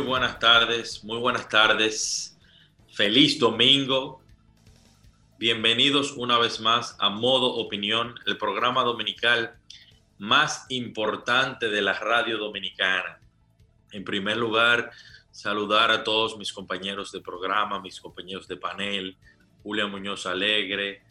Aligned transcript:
Muy 0.00 0.08
buenas 0.08 0.38
tardes, 0.38 1.04
muy 1.04 1.18
buenas 1.18 1.46
tardes. 1.46 2.34
Feliz 2.94 3.38
domingo. 3.38 4.22
Bienvenidos 5.38 6.12
una 6.12 6.38
vez 6.38 6.58
más 6.58 6.96
a 6.98 7.10
Modo 7.10 7.52
Opinión, 7.56 8.14
el 8.24 8.38
programa 8.38 8.82
dominical 8.82 9.58
más 10.16 10.64
importante 10.70 11.68
de 11.68 11.82
la 11.82 11.92
radio 11.92 12.38
dominicana. 12.38 13.20
En 13.92 14.02
primer 14.02 14.38
lugar, 14.38 14.90
saludar 15.30 15.90
a 15.90 16.02
todos 16.02 16.38
mis 16.38 16.50
compañeros 16.50 17.12
de 17.12 17.20
programa, 17.20 17.78
mis 17.78 18.00
compañeros 18.00 18.48
de 18.48 18.56
panel, 18.56 19.18
Julia 19.62 19.86
Muñoz 19.86 20.24
Alegre, 20.24 21.02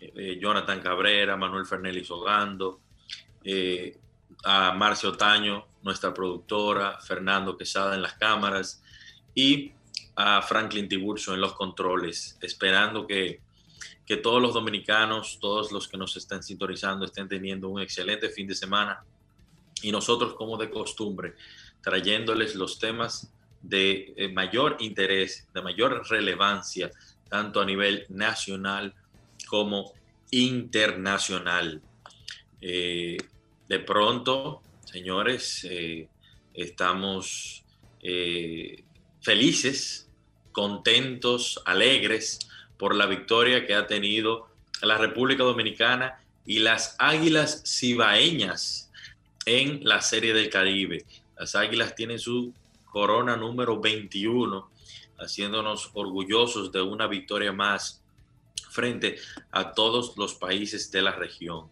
eh, 0.00 0.38
Jonathan 0.38 0.82
Cabrera, 0.82 1.34
Manuel 1.38 1.64
Fernández 1.64 2.10
Ogando, 2.10 2.82
eh, 3.42 3.96
a 4.44 4.74
Marcio 4.74 5.08
Otaño, 5.08 5.66
nuestra 5.84 6.12
productora, 6.12 6.98
Fernando 7.00 7.56
Quesada 7.56 7.94
en 7.94 8.02
las 8.02 8.14
cámaras 8.14 8.82
y 9.34 9.72
a 10.16 10.42
Franklin 10.42 10.88
Tiburcio 10.88 11.34
en 11.34 11.40
los 11.40 11.52
controles, 11.52 12.36
esperando 12.40 13.06
que, 13.06 13.40
que 14.06 14.16
todos 14.16 14.40
los 14.40 14.54
dominicanos, 14.54 15.38
todos 15.40 15.70
los 15.70 15.86
que 15.86 15.96
nos 15.96 16.16
están 16.16 16.42
sintonizando 16.42 17.04
estén 17.04 17.28
teniendo 17.28 17.68
un 17.68 17.80
excelente 17.80 18.30
fin 18.30 18.46
de 18.46 18.54
semana 18.54 19.04
y 19.82 19.92
nosotros 19.92 20.34
como 20.34 20.56
de 20.56 20.70
costumbre, 20.70 21.34
trayéndoles 21.82 22.54
los 22.54 22.78
temas 22.78 23.30
de 23.60 24.14
eh, 24.16 24.28
mayor 24.28 24.76
interés, 24.80 25.46
de 25.52 25.60
mayor 25.60 26.06
relevancia, 26.08 26.90
tanto 27.28 27.60
a 27.60 27.64
nivel 27.66 28.06
nacional 28.08 28.94
como 29.46 29.92
internacional. 30.30 31.82
Eh, 32.60 33.16
de 33.68 33.78
pronto, 33.80 34.62
señores, 34.94 35.66
eh, 35.68 36.06
estamos 36.54 37.64
eh, 38.00 38.84
felices, 39.20 40.08
contentos, 40.52 41.60
alegres 41.64 42.38
por 42.78 42.94
la 42.94 43.06
victoria 43.06 43.66
que 43.66 43.74
ha 43.74 43.88
tenido 43.88 44.46
la 44.82 44.96
República 44.96 45.42
Dominicana 45.42 46.20
y 46.46 46.60
las 46.60 46.94
Águilas 47.00 47.64
Cibaeñas 47.66 48.92
en 49.46 49.80
la 49.82 50.00
Serie 50.00 50.32
del 50.32 50.48
Caribe. 50.48 51.04
Las 51.36 51.56
Águilas 51.56 51.96
tienen 51.96 52.20
su 52.20 52.54
corona 52.84 53.36
número 53.36 53.80
21, 53.80 54.70
haciéndonos 55.18 55.90
orgullosos 55.94 56.70
de 56.70 56.82
una 56.82 57.08
victoria 57.08 57.50
más 57.50 58.00
frente 58.70 59.16
a 59.50 59.72
todos 59.72 60.16
los 60.16 60.36
países 60.36 60.92
de 60.92 61.02
la 61.02 61.10
región. 61.10 61.68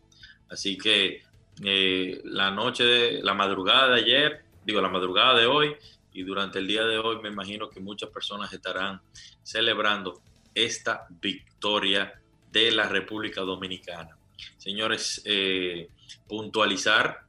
Así 0.49 0.77
que 0.77 1.23
eh, 1.61 2.21
la 2.25 2.51
noche, 2.51 2.85
de, 2.85 3.23
la 3.23 3.35
madrugada 3.35 3.95
de 3.95 4.01
ayer, 4.01 4.45
digo, 4.65 4.81
la 4.81 4.89
madrugada 4.89 5.39
de 5.39 5.47
hoy 5.47 5.77
y 6.13 6.23
durante 6.23 6.59
el 6.59 6.67
día 6.67 6.85
de 6.85 6.99
hoy 6.99 7.21
me 7.21 7.29
imagino 7.29 7.69
que 7.69 7.81
muchas 7.81 8.11
personas 8.11 8.53
estarán 8.53 9.01
celebrando 9.43 10.23
esta 10.55 11.07
victoria 11.21 12.21
de 12.51 12.73
la 12.73 12.89
República 12.89 13.43
Dominicana. 13.43 14.17
Señores, 14.57 15.23
eh, 15.25 15.89
puntualizar, 16.29 17.23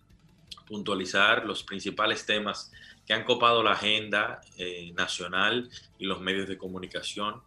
puntualizar 0.65 1.45
los 1.45 1.63
principales 1.63 2.25
temas 2.25 2.71
que 3.05 3.13
han 3.13 3.23
copado 3.23 3.63
la 3.63 3.73
agenda 3.73 4.41
eh, 4.57 4.91
nacional 4.95 5.69
y 5.99 6.05
los 6.05 6.21
medios 6.21 6.47
de 6.47 6.57
comunicación. 6.57 7.41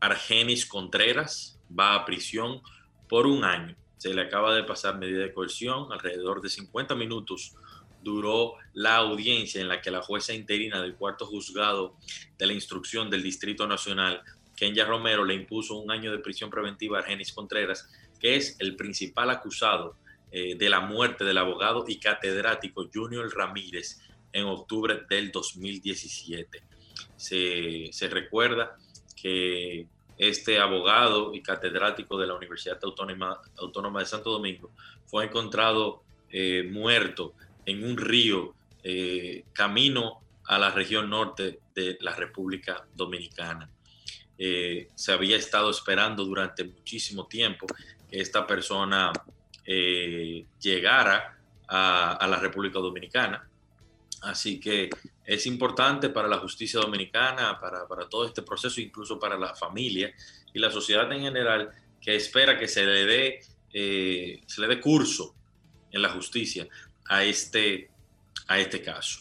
Argenis 0.00 0.66
Contreras 0.66 1.60
va 1.76 1.94
a 1.94 2.04
prisión 2.04 2.62
por 3.08 3.26
un 3.26 3.44
año 3.44 3.76
se 4.00 4.14
le 4.14 4.22
acaba 4.22 4.54
de 4.54 4.64
pasar 4.64 4.96
medida 4.96 5.20
de 5.20 5.34
coerción, 5.34 5.92
alrededor 5.92 6.40
de 6.40 6.48
50 6.48 6.94
minutos 6.94 7.54
duró 8.02 8.54
la 8.72 8.96
audiencia 8.96 9.60
en 9.60 9.68
la 9.68 9.82
que 9.82 9.90
la 9.90 10.00
jueza 10.00 10.32
interina 10.32 10.80
del 10.80 10.94
cuarto 10.94 11.26
juzgado 11.26 11.98
de 12.38 12.46
la 12.46 12.54
instrucción 12.54 13.10
del 13.10 13.22
Distrito 13.22 13.66
Nacional, 13.66 14.22
Kenya 14.56 14.86
Romero, 14.86 15.22
le 15.22 15.34
impuso 15.34 15.76
un 15.76 15.90
año 15.90 16.12
de 16.12 16.18
prisión 16.18 16.48
preventiva 16.48 16.96
a 16.96 17.02
Argenis 17.02 17.30
Contreras, 17.34 17.90
que 18.18 18.36
es 18.36 18.56
el 18.60 18.74
principal 18.74 19.28
acusado 19.28 19.96
eh, 20.32 20.54
de 20.56 20.70
la 20.70 20.80
muerte 20.80 21.22
del 21.22 21.36
abogado 21.36 21.84
y 21.86 21.98
catedrático 21.98 22.88
Junior 22.90 23.30
Ramírez 23.36 24.00
en 24.32 24.46
octubre 24.46 25.02
del 25.10 25.30
2017. 25.30 26.62
Se, 27.16 27.90
se 27.92 28.08
recuerda 28.08 28.78
que 29.14 29.86
este 30.20 30.58
abogado 30.58 31.34
y 31.34 31.40
catedrático 31.40 32.18
de 32.18 32.26
la 32.26 32.34
Universidad 32.34 32.78
Autónoma, 32.82 34.00
de 34.00 34.06
Santo 34.06 34.30
Domingo 34.30 34.70
fue 35.06 35.24
encontrado 35.24 36.02
eh, 36.30 36.68
muerto 36.70 37.32
en 37.64 37.82
un 37.82 37.96
río 37.96 38.54
eh, 38.82 39.44
camino 39.54 40.20
a 40.44 40.58
la 40.58 40.72
región 40.72 41.08
norte 41.08 41.60
de 41.74 41.96
la 42.02 42.14
República 42.14 42.84
Dominicana. 42.94 43.70
Eh, 44.36 44.88
se 44.94 45.12
había 45.12 45.38
estado 45.38 45.70
esperando 45.70 46.26
durante 46.26 46.64
muchísimo 46.64 47.26
tiempo 47.26 47.66
que 48.10 48.20
esta 48.20 48.46
persona 48.46 49.12
llegara 50.58 51.38
a 51.68 52.26
la 52.28 52.40
República 52.40 52.80
Dominicana. 52.80 53.48
Así 54.22 54.60
que 54.60 54.90
es 55.24 55.46
importante 55.46 56.10
para 56.10 56.28
la 56.28 56.38
justicia 56.38 56.80
dominicana, 56.80 57.58
para, 57.58 57.86
todo 58.08 58.26
este 58.26 58.42
proceso, 58.42 58.80
incluso 58.80 59.18
para 59.18 59.38
la 59.38 59.54
familia 59.54 60.12
y 60.52 60.58
la 60.58 60.70
sociedad 60.70 61.10
en 61.12 61.22
general, 61.22 61.70
que 62.00 62.16
espera 62.16 62.58
que 62.58 62.68
se 62.68 62.84
le 62.84 63.06
dé, 63.06 63.40
eh, 63.72 64.42
se 64.46 64.60
le 64.60 64.66
dé 64.66 64.80
curso 64.80 65.34
en 65.90 66.02
la 66.02 66.10
justicia 66.10 66.68
a 67.08 67.24
este, 67.24 67.90
a 68.46 68.58
este 68.58 68.82
caso. 68.82 69.20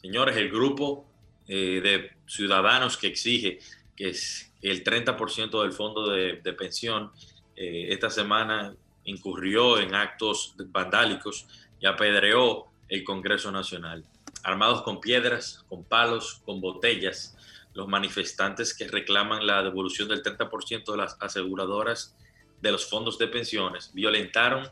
Señores, 0.00 0.36
el 0.36 0.50
grupo 0.50 1.06
eh, 1.46 1.80
de 1.82 2.10
ciudadanos 2.26 2.96
que 2.96 3.06
exige 3.06 3.58
que 3.96 4.08
es 4.08 4.52
el 4.60 4.82
30% 4.82 5.62
del 5.62 5.72
fondo 5.72 6.10
de, 6.10 6.36
pensión 6.54 7.12
eh, 7.56 7.86
esta 7.90 8.10
semana 8.10 8.74
incurrió 9.04 9.78
en 9.78 9.94
actos 9.94 10.54
vandálicos 10.68 11.46
y 11.78 11.86
apedreó 11.86 12.66
el 12.88 13.04
Congreso 13.04 13.52
Nacional 13.52 14.04
armados 14.44 14.82
con 14.82 15.00
piedras, 15.00 15.64
con 15.68 15.82
palos, 15.82 16.42
con 16.44 16.60
botellas, 16.60 17.36
los 17.72 17.88
manifestantes 17.88 18.72
que 18.72 18.86
reclaman 18.86 19.46
la 19.46 19.62
devolución 19.62 20.08
del 20.08 20.22
30% 20.22 20.92
de 20.92 20.96
las 20.96 21.16
aseguradoras 21.20 22.14
de 22.60 22.72
los 22.72 22.88
fondos 22.88 23.18
de 23.18 23.26
pensiones 23.26 23.90
violentaron 23.92 24.68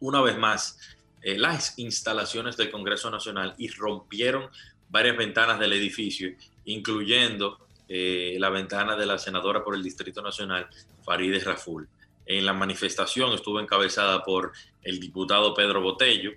una 0.00 0.22
vez 0.22 0.38
más 0.38 0.78
eh, 1.22 1.36
las 1.36 1.78
instalaciones 1.78 2.56
del 2.56 2.70
Congreso 2.70 3.10
Nacional 3.10 3.54
y 3.58 3.68
rompieron 3.68 4.48
varias 4.88 5.16
ventanas 5.16 5.58
del 5.58 5.72
edificio, 5.72 6.30
incluyendo 6.64 7.58
eh, 7.88 8.36
la 8.38 8.48
ventana 8.48 8.96
de 8.96 9.06
la 9.06 9.18
senadora 9.18 9.62
por 9.62 9.74
el 9.74 9.82
Distrito 9.82 10.22
Nacional, 10.22 10.68
Farideh 11.04 11.40
Raful. 11.40 11.88
En 12.24 12.46
la 12.46 12.52
manifestación 12.52 13.32
estuvo 13.32 13.60
encabezada 13.60 14.22
por 14.22 14.52
el 14.82 15.00
diputado 15.00 15.52
Pedro 15.52 15.82
Botello 15.82 16.32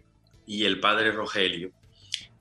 y 0.45 0.65
el 0.65 0.79
padre 0.79 1.11
Rogelio, 1.11 1.71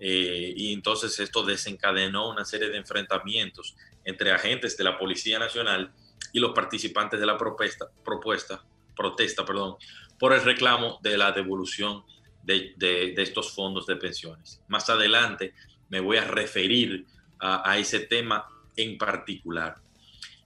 eh, 0.05 0.53
y 0.57 0.73
entonces 0.73 1.17
esto 1.21 1.45
desencadenó 1.45 2.29
una 2.29 2.45
serie 2.45 2.71
de 2.71 2.77
enfrentamientos 2.77 3.77
entre 4.05 4.33
agentes 4.33 4.77
de 4.77 4.83
la 4.83 4.99
Policía 4.99 5.39
Nacional 5.39 5.93
y 6.33 6.41
los 6.41 6.51
participantes 6.51 7.21
de 7.21 7.27
la 7.27 7.39
propuesta, 7.39 8.65
protesta 8.97 9.45
perdón, 9.45 9.77
por 10.19 10.33
el 10.33 10.43
reclamo 10.43 10.99
de 11.05 11.17
la 11.17 11.31
devolución 11.31 12.03
de, 12.43 12.75
de, 12.77 13.15
estos 13.23 13.53
fondos 13.53 13.87
de 13.87 13.95
pensiones. 13.95 14.61
Más 14.67 14.91
adelante 14.91 15.55
me 15.89 16.01
voy 16.01 16.17
a 16.17 16.25
referir 16.25 17.07
a, 17.39 17.71
a 17.71 17.79
ese 17.79 18.01
tema 18.01 18.49
en 18.75 18.99
particular. 18.99 19.77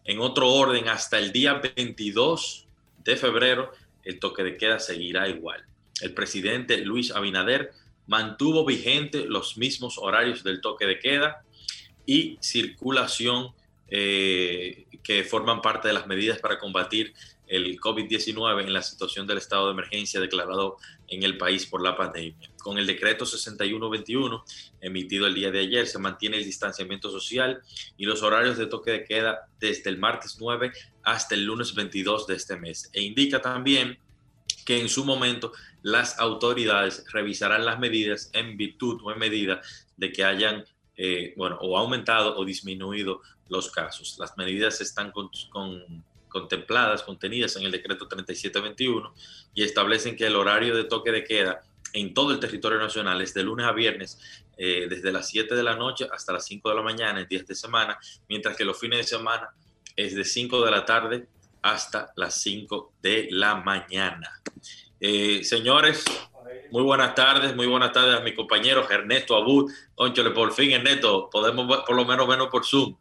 En 0.05 0.21
otro 0.21 0.51
orden, 0.51 0.91
hasta 0.91 1.19
el 1.19 1.33
día 1.33 1.55
22 1.55 2.67
de 3.03 3.17
febrero, 3.17 3.73
el 4.05 4.19
toque 4.19 4.43
de 4.43 4.59
queda 4.59 4.79
seguirá 4.81 5.31
igual. 5.31 5.65
El 6.03 6.13
presidente 6.13 6.77
Luis 6.85 7.11
Abinader 7.11 7.73
mantuvo 8.07 8.65
vigente 8.65 9.27
los 9.27 9.57
mismos 9.57 9.99
horarios 9.99 10.45
del 10.45 10.61
toque 10.61 10.87
de 10.87 10.99
queda 10.99 11.43
y 12.05 12.39
circulación 12.41 13.53
eh, 13.89 14.87
que 15.03 15.25
forman 15.25 15.63
parte 15.63 15.89
de 15.89 15.95
las 15.95 16.07
medidas 16.07 16.39
para 16.41 16.59
combatir 16.59 17.15
el 17.47 17.79
COVID-19 17.79 18.65
en 18.65 18.73
la 18.73 18.83
situación 18.83 19.27
del 19.27 19.39
estado 19.39 19.67
de 19.67 19.73
emergencia 19.73 20.21
declarado 20.21 20.79
en 21.09 21.23
el 21.23 21.39
país 21.39 21.67
por 21.67 21.83
la 21.83 21.97
pandemia. 21.97 22.51
Con 22.59 22.79
el 22.79 22.87
decreto 22.87 23.25
6121 23.25 24.45
emitido 24.81 25.27
el 25.27 25.35
día 25.35 25.51
de 25.53 25.61
ayer 25.61 25.87
se 25.87 26.01
mantiene 26.01 26.39
el 26.39 26.45
distanciamiento 26.45 27.11
social 27.11 27.63
y 27.97 28.07
los 28.07 28.23
horarios 28.23 28.59
de 28.59 28.67
toque 28.67 28.91
de 28.91 29.05
queda 29.05 29.49
desde 29.61 29.91
el 29.91 29.99
martes 29.99 30.39
9 30.41 30.73
hasta 31.05 31.37
el 31.37 31.45
lunes 31.45 31.75
22 31.75 32.27
de 32.27 32.35
este 32.35 32.57
mes. 32.57 32.91
E 32.93 33.03
indica 33.03 33.41
también 33.41 33.99
que 34.67 34.81
en 34.81 34.91
su 34.91 35.05
momento 35.05 35.53
las 35.83 36.19
autoridades 36.19 37.05
revisarán 37.13 37.65
las 37.65 37.79
medidas 37.79 38.31
en 38.35 38.57
virtud 38.57 39.01
o 39.05 39.13
en 39.13 39.19
medida 39.19 39.63
de 39.97 40.13
que 40.13 40.25
hayan, 40.25 40.65
eh, 40.97 41.33
bueno, 41.37 41.57
o 41.61 41.79
aumentado 41.79 42.37
o 42.37 42.45
disminuido 42.45 43.23
los 43.49 43.71
casos. 43.71 44.17
Las 44.19 44.37
medidas 44.37 44.81
están 44.81 45.13
con, 45.13 45.31
contempladas, 46.29 47.05
contenidas 47.05 47.55
en 47.57 47.63
el 47.63 47.71
decreto 47.71 48.09
3721 48.09 49.15
y 49.55 49.63
establecen 49.63 50.17
que 50.17 50.27
el 50.27 50.35
horario 50.35 50.77
de 50.77 50.85
toque 50.85 51.13
de 51.13 51.23
queda 51.23 51.63
en 51.93 52.13
todo 52.13 52.33
el 52.33 52.41
territorio 52.41 52.79
nacional 52.79 53.23
es 53.23 53.33
de 53.33 53.45
lunes 53.45 53.67
a 53.67 53.73
viernes, 53.73 54.19
eh, 54.59 54.87
desde 54.91 55.13
las 55.13 55.29
7 55.29 55.55
de 55.55 55.63
la 55.63 55.77
noche 55.77 56.09
hasta 56.13 56.33
las 56.33 56.45
5 56.45 56.69
de 56.69 56.75
la 56.75 56.83
mañana 56.83 57.21
en 57.21 57.29
días 57.29 57.47
de 57.47 57.55
semana, 57.55 57.99
mientras 58.29 58.57
que 58.57 58.65
los 58.65 58.79
fines 58.79 58.99
de 58.99 59.05
semana 59.05 59.49
es 59.95 60.17
de 60.17 60.25
5 60.25 60.65
de 60.65 60.71
la 60.73 60.85
tarde 60.85 61.29
hasta 61.71 62.13
las 62.17 62.35
5 62.41 62.93
de 63.03 63.29
la 63.31 63.57
mañana. 63.57 64.41
Eh, 65.01 65.45
señores, 65.45 66.05
muy 66.71 66.83
buenas 66.83 67.15
tardes, 67.15 67.55
muy 67.55 67.67
buenas 67.67 67.93
tardes 67.93 68.19
a 68.19 68.23
mi 68.23 68.35
compañero 68.35 68.89
Ernesto 68.89 69.37
Abud. 69.37 69.73
Conchole, 69.95 70.31
por 70.31 70.53
fin, 70.53 70.73
Ernesto, 70.73 71.29
podemos 71.31 71.85
por 71.85 71.95
lo 71.97 72.05
menos 72.05 72.27
vernos 72.27 72.49
por 72.49 72.65
Zoom 72.65 72.97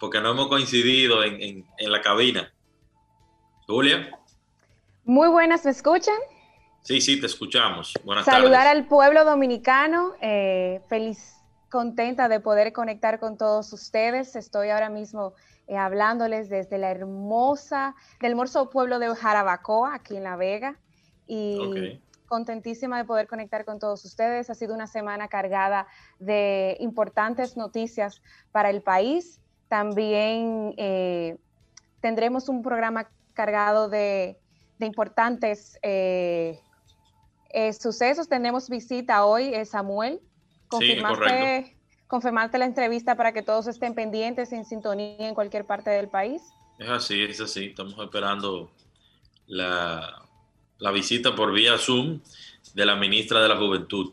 porque 0.00 0.20
no 0.20 0.30
hemos 0.30 0.48
coincidido 0.48 1.22
en, 1.22 1.66
la 1.78 2.00
cabina. 2.00 2.52
Julia. 3.66 4.10
Muy 5.04 5.28
buenas, 5.28 5.64
¿me 5.64 5.70
escuchan? 5.70 6.16
Sí, 6.82 7.00
sí, 7.02 7.20
te 7.20 7.26
escuchamos. 7.26 7.92
Buenas 8.02 8.24
Saludar 8.24 8.66
al 8.66 8.86
pueblo 8.86 9.24
dominicano, 9.24 10.14
eh, 10.22 10.80
feliz, 10.88 11.36
contenta 11.70 12.28
de 12.28 12.40
poder 12.40 12.72
conectar 12.72 13.20
con 13.20 13.36
todos 13.36 13.72
ustedes. 13.72 14.36
Estoy 14.36 14.70
ahora 14.70 14.90
mismo 14.90 15.34
eh, 15.66 15.76
hablándoles 15.76 16.48
desde 16.48 16.78
la 16.78 16.90
hermosa, 16.90 17.94
del 18.20 18.32
hermoso 18.32 18.70
pueblo 18.70 18.98
de 18.98 19.14
Jarabacoa, 19.14 19.94
aquí 19.94 20.16
en 20.16 20.24
La 20.24 20.36
Vega. 20.36 20.78
Y 21.26 22.00
contentísima 22.26 22.98
de 22.98 23.04
poder 23.04 23.28
conectar 23.28 23.64
con 23.64 23.78
todos 23.78 24.04
ustedes. 24.04 24.50
Ha 24.50 24.54
sido 24.54 24.74
una 24.74 24.86
semana 24.86 25.28
cargada 25.28 25.86
de 26.18 26.76
importantes 26.80 27.56
noticias 27.56 28.20
para 28.52 28.70
el 28.70 28.82
país 28.82 29.40
también 29.70 30.74
eh, 30.78 31.38
tendremos 32.00 32.48
un 32.48 32.60
programa 32.60 33.08
cargado 33.34 33.88
de, 33.88 34.36
importantes 34.80 35.78
eh, 35.82 36.58
eh, 37.50 37.72
sucesos. 37.72 38.28
Tenemos 38.28 38.68
visita 38.68 39.24
hoy, 39.24 39.64
Samuel. 39.64 40.20
Confirmaste, 40.70 41.76
confirmarte 42.06 42.58
la 42.58 42.64
entrevista 42.64 43.16
para 43.16 43.32
que 43.32 43.42
todos 43.42 43.66
estén 43.66 43.94
pendientes 43.94 44.52
en 44.52 44.64
sintonía 44.64 45.28
en 45.28 45.34
cualquier 45.34 45.66
parte 45.66 45.90
del 45.90 46.08
país. 46.08 46.42
Es 46.78 46.88
así, 46.88 47.22
es 47.22 47.40
así. 47.40 47.66
Estamos 47.66 47.98
esperando 47.98 48.70
la, 49.46 50.22
la 50.78 50.90
visita 50.92 51.34
por 51.34 51.52
vía 51.52 51.76
Zoom 51.76 52.20
de 52.74 52.86
la 52.86 52.96
ministra 52.96 53.42
de 53.42 53.48
la 53.48 53.56
Juventud. 53.56 54.12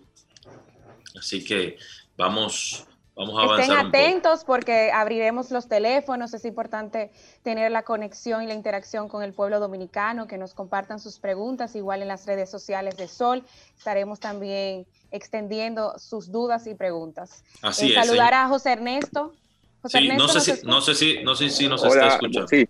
Así 1.18 1.44
que 1.44 1.78
vamos 2.18 2.86
Vamos 3.18 3.36
a 3.36 3.42
avanzar. 3.42 3.62
Estén 3.62 3.88
atentos 3.88 4.44
porque 4.44 4.92
abriremos 4.92 5.50
los 5.50 5.68
teléfonos. 5.68 6.34
Es 6.36 6.46
importante 6.46 7.12
tener 7.42 7.72
la 7.72 7.82
conexión 7.82 8.44
y 8.44 8.48
la 8.48 8.54
interacción 8.54 9.10
con 9.10 9.24
el 9.24 9.34
pueblo 9.34 9.60
dominicano, 9.60 10.28
que 10.28 10.38
nos 10.38 10.54
compartan 10.54 11.00
sus 11.00 11.18
preguntas, 11.18 11.76
igual 11.76 12.04
en 12.04 12.10
las 12.10 12.28
redes 12.28 12.52
sociales 12.52 12.96
de 12.96 13.08
Sol. 13.08 13.44
Estaremos 13.76 14.20
también 14.20 14.86
extendiendo 15.10 15.98
sus 15.98 16.32
dudas 16.32 16.68
y 16.68 16.76
preguntas. 16.76 17.44
Así 17.64 17.88
eh, 17.88 18.00
es. 18.00 18.06
Saludar 18.06 18.36
a 18.36 18.48
José 18.48 18.74
Ernesto. 18.74 19.34
José 19.82 20.00
sí, 20.00 20.08
no, 20.10 20.28
sé 20.28 20.40
si, 20.40 20.66
no, 20.66 20.82
sé 20.82 20.96
si, 20.96 21.24
no 21.24 21.36
sé 21.36 21.50
si 21.50 21.68
nos 21.68 21.84
está 21.84 22.08
escuchando. 22.10 22.48
Sí. 22.48 22.70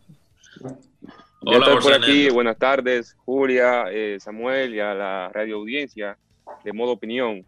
Hola, 1.41 1.57
estoy 1.57 1.81
por 1.81 1.94
aquí. 1.94 2.29
Buenas 2.29 2.57
tardes, 2.57 3.15
Julia, 3.25 3.85
eh, 3.91 4.17
Samuel 4.19 4.75
y 4.75 4.79
a 4.79 4.94
la 4.94 5.29
radio 5.29 5.57
audiencia 5.57 6.17
de 6.63 6.71
Modo 6.71 6.94
Opinión. 6.94 7.45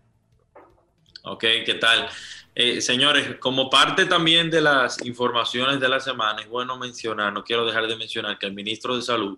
Ok, 1.24 1.42
¿qué 1.66 1.77
tal? 1.80 2.10
Eh, 2.56 2.81
señores, 2.81 3.36
como 3.39 3.69
parte 3.69 4.06
también 4.06 4.50
de 4.50 4.62
las 4.62 5.04
informaciones 5.06 5.80
de 5.80 5.89
la 5.89 6.00
semana, 6.00 6.42
es 6.42 6.48
bueno 6.48 6.77
mencionar, 6.77 7.33
no 7.33 7.44
quiero 7.44 7.66
dejar 7.66 7.88
de 7.88 7.95
mencionar 7.98 8.39
que 8.39 8.45
el 8.45 8.54
ministro 8.54 8.95
de 8.95 9.01
Salud 9.01 9.38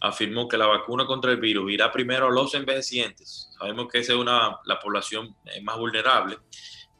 afirmó 0.00 0.46
que 0.46 0.56
la 0.56 0.66
vacuna 0.66 1.06
contra 1.06 1.32
el 1.32 1.38
virus 1.38 1.72
irá 1.72 1.90
primero 1.90 2.28
a 2.28 2.30
los 2.30 2.54
envejecientes. 2.54 3.50
Sabemos 3.58 3.88
que 3.90 3.98
esa 3.98 4.12
es 4.12 4.18
una, 4.18 4.58
la 4.64 4.78
población 4.78 5.34
eh, 5.46 5.60
más 5.60 5.76
vulnerable, 5.76 6.38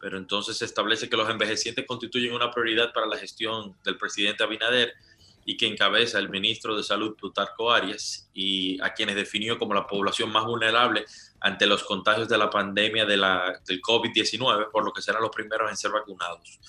pero 0.00 0.18
entonces 0.18 0.56
se 0.56 0.64
establece 0.64 1.08
que 1.08 1.16
los 1.16 1.30
envejecientes 1.30 1.86
constituyen 1.86 2.34
una 2.34 2.50
prioridad 2.50 2.92
para 2.92 3.06
la 3.06 3.16
gestión 3.16 3.76
del 3.84 3.96
presidente 3.96 4.42
Abinader 4.42 4.94
y 5.44 5.56
que 5.56 5.66
encabeza 5.66 6.18
el 6.18 6.28
ministro 6.28 6.76
de 6.76 6.82
Salud 6.82 7.16
Plutarco 7.16 7.70
Arias 7.70 8.28
y 8.34 8.80
a 8.82 8.92
quienes 8.92 9.14
definió 9.14 9.58
como 9.58 9.74
la 9.74 9.86
población 9.86 10.30
más 10.30 10.44
vulnerable 10.44 11.04
ante 11.40 11.66
los 11.66 11.84
contagios 11.84 12.28
de 12.28 12.38
la 12.38 12.50
pandemia 12.50 13.04
de 13.04 13.16
la, 13.16 13.60
del 13.66 13.80
COVID-19, 13.80 14.70
por 14.70 14.84
lo 14.84 14.92
que 14.92 15.02
serán 15.02 15.22
los 15.22 15.30
primeros 15.30 15.70
en 15.70 15.76
ser 15.76 15.90
vacunados. 15.90 16.60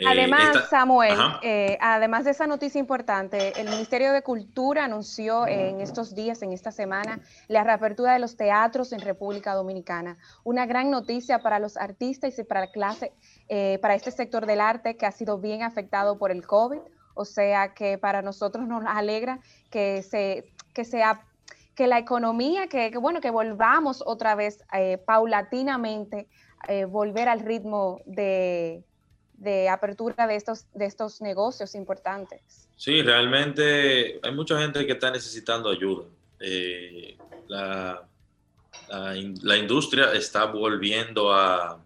Eh, 0.00 0.06
además, 0.06 0.70
Samuel, 0.70 1.18
eh, 1.42 1.76
además 1.78 2.24
de 2.24 2.30
esa 2.30 2.46
noticia 2.46 2.78
importante, 2.78 3.60
el 3.60 3.68
Ministerio 3.68 4.14
de 4.14 4.22
Cultura 4.22 4.86
anunció 4.86 5.46
en 5.46 5.82
estos 5.82 6.14
días, 6.14 6.40
en 6.40 6.54
esta 6.54 6.72
semana, 6.72 7.20
la 7.48 7.64
reapertura 7.64 8.14
de 8.14 8.18
los 8.18 8.34
teatros 8.34 8.92
en 8.92 9.00
República 9.00 9.52
Dominicana. 9.52 10.16
Una 10.42 10.64
gran 10.64 10.90
noticia 10.90 11.42
para 11.42 11.58
los 11.58 11.76
artistas 11.76 12.38
y 12.38 12.44
para 12.44 12.60
la 12.60 12.70
clase, 12.72 13.12
eh, 13.50 13.78
para 13.82 13.94
este 13.94 14.10
sector 14.10 14.46
del 14.46 14.62
arte 14.62 14.96
que 14.96 15.04
ha 15.04 15.12
sido 15.12 15.36
bien 15.36 15.62
afectado 15.62 16.16
por 16.16 16.30
el 16.30 16.46
COVID. 16.46 16.80
O 17.12 17.26
sea 17.26 17.74
que 17.74 17.98
para 17.98 18.22
nosotros 18.22 18.66
nos 18.66 18.82
alegra 18.86 19.40
que 19.68 20.02
se, 20.02 20.50
que 20.72 20.86
sea 20.86 21.26
que 21.80 21.86
la 21.86 21.98
economía, 21.98 22.66
que, 22.66 22.90
bueno, 22.98 23.22
que 23.22 23.30
volvamos 23.30 24.02
otra 24.04 24.34
vez 24.34 24.62
eh, 24.70 24.98
paulatinamente, 24.98 26.28
eh, 26.68 26.84
volver 26.84 27.26
al 27.26 27.40
ritmo 27.40 28.02
de, 28.04 28.84
apertura 29.70 30.26
de 30.26 30.36
estos, 30.36 30.66
de 30.74 30.84
estos 30.84 31.22
negocios 31.22 31.74
importantes. 31.74 32.68
Sí, 32.76 33.00
realmente 33.00 34.20
hay 34.22 34.34
mucha 34.34 34.60
gente 34.60 34.84
que 34.84 34.92
está 34.92 35.10
necesitando 35.10 35.70
ayuda. 35.70 36.04
Eh, 36.38 37.16
la, 37.48 38.06
la, 38.90 39.56
industria 39.56 40.12
está 40.12 40.44
volviendo 40.44 41.32
a, 41.32 41.82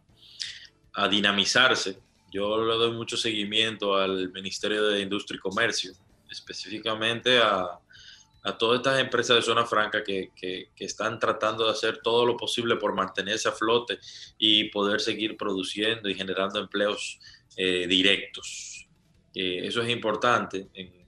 a 0.95 1.09
dinamizarse. 1.09 1.99
Yo 2.33 2.65
le 2.65 2.75
doy 2.75 2.91
mucho 2.91 3.17
seguimiento 3.17 3.95
al 3.95 4.33
Ministerio 4.33 4.89
de 4.89 5.03
Industria 5.03 5.37
y 5.37 5.41
Comercio, 5.41 5.93
específicamente 6.29 7.39
a, 7.39 7.79
a 8.45 8.59
todas 8.59 8.77
estas 8.77 9.01
empresas 9.01 9.37
de 9.37 9.43
zona 9.43 9.65
franca 9.65 10.05
que, 10.05 10.31
están 10.77 11.19
tratando 11.19 11.65
de 11.65 11.71
hacer 11.71 12.01
todo 12.03 12.27
lo 12.27 12.37
posible 12.37 12.77
por 12.77 12.95
mantenerse 12.95 13.49
a 13.49 13.53
flote 13.53 13.99
y 14.39 14.65
poder 14.65 15.01
seguir 15.01 15.37
produciendo 15.37 16.09
y 16.11 16.15
generando 16.15 16.61
empleos 16.61 17.19
eh, 17.57 17.87
directos. 17.87 18.87
eso 19.35 19.83
es 19.83 19.89
importante 19.89 20.69
en, 20.75 21.05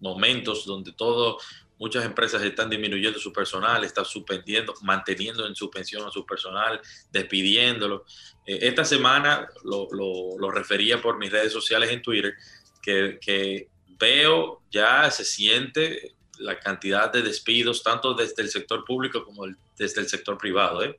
momentos 0.00 0.64
donde 0.64 0.92
todo, 0.92 1.36
muchas 1.78 2.06
empresas 2.06 2.42
están 2.42 2.70
disminuyendo 2.70 3.18
su 3.18 3.34
personal, 3.34 3.84
están 3.84 4.06
suspendiendo, 4.06 4.72
manteniendo 4.80 5.46
en 5.46 5.54
suspensión 5.54 6.08
a 6.08 6.10
su 6.10 6.24
personal, 6.24 6.80
despidiéndolo. 7.12 8.06
Eh, 8.46 8.60
esta 8.62 8.82
semana 8.82 9.46
lo, 9.62 10.50
refería 10.50 11.02
por 11.02 11.18
mis 11.18 11.30
redes 11.30 11.52
sociales 11.52 11.90
en 11.90 12.00
Twitter, 12.00 12.32
que, 12.80 13.18
que 13.20 13.68
veo, 13.98 14.62
ya 14.70 15.10
se 15.10 15.26
siente 15.26 16.14
la 16.40 16.58
cantidad 16.58 17.12
de 17.12 17.22
despidos, 17.22 17.82
tanto 17.82 18.14
desde 18.14 18.42
el 18.42 18.48
sector 18.48 18.84
público 18.84 19.24
como 19.24 19.44
desde 19.76 20.00
el 20.00 20.08
sector 20.08 20.36
privado. 20.36 20.82
¿eh? 20.82 20.98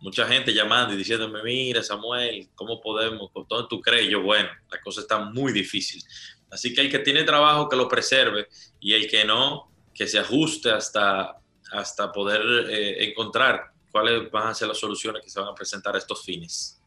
Mucha 0.00 0.26
gente 0.26 0.54
llamando 0.54 0.94
y 0.94 0.96
diciéndome, 0.96 1.42
mira 1.42 1.82
Samuel, 1.82 2.48
¿cómo 2.54 2.80
podemos? 2.80 3.30
¿Con 3.30 3.46
todo 3.46 3.68
tú 3.68 3.80
crees? 3.80 4.08
Yo, 4.08 4.22
bueno, 4.22 4.48
la 4.70 4.80
cosa 4.80 5.00
está 5.00 5.18
muy 5.18 5.52
difícil. 5.52 6.02
Así 6.50 6.74
que 6.74 6.82
el 6.82 6.90
que 6.90 6.98
tiene 7.00 7.24
trabajo, 7.24 7.68
que 7.68 7.76
lo 7.76 7.88
preserve 7.88 8.48
y 8.80 8.94
el 8.94 9.08
que 9.08 9.24
no, 9.24 9.70
que 9.94 10.06
se 10.06 10.18
ajuste 10.18 10.70
hasta, 10.70 11.38
hasta 11.72 12.12
poder 12.12 12.42
eh, 12.70 13.04
encontrar 13.08 13.72
cuáles 13.90 14.30
van 14.30 14.48
a 14.48 14.54
ser 14.54 14.68
las 14.68 14.78
soluciones 14.78 15.22
que 15.22 15.30
se 15.30 15.40
van 15.40 15.48
a 15.48 15.54
presentar 15.54 15.94
a 15.94 15.98
estos 15.98 16.24
fines. 16.24 16.80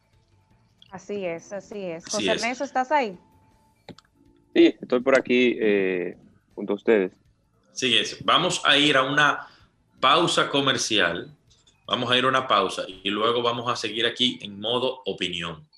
Así 0.90 1.24
es, 1.24 1.52
así 1.52 1.82
es. 1.82 2.04
José 2.06 2.30
Ernesto, 2.30 2.64
¿estás 2.64 2.90
ahí? 2.92 3.18
Sí, 4.54 4.74
estoy 4.80 5.00
por 5.00 5.18
aquí 5.18 5.56
eh, 5.60 6.16
junto 6.54 6.72
a 6.72 6.76
ustedes. 6.76 7.12
Sí, 7.76 7.94
Vamos 8.24 8.62
a 8.64 8.78
ir 8.78 8.96
a 8.96 9.02
una 9.02 9.48
pausa 10.00 10.48
comercial. 10.48 11.30
Vamos 11.86 12.10
a 12.10 12.16
ir 12.16 12.24
a 12.24 12.28
una 12.28 12.48
pausa 12.48 12.84
y 12.88 13.10
luego 13.10 13.42
vamos 13.42 13.70
a 13.70 13.76
seguir 13.76 14.06
aquí 14.06 14.38
en 14.40 14.58
modo 14.58 15.02
opinión. 15.04 15.68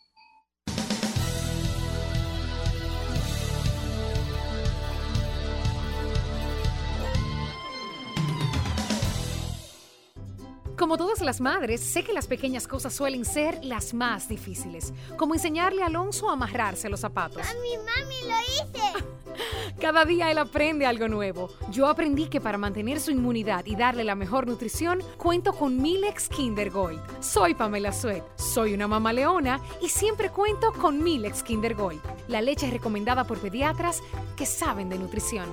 Como 10.76 10.96
todas 10.96 11.20
las 11.20 11.40
madres, 11.40 11.80
sé 11.80 12.04
que 12.04 12.12
las 12.12 12.28
pequeñas 12.28 12.68
cosas 12.68 12.94
suelen 12.94 13.24
ser 13.24 13.64
las 13.64 13.92
más 13.92 14.28
difíciles, 14.28 14.94
como 15.16 15.34
enseñarle 15.34 15.82
a 15.82 15.86
Alonso 15.86 16.30
a 16.30 16.34
amarrarse 16.34 16.88
los 16.88 17.00
zapatos. 17.00 17.42
¡Mami, 17.44 17.76
mami, 17.78 18.20
lo 18.22 18.38
hice! 18.40 19.04
Cada 19.80 20.04
día 20.04 20.30
él 20.30 20.38
aprende 20.38 20.86
algo 20.86 21.08
nuevo. 21.08 21.50
Yo 21.70 21.86
aprendí 21.86 22.26
que 22.26 22.40
para 22.40 22.58
mantener 22.58 23.00
su 23.00 23.10
inmunidad 23.10 23.64
y 23.66 23.76
darle 23.76 24.04
la 24.04 24.14
mejor 24.14 24.46
nutrición, 24.46 25.02
cuento 25.16 25.52
con 25.52 25.80
Milex 25.80 26.28
Kinder 26.28 26.70
Gold. 26.70 27.00
Soy 27.20 27.54
Pamela 27.54 27.92
Suet, 27.92 28.24
soy 28.36 28.74
una 28.74 28.88
mamá 28.88 29.12
leona 29.12 29.60
y 29.82 29.88
siempre 29.88 30.30
cuento 30.30 30.72
con 30.72 31.02
Milex 31.02 31.42
Kinder 31.42 31.74
Gold, 31.74 32.00
la 32.28 32.40
leche 32.40 32.70
recomendada 32.70 33.24
por 33.24 33.38
pediatras 33.38 34.02
que 34.36 34.46
saben 34.46 34.88
de 34.88 34.98
nutrición. 34.98 35.48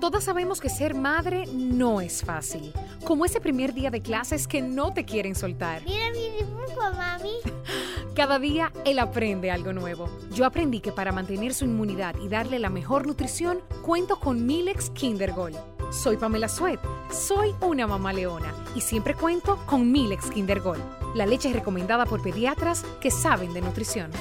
Todas 0.00 0.22
sabemos 0.22 0.60
que 0.60 0.68
ser 0.68 0.94
madre 0.94 1.46
no 1.52 2.00
es 2.00 2.22
fácil. 2.24 2.72
Como 3.04 3.24
ese 3.24 3.40
primer 3.40 3.74
día 3.74 3.90
de 3.90 4.00
clases 4.00 4.46
que 4.46 4.62
no 4.62 4.92
te 4.94 5.04
quieren 5.04 5.34
soltar. 5.34 5.82
Mira 5.84 6.12
mi 6.12 6.30
dibujo, 6.38 6.92
mami. 6.96 7.32
Cada 8.14 8.38
día 8.38 8.72
él 8.84 9.00
aprende 9.00 9.50
algo 9.50 9.72
nuevo. 9.72 10.08
Yo 10.32 10.46
aprendí 10.46 10.78
que 10.78 10.92
para 10.92 11.10
mantener 11.10 11.52
su 11.52 11.64
inmunidad 11.64 12.14
y 12.22 12.28
darle 12.28 12.60
la 12.60 12.70
mejor 12.70 13.08
nutrición, 13.08 13.60
cuento 13.82 14.20
con 14.20 14.46
Milex 14.46 14.90
Kinder 14.90 15.32
Gold. 15.32 15.58
Soy 15.90 16.16
Pamela 16.16 16.48
Suet, 16.48 16.80
soy 17.10 17.54
una 17.60 17.86
mamá 17.86 18.12
leona 18.12 18.54
y 18.76 18.82
siempre 18.82 19.14
cuento 19.14 19.58
con 19.66 19.90
Milex 19.90 20.30
Kinder 20.30 20.60
Gold, 20.60 20.82
la 21.16 21.26
leche 21.26 21.52
recomendada 21.52 22.04
por 22.06 22.22
pediatras 22.22 22.84
que 23.00 23.10
saben 23.10 23.52
de 23.52 23.62
nutrición. 23.62 24.12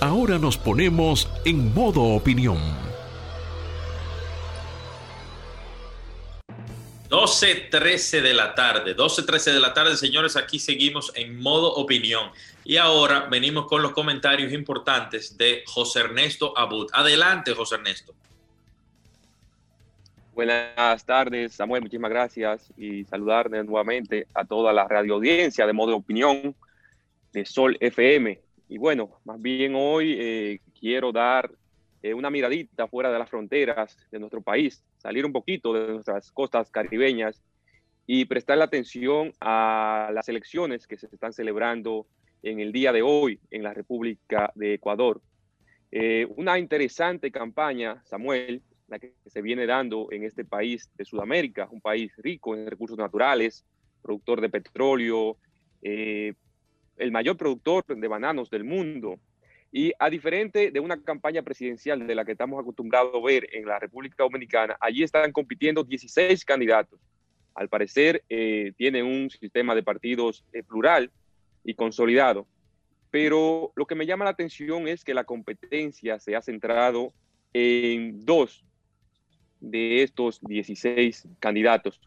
Ahora 0.00 0.38
nos 0.38 0.56
ponemos 0.56 1.28
en 1.44 1.74
modo 1.74 2.02
opinión. 2.02 2.58
12.13 7.08 8.20
de 8.20 8.32
la 8.32 8.54
tarde, 8.54 8.96
12.13 8.96 9.54
de 9.54 9.58
la 9.58 9.74
tarde, 9.74 9.96
señores, 9.96 10.36
aquí 10.36 10.60
seguimos 10.60 11.10
en 11.16 11.40
modo 11.40 11.74
opinión. 11.74 12.30
Y 12.64 12.76
ahora 12.76 13.26
venimos 13.28 13.66
con 13.66 13.82
los 13.82 13.90
comentarios 13.90 14.52
importantes 14.52 15.36
de 15.36 15.64
José 15.66 16.00
Ernesto 16.00 16.56
Abud. 16.56 16.86
Adelante, 16.92 17.52
José 17.52 17.74
Ernesto. 17.74 18.14
Buenas 20.32 21.04
tardes, 21.04 21.54
Samuel, 21.54 21.82
muchísimas 21.82 22.10
gracias 22.10 22.70
y 22.76 23.02
saludar 23.02 23.50
nuevamente 23.50 24.28
a 24.32 24.44
toda 24.44 24.72
la 24.72 24.86
radio 24.86 25.14
audiencia 25.14 25.66
de 25.66 25.72
modo 25.72 25.96
opinión 25.96 26.54
de 27.32 27.44
Sol 27.44 27.76
FM. 27.80 28.47
Y 28.68 28.76
bueno, 28.76 29.18
más 29.24 29.40
bien 29.40 29.74
hoy 29.74 30.16
eh, 30.18 30.60
quiero 30.78 31.10
dar 31.10 31.50
eh, 32.02 32.12
una 32.12 32.28
miradita 32.28 32.86
fuera 32.86 33.10
de 33.10 33.18
las 33.18 33.30
fronteras 33.30 33.96
de 34.10 34.18
nuestro 34.18 34.42
país, 34.42 34.84
salir 34.98 35.24
un 35.24 35.32
poquito 35.32 35.72
de 35.72 35.94
nuestras 35.94 36.30
costas 36.32 36.70
caribeñas 36.70 37.42
y 38.06 38.26
prestar 38.26 38.58
la 38.58 38.64
atención 38.64 39.32
a 39.40 40.10
las 40.12 40.28
elecciones 40.28 40.86
que 40.86 40.98
se 40.98 41.06
están 41.06 41.32
celebrando 41.32 42.06
en 42.42 42.60
el 42.60 42.70
día 42.70 42.92
de 42.92 43.00
hoy 43.00 43.40
en 43.50 43.62
la 43.62 43.72
República 43.72 44.52
de 44.54 44.74
Ecuador. 44.74 45.22
Eh, 45.90 46.26
una 46.36 46.58
interesante 46.58 47.30
campaña, 47.30 48.02
Samuel, 48.04 48.62
la 48.86 48.98
que 48.98 49.14
se 49.26 49.40
viene 49.40 49.66
dando 49.66 50.08
en 50.12 50.24
este 50.24 50.44
país 50.44 50.90
de 50.94 51.06
Sudamérica, 51.06 51.68
un 51.70 51.80
país 51.80 52.12
rico 52.18 52.54
en 52.54 52.66
recursos 52.66 52.98
naturales, 52.98 53.64
productor 54.02 54.42
de 54.42 54.50
petróleo, 54.50 55.38
el 56.98 57.12
mayor 57.12 57.36
productor 57.36 57.84
de 57.86 58.08
bananos 58.08 58.50
del 58.50 58.64
mundo. 58.64 59.18
Y 59.70 59.92
a 59.98 60.08
diferente 60.08 60.70
de 60.70 60.80
una 60.80 61.02
campaña 61.02 61.42
presidencial 61.42 62.06
de 62.06 62.14
la 62.14 62.24
que 62.24 62.32
estamos 62.32 62.60
acostumbrados 62.60 63.14
a 63.14 63.26
ver 63.26 63.48
en 63.52 63.66
la 63.66 63.78
República 63.78 64.22
Dominicana, 64.22 64.76
allí 64.80 65.02
están 65.02 65.30
compitiendo 65.32 65.84
16 65.84 66.44
candidatos. 66.44 66.98
Al 67.54 67.68
parecer 67.68 68.22
eh, 68.28 68.72
tienen 68.76 69.04
un 69.04 69.30
sistema 69.30 69.74
de 69.74 69.82
partidos 69.82 70.44
eh, 70.52 70.62
plural 70.62 71.10
y 71.64 71.74
consolidado. 71.74 72.46
Pero 73.10 73.72
lo 73.74 73.86
que 73.86 73.94
me 73.94 74.06
llama 74.06 74.24
la 74.24 74.30
atención 74.30 74.88
es 74.88 75.04
que 75.04 75.14
la 75.14 75.24
competencia 75.24 76.18
se 76.18 76.36
ha 76.36 76.42
centrado 76.42 77.12
en 77.52 78.24
dos 78.24 78.64
de 79.60 80.02
estos 80.02 80.40
16 80.42 81.28
candidatos. 81.40 82.00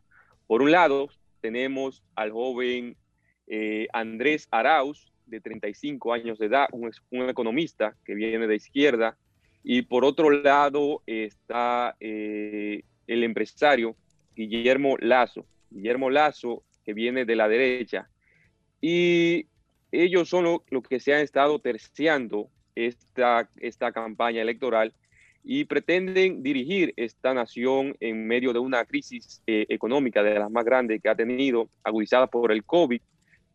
Por 0.47 0.61
un 0.61 0.71
lado, 0.71 1.09
tenemos 1.41 2.03
al 2.15 2.31
joven 2.31 2.95
eh, 3.53 3.89
Andrés 3.91 4.47
Arauz, 4.49 5.11
de 5.25 5.41
35 5.41 6.13
años 6.13 6.39
de 6.39 6.45
edad, 6.45 6.67
un, 6.71 7.29
economista 7.29 7.97
que 8.05 8.15
viene 8.15 8.47
de 8.47 8.55
izquierda, 8.55 9.17
y 9.61 9.81
por 9.81 10.05
otro 10.05 10.29
lado 10.29 11.03
está 11.05 11.97
eh, 11.99 12.83
el 13.07 13.23
empresario 13.25 13.97
Guillermo 14.37 14.95
Lazo, 14.99 15.45
Guillermo 15.69 16.09
Lazo, 16.09 16.63
que 16.85 16.93
viene 16.93 17.25
de 17.25 17.35
la 17.35 17.49
derecha, 17.49 18.09
y 18.79 19.47
ellos 19.91 20.29
son 20.29 20.45
lo, 20.45 20.81
que 20.81 21.01
se 21.01 21.13
han 21.13 21.19
estado 21.19 21.59
terciando 21.59 22.49
esta, 22.73 23.49
esta 23.59 23.91
campaña 23.91 24.41
electoral 24.41 24.93
y 25.43 25.65
pretenden 25.65 26.41
dirigir 26.41 26.93
esta 26.95 27.33
nación 27.33 27.97
en 27.99 28.27
medio 28.27 28.53
de 28.53 28.59
una 28.59 28.85
crisis 28.85 29.43
eh, 29.45 29.65
económica 29.67 30.23
de 30.23 30.39
las 30.39 30.49
más 30.49 30.63
grandes 30.63 31.01
que 31.01 31.09
ha 31.09 31.15
tenido, 31.15 31.69
agudizada 31.83 32.27
por 32.27 32.53
el 32.53 32.63
COVID 32.63 33.01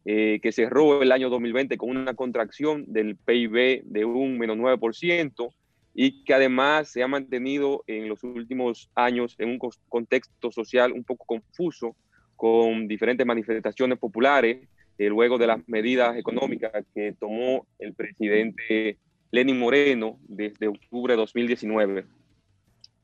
eh, 0.08 0.38
que 0.40 0.52
cerró 0.52 1.02
el 1.02 1.10
año 1.10 1.28
2020 1.28 1.76
con 1.76 1.90
una 1.90 2.14
contracción 2.14 2.84
del 2.86 3.16
PIB 3.16 3.82
de 3.82 4.04
un 4.04 4.38
menos 4.38 4.56
9% 4.56 5.52
y 5.94 6.22
que 6.22 6.32
además 6.32 6.92
se 6.92 7.02
ha 7.02 7.08
mantenido 7.08 7.82
en 7.88 8.08
los 8.08 8.22
últimos 8.22 8.88
años 8.94 9.34
en 9.38 9.48
un 9.48 9.58
contexto 9.88 10.52
social 10.52 10.92
un 10.92 11.02
poco 11.02 11.24
confuso, 11.24 11.96
con 12.36 12.86
diferentes 12.86 13.26
manifestaciones 13.26 13.98
populares, 13.98 14.68
eh, 14.96 15.08
luego 15.08 15.38
de 15.38 15.48
las 15.48 15.66
medidas 15.66 16.16
económicas 16.16 16.84
que 16.94 17.12
tomó 17.18 17.66
el 17.80 17.92
presidente 17.92 18.98
Lenin 19.32 19.58
Moreno 19.58 20.20
desde 20.28 20.68
octubre 20.68 21.14
de 21.14 21.18
2019. 21.18 22.04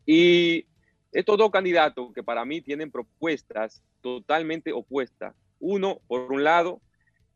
Y 0.07 0.67
estos 1.11 1.37
dos 1.37 1.51
candidatos 1.51 2.13
que 2.13 2.23
para 2.23 2.45
mí 2.45 2.61
tienen 2.61 2.93
propuestas 2.93 3.83
totalmente 4.03 4.73
opuestas 4.73 5.35
Uno, 5.59 6.01
por 6.07 6.31
un 6.31 6.45
lado, 6.45 6.81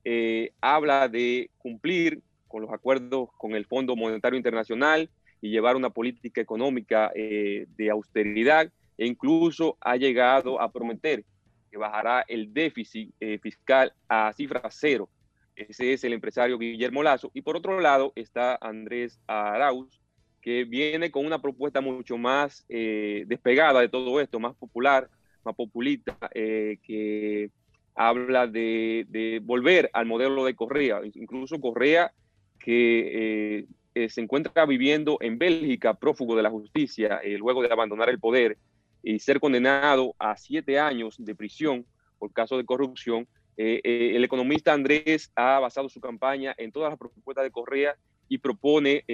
eh, 0.09 0.53
habla 0.61 1.09
de 1.09 1.51
cumplir 1.59 2.23
con 2.47 2.63
los 2.63 2.73
acuerdos 2.73 3.29
con 3.37 3.57
el 3.57 3.67
Fondo 3.67 3.97
Monetario 3.97 4.37
Internacional 4.37 5.11
y 5.41 5.51
llevar 5.51 5.75
una 5.75 5.91
política 5.91 6.41
económica 6.41 7.11
eh, 7.17 7.67
de 7.77 7.91
austeridad 7.91 8.71
e 8.97 9.05
incluso 9.05 9.77
ha 9.81 9.97
llegado 9.97 10.61
a 10.61 10.71
prometer 10.71 11.25
que 11.69 11.77
bajará 11.77 12.25
el 12.29 12.55
déficit 12.55 13.13
eh, 13.19 13.41
fiscal 13.43 13.93
a 14.09 14.33
cifra 14.33 14.63
cero. 14.71 15.09
Ese 15.57 15.93
es 15.93 16.05
el 16.05 16.13
empresario 16.13 16.57
Guillermo 16.57 17.03
Lazo. 17.03 17.33
Y 17.35 17.43
por 17.43 17.57
otro 17.57 17.81
lado 17.81 18.13
está 18.15 18.57
Andrés 18.61 19.19
Arauz, 19.27 20.01
que 20.41 20.63
viene 20.63 21.11
con 21.11 21.27
una 21.27 21.43
propuesta 21.43 21.81
mucho 21.81 22.17
más 22.17 22.65
eh, 22.69 23.25
despegada 23.27 23.81
de 23.81 23.89
todo 23.89 24.21
esto, 24.21 24.39
más 24.39 24.55
popular, 24.55 25.11
más 25.43 25.57
populista, 25.57 26.17
que 26.33 27.51
habla 27.97 28.47
de, 28.47 29.41
volver 29.43 29.91
al 29.93 30.07
modelo 30.07 30.45
de 30.45 30.55
Correa. 30.55 31.01
Incluso 31.15 31.61
Correa, 31.61 32.13
que 32.61 33.67
eh, 33.95 34.09
se 34.11 34.21
encuentra 34.21 34.67
viviendo 34.67 35.17
en 35.21 35.39
Bélgica, 35.39 35.95
prófugo 35.95 36.37
de 36.37 36.43
la 36.43 36.51
justicia, 36.51 37.21
eh, 37.25 37.39
luego 37.39 37.63
de 37.63 37.73
abandonar 37.73 38.11
el 38.11 38.21
poder 38.21 38.59
y 39.03 39.19
ser 39.19 39.41
condenado 39.41 40.15
a 40.19 40.37
siete 40.37 40.79
años 40.79 41.17
de 41.19 41.35
prisión 41.35 41.87
por 42.19 42.33
caso 42.33 42.59
de 42.59 42.67
corrupción. 42.67 43.27
Eh, 43.57 44.13
el 44.15 44.23
economista 44.23 44.75
Andrés 44.75 45.33
ha 45.35 45.59
basado 45.61 45.89
su 45.89 46.01
campaña 46.01 46.55
en 46.59 46.73
todas 46.73 46.91
las 46.91 46.99
propuestas 46.99 47.45
de 47.45 47.51
Correa 47.51 47.97
y 48.29 48.39
propone 48.39 49.05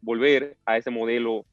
volver 0.00 0.56
a 0.64 0.78
ese 0.78 0.90
modelo 0.90 1.44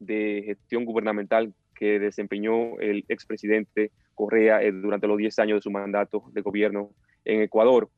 de 0.00 0.42
gestión 0.44 0.84
gubernamental 0.84 1.54
que 1.74 1.98
desempeñó 1.98 2.78
el 2.80 3.04
expresidente 3.08 3.92
Correa 4.20 4.60
durante 4.70 5.06
los 5.06 5.16
diez 5.16 5.38
años 5.38 5.56
de 5.56 5.62
su 5.62 5.70
mandato 5.70 6.24
de 6.32 6.42
gobierno 6.42 6.90
en 7.24 7.40
Ecuador. 7.40 7.88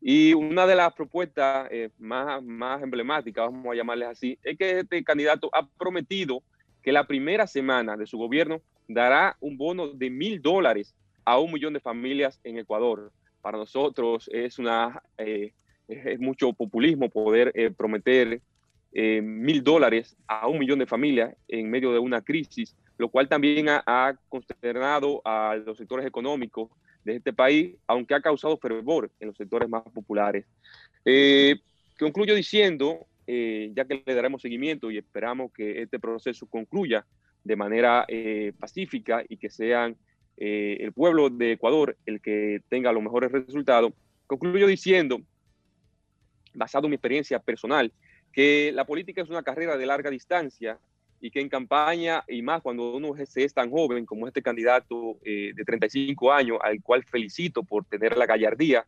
Y 0.00 0.32
una 0.32 0.66
de 0.66 0.74
las 0.74 0.94
propuestas 0.94 1.68
eh, 1.70 1.90
más, 1.98 2.42
más 2.42 2.82
emblemáticas, 2.82 3.44
vamos 3.44 3.72
a 3.72 3.76
llamarles 3.76 4.08
así, 4.08 4.38
es 4.42 4.56
que 4.56 4.78
este 4.78 5.04
candidato 5.04 5.50
ha 5.52 5.68
prometido 5.78 6.42
que 6.82 6.90
la 6.90 7.04
primera 7.04 7.46
semana 7.46 7.98
de 7.98 8.06
su 8.06 8.16
gobierno 8.16 8.62
dará 8.86 9.36
un 9.40 9.58
bono 9.58 9.88
de 9.88 10.08
mil 10.08 10.40
dólares 10.40 10.94
a 11.26 11.38
un 11.38 11.52
millón 11.52 11.74
de 11.74 11.80
familias 11.80 12.40
en 12.44 12.56
Ecuador. 12.58 13.12
Para 13.42 13.58
nosotros 13.58 14.30
es, 14.32 14.58
una, 14.58 15.02
eh, 15.18 15.52
es 15.86 16.18
mucho 16.18 16.54
populismo 16.54 17.10
poder 17.10 17.52
eh, 17.54 17.70
prometer 17.70 18.40
mil 18.90 19.62
dólares 19.62 20.16
a 20.26 20.48
un 20.48 20.58
millón 20.58 20.78
de 20.78 20.86
familias 20.86 21.36
en 21.46 21.70
medio 21.70 21.92
de 21.92 21.98
una 21.98 22.22
crisis, 22.22 22.74
lo 22.98 23.08
cual 23.08 23.28
también 23.28 23.68
ha, 23.68 23.82
ha 23.86 24.14
consternado 24.28 25.22
a 25.24 25.56
los 25.64 25.78
sectores 25.78 26.04
económicos 26.04 26.70
de 27.04 27.16
este 27.16 27.32
país, 27.32 27.74
aunque 27.86 28.14
ha 28.14 28.20
causado 28.20 28.58
fervor 28.58 29.10
en 29.20 29.28
los 29.28 29.36
sectores 29.36 29.68
más 29.68 29.82
populares. 29.82 30.44
Eh, 31.04 31.56
concluyo 31.98 32.34
diciendo, 32.34 33.06
eh, 33.26 33.70
ya 33.74 33.84
que 33.86 34.02
le 34.04 34.14
daremos 34.14 34.42
seguimiento 34.42 34.90
y 34.90 34.98
esperamos 34.98 35.52
que 35.52 35.82
este 35.82 35.98
proceso 35.98 36.46
concluya 36.46 37.06
de 37.44 37.56
manera 37.56 38.04
eh, 38.08 38.52
pacífica 38.58 39.24
y 39.28 39.36
que 39.36 39.50
sean 39.50 39.96
el 40.40 40.92
pueblo 40.92 41.30
de 41.30 41.52
Ecuador 41.52 41.96
el 42.06 42.20
que 42.20 42.60
tenga 42.68 42.92
los 42.92 43.02
mejores 43.02 43.32
resultados, 43.32 43.92
concluyo 44.28 44.68
diciendo, 44.68 45.20
basado 46.54 46.86
en 46.86 46.90
mi 46.90 46.94
experiencia 46.94 47.40
personal, 47.40 47.92
que 48.32 48.70
la 48.72 48.84
política 48.86 49.20
es 49.20 49.30
una 49.30 49.42
carrera 49.42 49.76
de 49.76 49.86
larga 49.86 50.10
distancia 50.10 50.78
y 51.20 51.30
que 51.30 51.40
en 51.40 51.48
campaña, 51.48 52.24
y 52.28 52.42
más 52.42 52.62
cuando 52.62 52.94
uno 52.94 53.14
es 53.16 53.54
tan 53.54 53.70
joven 53.70 54.06
como 54.06 54.26
este 54.26 54.42
candidato 54.42 55.18
eh, 55.24 55.52
de 55.54 55.64
35 55.64 56.32
años, 56.32 56.58
al 56.62 56.80
cual 56.82 57.04
felicito 57.04 57.62
por 57.62 57.84
tener 57.84 58.16
la 58.16 58.26
gallardía 58.26 58.86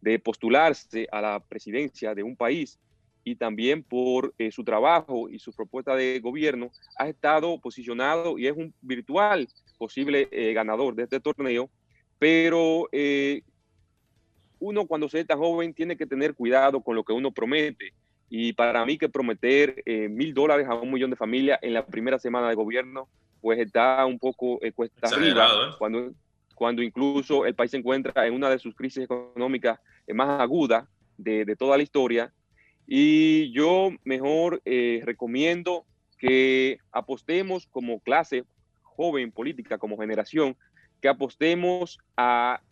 de 0.00 0.18
postularse 0.18 1.08
a 1.10 1.20
la 1.20 1.40
presidencia 1.40 2.14
de 2.14 2.22
un 2.22 2.36
país 2.36 2.78
y 3.24 3.36
también 3.36 3.82
por 3.82 4.34
eh, 4.38 4.50
su 4.50 4.64
trabajo 4.64 5.28
y 5.28 5.38
su 5.38 5.52
propuesta 5.52 5.94
de 5.94 6.20
gobierno, 6.20 6.70
ha 6.96 7.08
estado 7.08 7.60
posicionado 7.60 8.38
y 8.38 8.46
es 8.46 8.56
un 8.56 8.74
virtual 8.80 9.48
posible 9.78 10.28
eh, 10.30 10.52
ganador 10.52 10.94
de 10.94 11.04
este 11.04 11.20
torneo, 11.20 11.68
pero 12.18 12.88
uno 14.60 14.86
cuando 14.86 15.08
se 15.08 15.20
es 15.20 15.26
tan 15.26 15.38
joven 15.38 15.74
tiene 15.74 15.96
que 15.96 16.06
tener 16.06 16.34
cuidado 16.34 16.80
con 16.80 16.94
lo 16.94 17.02
que 17.02 17.12
uno 17.12 17.32
promete 17.32 17.92
y 18.34 18.54
para 18.54 18.82
mí 18.86 18.96
que 18.96 19.10
prometer 19.10 19.82
eh, 19.84 20.08
mil 20.08 20.32
dólares 20.32 20.66
a 20.66 20.74
un 20.74 20.90
millón 20.90 21.10
de 21.10 21.16
familias 21.16 21.58
en 21.60 21.74
la 21.74 21.84
primera 21.84 22.18
semana 22.18 22.48
de 22.48 22.54
gobierno, 22.54 23.06
pues 23.42 23.58
está 23.58 24.06
un 24.06 24.18
poco 24.18 24.58
eh, 24.62 24.72
cuesta 24.72 25.08
arriba, 25.08 25.46
¿eh? 25.46 25.74
cuando, 25.76 26.14
cuando 26.54 26.82
incluso 26.82 27.44
el 27.44 27.54
país 27.54 27.72
se 27.72 27.76
encuentra 27.76 28.26
en 28.26 28.32
una 28.32 28.48
de 28.48 28.58
sus 28.58 28.74
crisis 28.74 29.04
económicas 29.04 29.78
más 30.14 30.40
agudas 30.40 30.88
de, 31.18 31.44
de, 31.44 31.56
toda 31.56 31.76
la 31.76 31.82
historia. 31.82 32.32
Y 32.86 33.52
yo 33.52 33.90
mejor 34.02 34.62
recomiendo 34.64 35.84
que 36.16 36.78
apostemos 36.90 37.66
como 37.66 38.00
clase 38.00 38.44
joven 38.80 39.30
política, 39.30 39.76
como 39.76 39.98
generación, 39.98 40.56
que 41.02 41.08
apostemos 41.08 41.98
a 42.16 42.62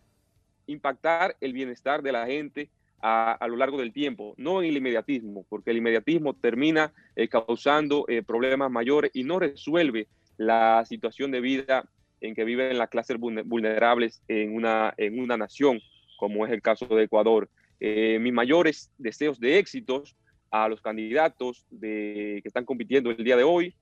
impactar 0.66 1.36
el 1.42 1.52
bienestar 1.52 2.00
de 2.00 2.12
la 2.12 2.24
gente, 2.24 2.70
a, 3.02 3.46
lo 3.48 3.56
largo 3.56 3.78
del 3.78 3.92
tiempo, 3.92 4.34
no 4.36 4.62
en 4.62 4.68
el 4.68 4.76
inmediatismo, 4.76 5.44
porque 5.48 5.70
el 5.70 5.78
inmediatismo 5.78 6.34
termina 6.34 6.92
eh, 7.16 7.28
causando 7.28 8.04
eh, 8.08 8.22
problemas 8.22 8.70
mayores 8.70 9.10
y 9.14 9.24
no 9.24 9.38
resuelve 9.38 10.08
la 10.36 10.84
situación 10.86 11.30
de 11.30 11.40
vida 11.40 11.88
en 12.20 12.34
que 12.34 12.44
viven 12.44 12.76
las 12.76 12.90
clases 12.90 13.18
vulnerables 13.18 14.22
en 14.28 14.54
una, 14.54 14.92
en 14.98 15.18
una 15.18 15.36
nación, 15.36 15.80
como 16.18 16.46
es 16.46 16.52
el 16.52 16.60
caso 16.60 16.86
de 16.86 17.04
Ecuador. 17.04 17.48
Eh, 17.78 18.18
mis 18.20 18.32
mayores 18.32 18.90
deseos 18.98 19.40
de 19.40 19.58
éxitos 19.58 20.16
a 20.50 20.68
los 20.68 20.82
candidatos 20.82 21.64
que 21.80 22.42
están 22.44 22.66
compitiendo 22.66 23.10
el 23.10 23.24
día 23.24 23.36
de 23.36 23.44
hoy, 23.44 23.74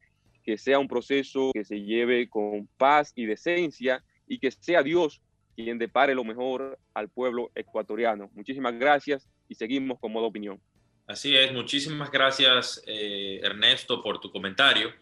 que 0.44 0.56
sea 0.56 0.78
un 0.78 0.86
proceso 0.86 1.50
que 1.52 1.64
se 1.64 1.80
lleve 1.80 2.28
con 2.28 2.68
paz 2.76 3.12
y 3.16 3.26
decencia 3.26 4.04
y 4.28 4.38
que 4.38 4.50
sea 4.52 4.82
Dios 4.82 5.20
quien 5.64 5.76
depare 5.76 6.14
lo 6.14 6.22
mejor 6.22 6.78
al 6.94 7.08
pueblo 7.08 7.50
ecuatoriano. 7.52 8.30
Muchísimas 8.32 8.78
gracias 8.78 9.28
y 9.48 9.56
seguimos 9.56 9.98
con 9.98 10.12
modo 10.12 10.26
opinión. 10.26 10.60
Así 11.08 11.34
es, 11.34 11.52
muchísimas 11.52 12.12
gracias 12.12 12.80
eh, 12.86 13.40
Ernesto 13.42 14.00
por 14.00 14.20
tu 14.20 14.30
comentario. 14.30 14.92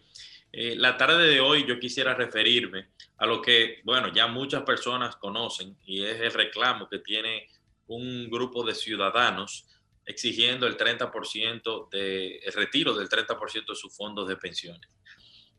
Eh, 0.51 0.75
la 0.75 0.97
tarde 0.97 1.27
de 1.27 1.41
hoy 1.41 1.63
yo 1.67 1.77
quisiera 1.79 2.15
referirme 2.15 2.87
a 3.17 3.27
lo 3.27 3.39
que, 3.39 3.81
bueno, 3.83 4.11
ya 4.11 4.25
muchas 4.25 4.63
personas 4.63 5.17
conocen 5.17 5.77
y 5.85 6.03
es 6.03 6.19
el 6.21 6.33
reclamo 6.33 6.89
que 6.89 6.99
tiene 6.99 7.47
un 7.85 8.27
grupo 8.27 8.65
de 8.65 8.73
ciudadanos 8.73 9.67
exigiendo 10.07 10.65
el 10.65 10.75
30% 10.75 11.89
de 11.89 12.37
el 12.37 12.53
retiro 12.53 12.95
del 12.95 13.09
30% 13.09 13.67
de 13.67 13.75
sus 13.75 13.95
fondos 13.95 14.27
de 14.27 14.37
pensiones. 14.37 14.89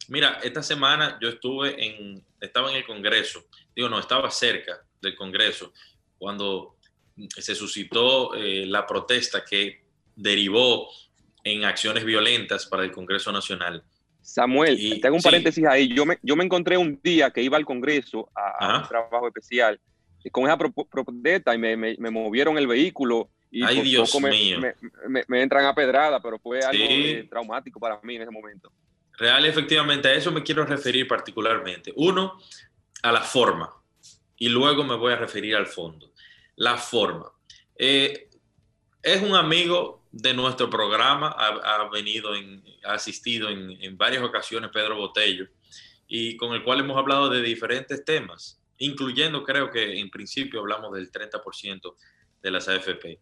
Mira, 0.08 0.38
esta 0.42 0.62
semana 0.62 1.18
yo 1.20 1.28
estuve 1.28 1.84
en, 1.84 2.22
estaba 2.40 2.70
en 2.70 2.76
el 2.76 2.86
Congreso, 2.86 3.44
digo, 3.74 3.88
no, 3.88 3.98
estaba 3.98 4.30
cerca 4.30 4.80
del 5.02 5.14
Congreso 5.14 5.72
cuando 6.16 6.76
se 7.28 7.54
suscitó 7.54 8.34
eh, 8.34 8.64
la 8.66 8.86
protesta 8.86 9.44
que 9.44 9.82
derivó 10.14 10.88
en 11.44 11.64
acciones 11.64 12.04
violentas 12.04 12.66
para 12.66 12.84
el 12.84 12.92
Congreso 12.92 13.32
Nacional. 13.32 13.82
Samuel, 14.20 14.76
y, 14.78 15.00
te 15.00 15.06
hago 15.06 15.16
un 15.16 15.22
paréntesis 15.22 15.64
ahí. 15.64 15.88
Yo 15.88 16.04
me, 16.04 16.18
yo 16.22 16.36
me 16.36 16.44
encontré 16.44 16.76
un 16.76 17.00
día 17.02 17.30
que 17.30 17.42
iba 17.42 17.56
al 17.56 17.64
Congreso 17.64 18.30
a, 18.34 18.78
un 18.78 18.88
trabajo 18.88 19.26
especial 19.26 19.80
con 20.30 20.44
esa 20.44 20.58
protesta 20.58 21.54
y 21.54 21.58
me, 21.58 21.76
me, 21.76 22.10
movieron 22.10 22.58
el 22.58 22.66
vehículo 22.66 23.30
y 23.50 23.62
Ay, 23.64 23.80
Dios 23.80 24.14
mío. 24.20 24.58
Me, 25.08 25.42
entran 25.42 25.64
a 25.64 25.74
pedrada, 25.74 26.20
pero 26.20 26.38
fue 26.38 26.60
algo 26.60 26.84
eh, 26.86 27.26
traumático 27.30 27.80
para 27.80 27.98
mí 28.02 28.16
en 28.16 28.22
ese 28.22 28.30
momento. 28.30 28.70
Real, 29.18 29.44
efectivamente, 29.46 30.08
a 30.08 30.14
eso 30.14 30.30
me 30.30 30.44
quiero 30.44 30.64
referir 30.64 31.08
particularmente. 31.08 31.92
Uno, 31.96 32.40
a 33.02 33.12
la 33.12 33.20
forma, 33.20 33.74
y 34.36 34.48
luego 34.48 34.84
me 34.84 34.94
voy 34.94 35.12
a 35.12 35.16
referir 35.16 35.56
al 35.56 35.66
fondo. 35.66 36.12
La 36.54 36.76
forma. 36.76 37.30
Eh, 37.76 38.30
es 39.02 39.22
un 39.22 39.34
amigo 39.34 40.06
de 40.12 40.34
nuestro 40.34 40.70
programa, 40.70 41.28
ha, 41.30 41.88
venido, 41.90 42.34
en, 42.34 42.62
ha 42.84 42.94
asistido 42.94 43.48
en, 43.48 43.70
en, 43.82 43.96
varias 43.98 44.22
ocasiones 44.22 44.70
Pedro 44.72 44.96
Botello, 44.96 45.48
y 46.06 46.36
con 46.36 46.54
el 46.54 46.62
cual 46.62 46.80
hemos 46.80 46.96
hablado 46.96 47.28
de 47.28 47.42
diferentes 47.42 48.04
temas, 48.04 48.60
incluyendo 48.78 49.42
creo 49.42 49.70
que 49.70 49.98
en 49.98 50.10
principio 50.10 50.60
hablamos 50.60 50.94
del 50.94 51.10
30% 51.10 51.94
de 52.40 52.50
las 52.50 52.68
AFP 52.68 53.18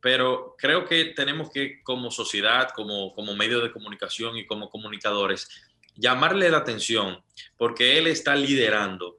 pero 0.00 0.54
creo 0.58 0.84
que 0.84 1.06
tenemos 1.06 1.50
que 1.50 1.82
como 1.82 2.10
sociedad, 2.10 2.70
como, 2.74 3.14
como 3.14 3.34
medio 3.34 3.60
de 3.60 3.72
comunicación 3.72 4.36
y 4.36 4.46
como 4.46 4.70
comunicadores, 4.70 5.48
llamarle 5.96 6.50
la 6.50 6.58
atención 6.58 7.22
porque 7.56 7.98
él 7.98 8.06
está 8.06 8.34
liderando 8.34 9.18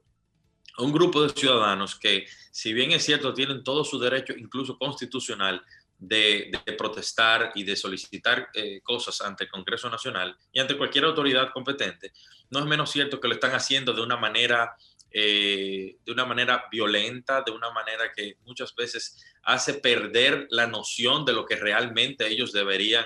un 0.78 0.92
grupo 0.92 1.22
de 1.22 1.28
ciudadanos 1.28 1.98
que, 1.98 2.26
si 2.50 2.72
bien 2.72 2.92
es 2.92 3.04
cierto, 3.04 3.34
tienen 3.34 3.62
todo 3.62 3.84
su 3.84 3.98
derecho, 3.98 4.34
incluso 4.36 4.78
constitucional, 4.78 5.62
de, 6.02 6.50
protestar 6.76 7.52
y 7.54 7.62
de 7.62 7.76
solicitar 7.76 8.48
eh, 8.54 8.80
cosas 8.82 9.20
ante 9.20 9.44
el 9.44 9.50
Congreso 9.50 9.88
Nacional 9.88 10.36
y 10.52 10.58
ante 10.58 10.76
cualquier 10.76 11.04
autoridad 11.04 11.52
competente, 11.52 12.12
no 12.50 12.58
es 12.58 12.66
menos 12.66 12.90
cierto 12.90 13.20
que 13.20 13.28
lo 13.28 13.34
están 13.34 13.52
haciendo 13.52 13.92
de 13.92 14.02
una 14.02 14.16
manera 14.16 14.74
eh, 15.12 15.96
de 16.04 16.12
una 16.12 16.24
manera 16.24 16.64
violenta, 16.70 17.42
de 17.42 17.52
una 17.52 17.70
manera 17.70 18.12
que 18.14 18.36
muchas 18.44 18.74
veces 18.74 19.22
hace 19.42 19.74
perder 19.74 20.46
la 20.50 20.66
noción 20.66 21.24
de 21.24 21.32
lo 21.32 21.44
que 21.44 21.56
realmente 21.56 22.26
ellos 22.26 22.52
deberían 22.52 23.04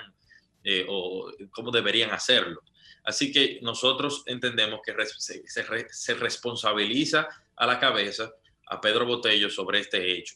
eh, 0.63 0.85
o 0.89 1.33
cómo 1.51 1.71
deberían 1.71 2.11
hacerlo. 2.11 2.63
Así 3.05 3.31
que 3.31 3.61
nosotros 3.63 4.25
entendemos 4.27 4.81
que 4.85 4.93
se, 5.07 6.15
responsabiliza 6.15 7.29
a 7.55 7.67
la 7.67 7.79
cabeza 7.79 8.33
a 8.67 8.81
Pedro 8.81 9.07
Botello 9.07 9.49
sobre 9.49 9.79
este 9.79 10.13
hecho. 10.13 10.35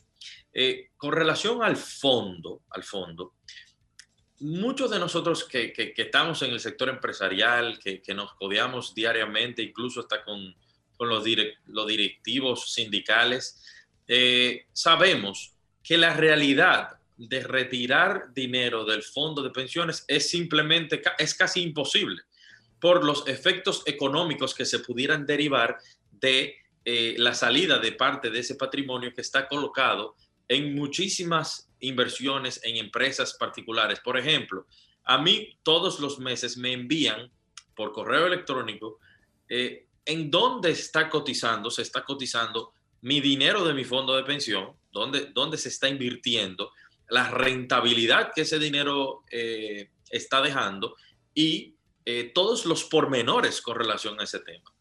Eh, 0.52 0.90
con 0.96 1.12
relación 1.12 1.62
al 1.62 1.76
fondo, 1.76 2.62
al 2.70 2.85
fondo, 2.85 3.35
muchos 4.40 4.90
de 4.90 4.98
nosotros 4.98 5.44
que, 5.44 5.72
estamos 5.96 6.42
en 6.42 6.52
el 6.52 6.61
sector 6.61 6.88
empresarial, 6.88 7.78
que, 7.78 8.14
nos 8.14 8.35
codeamos 8.35 8.94
diariamente, 8.94 9.62
incluso 9.62 10.00
hasta 10.00 10.24
con 10.24 10.54
con 11.00 11.08
los, 11.08 11.24
los 11.68 11.86
directivos 11.86 12.74
sindicales, 12.74 13.58
eh, 14.06 14.66
sabemos 14.74 15.54
que 15.82 15.96
la 15.96 16.12
realidad 16.12 16.98
de 17.16 17.40
retirar 17.42 18.34
dinero 18.34 18.84
del 18.84 19.02
fondo 19.02 19.42
de 19.42 19.48
pensiones 19.48 20.04
es 20.08 20.28
simplemente, 20.28 21.00
es 21.18 21.34
casi 21.34 21.62
imposible 21.62 22.20
por 22.78 23.02
los 23.02 23.26
efectos 23.28 23.82
económicos 23.86 24.54
que 24.54 24.66
se 24.66 24.80
pudieran 24.80 25.24
derivar 25.24 25.78
de 26.12 26.56
eh, 26.84 27.14
la 27.16 27.32
salida 27.32 27.78
de 27.78 27.92
parte 27.92 28.28
de 28.28 28.40
ese 28.40 28.56
patrimonio 28.56 29.14
que 29.14 29.22
está 29.22 29.48
colocado 29.48 30.16
en 30.48 30.74
muchísimas 30.74 31.70
inversiones 31.80 32.60
en 32.62 32.76
empresas 32.76 33.38
particulares. 33.40 34.00
Por 34.00 34.18
ejemplo, 34.18 34.66
a 35.04 35.16
mí 35.16 35.56
todos 35.62 35.98
los 35.98 36.18
meses 36.18 36.58
me 36.58 36.74
envían 36.74 37.30
por 37.74 37.92
correo 37.92 38.26
electrónico 38.26 38.98
eh, 39.48 39.86
en 40.04 40.30
dónde 40.30 40.70
está 40.70 41.08
cotizando, 41.08 41.70
se 41.70 41.82
está 41.82 42.04
cotizando 42.04 42.72
mi 43.02 43.20
dinero 43.20 43.64
de 43.64 43.74
mi 43.74 43.84
fondo 43.84 44.16
de 44.16 44.24
pensión, 44.24 44.72
dónde, 44.92 45.30
dónde 45.32 45.56
se 45.56 45.68
está 45.68 45.88
invirtiendo, 45.88 46.72
la 47.08 47.28
rentabilidad 47.28 48.32
que 48.34 48.42
ese 48.42 48.58
dinero 48.58 49.24
eh, 49.30 49.90
está 50.10 50.40
dejando 50.40 50.96
y 51.34 51.74
eh, 52.04 52.30
todos 52.34 52.66
los 52.66 52.84
pormenores 52.84 53.60
con 53.60 53.76
relación 53.76 54.20
a 54.20 54.24
ese 54.24 54.40
tema. 54.40 54.72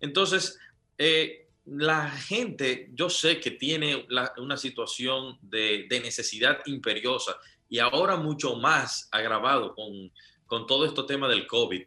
Entonces, 0.00 0.58
eh, 0.98 1.48
la 1.66 2.10
gente, 2.10 2.90
yo 2.92 3.08
sé 3.08 3.40
que 3.40 3.52
tiene 3.52 4.06
una 4.36 4.56
situación 4.56 5.38
de, 5.40 5.86
necesidad 6.02 6.58
imperiosa 6.66 7.36
y 7.68 7.78
ahora 7.78 8.16
mucho 8.16 8.56
más 8.56 9.08
agravado 9.10 9.74
con, 9.74 10.12
con 10.46 10.66
todo 10.66 10.84
este 10.84 11.02
tema 11.04 11.28
del 11.28 11.46
COVID 11.46 11.82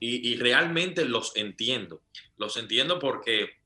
y, 0.00 0.36
realmente 0.36 1.04
los 1.04 1.36
entiendo. 1.36 2.02
Los 2.40 2.56
entiendo 2.56 2.98
porque 2.98 3.60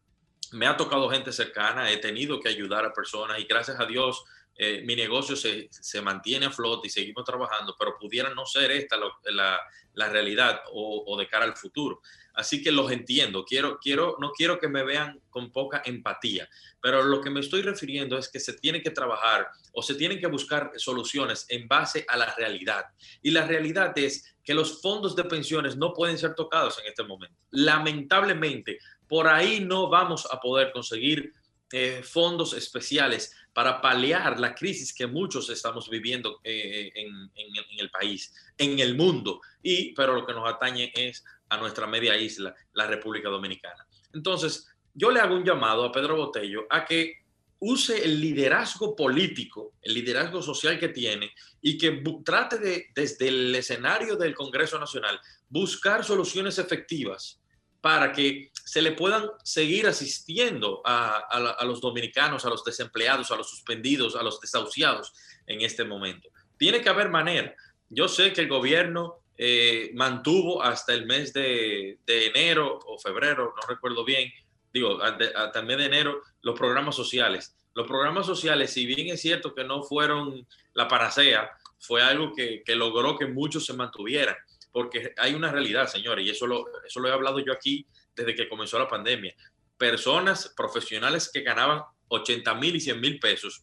me 0.50 0.66
ha 0.66 0.76
tocado 0.76 1.08
gente 1.08 1.32
cercana, 1.32 1.92
he 1.92 1.98
tenido 1.98 2.40
que 2.40 2.48
ayudar 2.48 2.84
a 2.84 2.92
personas 2.92 3.38
y 3.38 3.44
gracias 3.44 3.78
a 3.78 3.86
Dios 3.86 4.24
eh, 4.56 4.82
mi 4.84 4.96
negocio 4.96 5.36
se, 5.36 5.68
se, 5.70 6.00
mantiene 6.00 6.46
a 6.46 6.50
flote 6.50 6.88
y 6.88 6.90
seguimos 6.90 7.24
trabajando, 7.24 7.74
pero 7.78 7.96
pudiera 7.98 8.32
no 8.34 8.46
ser 8.46 8.72
esta 8.72 8.96
la, 8.96 9.60
la, 9.94 10.08
realidad 10.08 10.60
o, 10.72 11.04
o, 11.06 11.16
de 11.16 11.26
cara 11.26 11.44
al 11.44 11.56
futuro. 11.56 12.00
Así 12.34 12.62
que 12.62 12.70
los 12.70 12.90
entiendo, 12.90 13.44
quiero, 13.44 13.78
quiero, 13.80 14.16
no 14.20 14.30
quiero 14.30 14.58
que 14.58 14.68
me 14.68 14.84
vean 14.84 15.20
con 15.30 15.52
poca 15.52 15.82
empatía, 15.84 16.48
pero 16.80 17.02
lo 17.02 17.20
que 17.20 17.30
me 17.30 17.40
estoy 17.40 17.62
refiriendo 17.62 18.18
es 18.18 18.28
que 18.28 18.38
se 18.38 18.54
tiene 18.54 18.82
que 18.82 18.90
trabajar 18.90 19.48
o 19.72 19.82
se 19.82 19.94
tienen 19.94 20.18
que 20.18 20.26
buscar 20.26 20.72
soluciones 20.76 21.46
en 21.48 21.66
base 21.66 22.04
a 22.08 22.16
la 22.16 22.34
realidad. 22.34 22.86
Y 23.22 23.30
la 23.30 23.46
realidad 23.46 23.96
es 23.96 24.33
que 24.44 24.54
los 24.54 24.80
fondos 24.82 25.16
de 25.16 25.24
pensiones 25.24 25.76
no 25.76 25.92
pueden 25.92 26.18
ser 26.18 26.34
tocados 26.34 26.78
en 26.78 26.86
este 26.86 27.02
momento. 27.02 27.36
Lamentablemente, 27.50 28.78
por 29.08 29.26
ahí 29.26 29.60
no 29.60 29.88
vamos 29.88 30.26
a 30.30 30.38
poder 30.40 30.70
conseguir 30.72 31.32
eh, 31.72 32.02
fondos 32.04 32.52
especiales 32.52 33.34
para 33.52 33.80
paliar 33.80 34.38
la 34.38 34.54
crisis 34.54 34.94
que 34.94 35.06
muchos 35.06 35.48
estamos 35.48 35.88
viviendo 35.88 36.40
eh, 36.44 36.92
en, 36.94 37.30
el 37.78 37.90
país, 37.90 38.32
en 38.58 38.78
el 38.78 38.94
mundo, 38.96 39.40
y 39.62 39.92
pero 39.94 40.14
lo 40.14 40.26
que 40.26 40.34
nos 40.34 40.48
atañe 40.48 40.92
es 40.94 41.24
a 41.48 41.56
nuestra 41.56 41.86
media 41.86 42.16
isla, 42.16 42.54
la 42.74 42.86
República 42.86 43.28
Dominicana. 43.28 43.86
Entonces, 44.12 44.68
yo 44.92 45.10
le 45.10 45.20
hago 45.20 45.34
un 45.34 45.44
llamado 45.44 45.84
a 45.84 45.90
Pedro 45.90 46.16
Botello 46.16 46.66
a 46.70 46.84
que 46.84 47.23
use 47.64 48.04
el 48.04 48.20
liderazgo 48.20 48.94
político, 48.94 49.74
el 49.80 49.94
liderazgo 49.94 50.42
social 50.42 50.78
que 50.78 50.88
tiene 50.88 51.32
y 51.62 51.78
que 51.78 52.02
trate 52.24 52.58
de, 52.58 52.86
desde 52.94 53.28
el 53.28 53.54
escenario 53.54 54.16
del 54.16 54.34
Congreso 54.34 54.78
Nacional, 54.78 55.18
buscar 55.48 56.04
soluciones 56.04 56.58
efectivas 56.58 57.40
para 57.80 58.12
que 58.12 58.50
se 58.52 58.80
le 58.80 58.92
puedan 58.92 59.28
seguir 59.42 59.86
asistiendo 59.86 60.82
a, 60.84 61.62
los 61.64 61.80
dominicanos, 61.80 62.44
a 62.44 62.50
los 62.50 62.64
desempleados, 62.64 63.30
a 63.30 63.36
los 63.36 63.48
suspendidos, 63.48 64.16
a 64.16 64.22
los 64.22 64.40
desahuciados 64.40 65.12
en 65.46 65.60
este 65.60 65.84
momento. 65.84 66.30
Tiene 66.56 66.80
que 66.80 66.88
haber 66.88 67.10
manera. 67.10 67.54
Yo 67.90 68.08
sé 68.08 68.32
que 68.32 68.40
el 68.40 68.48
gobierno 68.48 69.24
eh, 69.36 69.90
mantuvo 69.94 70.62
hasta 70.62 70.94
el 70.94 71.06
mes 71.06 71.32
de, 71.32 71.98
enero 72.06 72.78
o 72.86 72.98
febrero, 72.98 73.52
no 73.54 73.68
recuerdo 73.68 74.04
bien, 74.04 74.32
digo, 74.74 75.00
hasta 75.02 75.60
el 75.60 75.66
mes 75.66 75.78
de 75.78 75.86
enero, 75.86 76.20
los 76.42 76.58
programas 76.58 76.94
sociales. 76.94 77.56
Los 77.72 77.86
programas 77.86 78.26
sociales, 78.26 78.72
si 78.72 78.84
bien 78.84 79.08
es 79.08 79.22
cierto 79.22 79.54
que 79.54 79.64
no 79.64 79.82
fueron 79.82 80.46
la 80.74 80.86
panacea, 80.86 81.50
fue 81.78 82.02
algo 82.02 82.34
que, 82.34 82.62
que 82.64 82.76
logró 82.76 83.16
que 83.16 83.26
muchos 83.26 83.64
se 83.64 83.72
mantuvieran 83.72 84.36
porque 84.74 85.14
hay 85.18 85.34
una 85.34 85.52
realidad, 85.52 85.86
señores, 85.86 86.26
y 86.26 86.30
eso 86.30 86.48
lo, 86.48 86.64
eso 86.84 86.98
lo 86.98 87.08
he 87.08 87.12
hablado 87.12 87.38
yo 87.38 87.52
aquí 87.52 87.86
desde 88.16 88.34
que 88.34 88.48
comenzó 88.48 88.76
la 88.76 88.88
pandemia. 88.88 89.32
Personas 89.78 90.52
profesionales 90.56 91.30
que 91.32 91.42
ganaban 91.42 91.80
80 92.08 92.52
mil 92.54 92.74
y 92.74 92.80
100 92.80 93.00
mil 93.00 93.20
pesos 93.20 93.62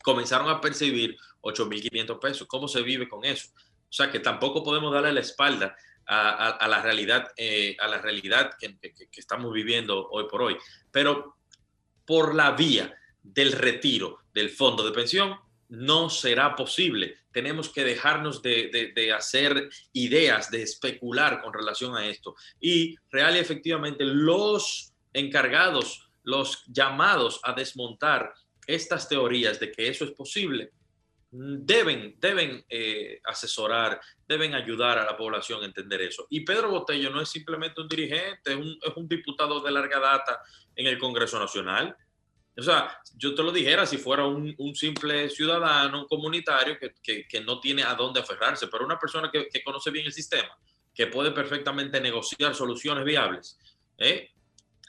comenzaron 0.00 0.48
a 0.48 0.60
percibir 0.60 1.16
8 1.40 1.66
mil 1.66 1.82
500 1.82 2.18
pesos. 2.18 2.46
¿Cómo 2.46 2.68
se 2.68 2.82
vive 2.82 3.08
con 3.08 3.24
eso? 3.24 3.48
O 3.56 3.92
sea 3.92 4.12
que 4.12 4.20
tampoco 4.20 4.62
podemos 4.62 4.94
darle 4.94 5.12
la 5.12 5.20
espalda 5.20 5.76
a, 6.08 6.66
la 6.68 6.82
realidad, 6.82 7.28
eh, 7.36 7.76
a 7.78 7.86
la 7.86 7.98
realidad 7.98 8.52
que, 8.58 8.78
estamos 9.12 9.52
viviendo 9.52 10.08
hoy 10.08 10.24
por 10.28 10.42
hoy. 10.42 10.56
Pero 10.90 11.36
por 12.06 12.34
la 12.34 12.52
vía 12.52 12.94
del 13.22 13.52
retiro 13.52 14.20
del 14.32 14.50
fondo 14.50 14.82
de 14.82 14.92
pensión, 14.92 15.36
no 15.68 16.08
será 16.08 16.56
posible. 16.56 17.18
Tenemos 17.30 17.68
que 17.68 17.84
dejarnos 17.84 18.40
de, 18.42 19.12
hacer 19.14 19.68
ideas, 19.92 20.50
de 20.50 20.62
especular 20.62 21.42
con 21.42 21.52
relación 21.52 21.94
a 21.94 22.06
esto. 22.06 22.34
Y 22.58 22.96
real 23.10 23.36
y 23.36 23.40
efectivamente 23.40 24.04
los 24.04 24.94
encargados, 25.12 26.08
los 26.22 26.64
llamados 26.68 27.40
a 27.42 27.52
desmontar 27.52 28.32
estas 28.66 29.08
teorías 29.08 29.60
de 29.60 29.70
que 29.70 29.88
eso 29.88 30.04
es 30.04 30.12
posible, 30.12 30.72
deben, 31.30 32.16
deben 32.18 32.64
eh, 32.68 33.20
asesorar, 33.24 34.00
deben 34.26 34.54
ayudar 34.54 34.98
a 34.98 35.04
la 35.04 35.16
población 35.16 35.62
a 35.62 35.66
entender 35.66 36.02
eso. 36.02 36.26
Y 36.30 36.40
Pedro 36.40 36.70
Botello 36.70 37.10
no 37.10 37.20
es 37.20 37.28
simplemente 37.28 37.80
un 37.80 37.88
dirigente, 37.88 38.52
es 38.52 38.96
un 38.96 39.08
diputado 39.08 39.60
de 39.60 39.70
larga 39.70 40.00
data 40.00 40.40
en 40.74 40.86
el 40.86 40.98
Congreso 40.98 41.38
Nacional 41.38 41.96
o 42.58 42.62
sea, 42.62 43.00
yo 43.16 43.36
te 43.36 43.42
lo 43.42 43.52
dijera 43.52 43.86
si 43.86 43.98
fuera 43.98 44.26
un, 44.26 44.74
simple 44.74 45.30
ciudadano, 45.30 46.02
un 46.02 46.08
comunitario 46.08 46.76
que, 46.76 47.40
no 47.44 47.60
tiene 47.60 47.84
a 47.84 47.94
dónde 47.94 48.18
aferrarse, 48.18 48.66
pero 48.66 48.84
una 48.84 48.98
persona 48.98 49.30
que, 49.30 49.62
conoce 49.62 49.92
bien 49.92 50.06
el 50.06 50.12
sistema, 50.12 50.58
que 50.92 51.06
puede 51.06 51.30
perfectamente 51.30 52.00
negociar 52.00 52.56
soluciones 52.56 53.04
viables. 53.04 53.56
¿eh? 53.96 54.30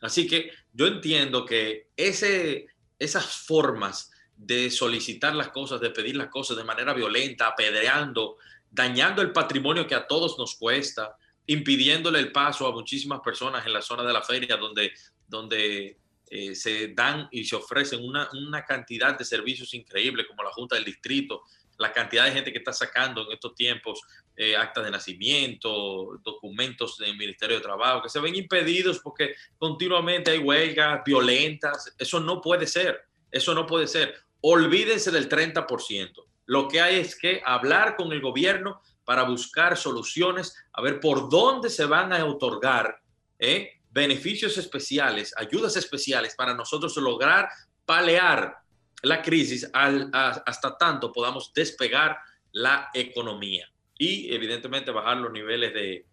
Así 0.02 0.25
que 0.25 0.52
yo 0.73 0.88
entiendo 0.88 1.45
que 1.45 1.89
ese, 1.95 2.65
esas 2.97 3.28
formas 3.45 4.12
de 4.39 4.71
solicitar 4.71 5.36
las 5.36 5.49
cosas, 5.49 5.82
de 5.82 5.89
pedir 5.89 6.15
las 6.15 6.30
cosas 6.30 6.56
de 6.56 6.63
manera 6.63 6.93
violenta, 6.93 7.47
apedreando, 7.47 8.38
dañando 8.71 9.21
el 9.21 9.34
patrimonio 9.34 9.86
que 9.86 9.95
a 9.95 10.08
todos 10.08 10.38
nos 10.39 10.56
cuesta, 10.56 11.17
impidiéndole 11.45 12.19
el 12.19 12.32
paso 12.32 12.65
a 12.65 12.71
muchísimas 12.71 13.19
personas 13.19 13.65
en 13.65 13.73
la 13.73 13.82
zona 13.82 14.04
de 14.04 14.13
la 14.13 14.21
feria 14.21 14.56
donde, 14.56 14.93
donde 15.28 15.97
eh, 16.30 16.56
se 16.56 16.89
dan 16.89 17.28
y 17.32 17.43
se 17.43 17.58
ofrecen 17.58 18.02
una, 18.02 18.30
una, 18.32 18.63
cantidad 18.63 19.17
de 19.17 19.25
servicios 19.25 19.73
increíbles 19.73 20.25
como 20.25 20.43
la 20.43 20.52
Junta 20.52 20.75
del 20.75 20.86
Distrito, 20.86 21.43
la 21.78 21.91
cantidad 21.91 22.25
de 22.25 22.32
gente 22.32 22.52
que 22.52 22.60
está 22.60 22.71
sacando 22.71 23.25
en 23.25 23.34
estos 23.34 23.56
tiempos 23.56 24.02
eh, 24.38 24.56
actas 24.56 24.86
de 24.86 24.91
nacimiento, 24.91 26.17
documentos 26.23 26.97
del 26.97 27.17
Ministerio 27.17 27.58
de 27.58 27.62
Trabajo, 27.62 28.04
que 28.04 28.10
se 28.10 28.19
ven 28.21 28.36
impedidos 28.36 28.99
porque 28.99 29.36
continuamente 29.58 30.32
hay 30.32 30.38
huelgas 30.38 31.02
violentas. 31.06 31.93
Eso 31.97 32.21
no 32.21 32.39
puede 32.39 32.67
ser, 32.67 33.02
eso 33.32 33.54
no 33.54 33.65
puede 33.65 33.88
ser. 33.88 34.28
Olvídense 34.41 35.12
del 35.12 35.28
30%. 35.30 36.25
Lo 36.45 36.67
que 36.67 36.82
hay 36.82 36.99
es 36.99 37.15
que 37.15 37.41
hablar 37.45 37.95
con 37.95 38.12
el 38.12 38.21
gobierno 38.21 38.82
para 39.06 39.23
buscar 39.23 39.78
soluciones, 39.78 40.56
a 40.73 40.82
ver 40.82 40.99
por 40.99 41.30
dónde 41.30 41.69
se 41.69 41.86
van 41.86 42.13
a 42.13 42.25
otorgar 42.25 43.02
¿eh? 43.38 43.80
beneficios 43.89 44.58
especiales, 44.58 45.34
ayudas 45.38 45.75
especiales 45.78 46.36
para 46.36 46.54
nosotros 46.54 46.95
lograr 46.97 47.49
palear 47.86 48.58
la 49.02 49.21
crisis 49.21 49.69
hasta 49.73 50.78
tanto 50.78 51.12
podamos 51.12 51.52
despegar 51.54 52.17
la 52.52 52.89
economía 52.93 53.67
y 53.97 54.34
evidentemente 54.34 54.91
bajar 54.91 55.17
los 55.17 55.32
niveles 55.32 55.73
de, 55.73 56.06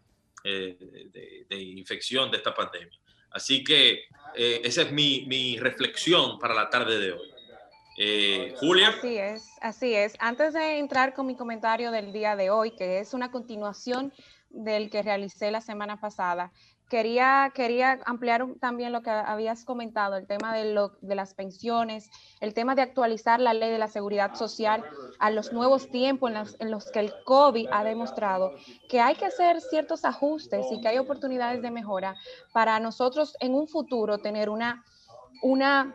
eh, 0.44 0.76
infección 1.50 2.30
de 2.30 2.38
esta 2.38 2.54
pandemia. 2.54 2.98
Así 3.30 3.62
que 3.62 4.04
eh, 4.34 4.60
esa 4.64 4.82
es 4.82 4.92
mi, 4.92 5.58
reflexión 5.58 6.38
para 6.38 6.54
la 6.54 6.70
tarde 6.70 6.98
de 6.98 7.12
hoy. 7.12 7.28
Eh, 7.98 8.54
Julia. 8.60 8.88
Así 8.88 9.16
es, 9.16 9.50
así 9.60 9.94
es. 9.94 10.14
Antes 10.18 10.52
de 10.54 10.78
entrar 10.78 11.14
con 11.14 11.26
mi 11.26 11.34
comentario 11.34 11.90
del 11.90 12.12
día 12.12 12.36
de 12.36 12.50
hoy, 12.50 12.72
que 12.72 13.00
es 13.00 13.14
una 13.14 13.30
continuación 13.30 14.12
del 14.50 14.90
que 14.90 15.02
realicé 15.02 15.50
la 15.50 15.60
semana 15.60 16.00
pasada, 16.00 16.52
Quería, 16.88 17.50
quería 17.52 17.98
ampliar 18.06 18.46
también 18.60 18.92
lo 18.92 19.02
que 19.02 19.10
habías 19.10 19.64
comentado, 19.64 20.14
el 20.16 20.28
tema 20.28 20.54
de, 20.54 20.72
lo, 20.72 20.92
de 21.00 21.16
las 21.16 21.34
pensiones, 21.34 22.08
el 22.40 22.54
tema 22.54 22.76
de 22.76 22.82
actualizar 22.82 23.40
la 23.40 23.54
ley 23.54 23.70
de 23.70 23.78
la 23.78 23.88
seguridad 23.88 24.36
social 24.36 24.84
a 25.18 25.30
los 25.30 25.52
nuevos 25.52 25.90
tiempos 25.90 26.30
en 26.30 26.38
los, 26.38 26.56
en 26.60 26.70
los 26.70 26.88
que 26.92 27.00
el 27.00 27.12
COVID 27.24 27.66
ha 27.72 27.82
demostrado 27.82 28.54
que 28.88 29.00
hay 29.00 29.16
que 29.16 29.26
hacer 29.26 29.60
ciertos 29.60 30.04
ajustes 30.04 30.64
y 30.70 30.80
que 30.80 30.86
hay 30.86 30.98
oportunidades 30.98 31.60
de 31.60 31.72
mejora 31.72 32.14
para 32.52 32.78
nosotros 32.78 33.36
en 33.40 33.56
un 33.56 33.66
futuro 33.66 34.18
tener 34.18 34.48
una, 34.48 34.84
una, 35.42 35.92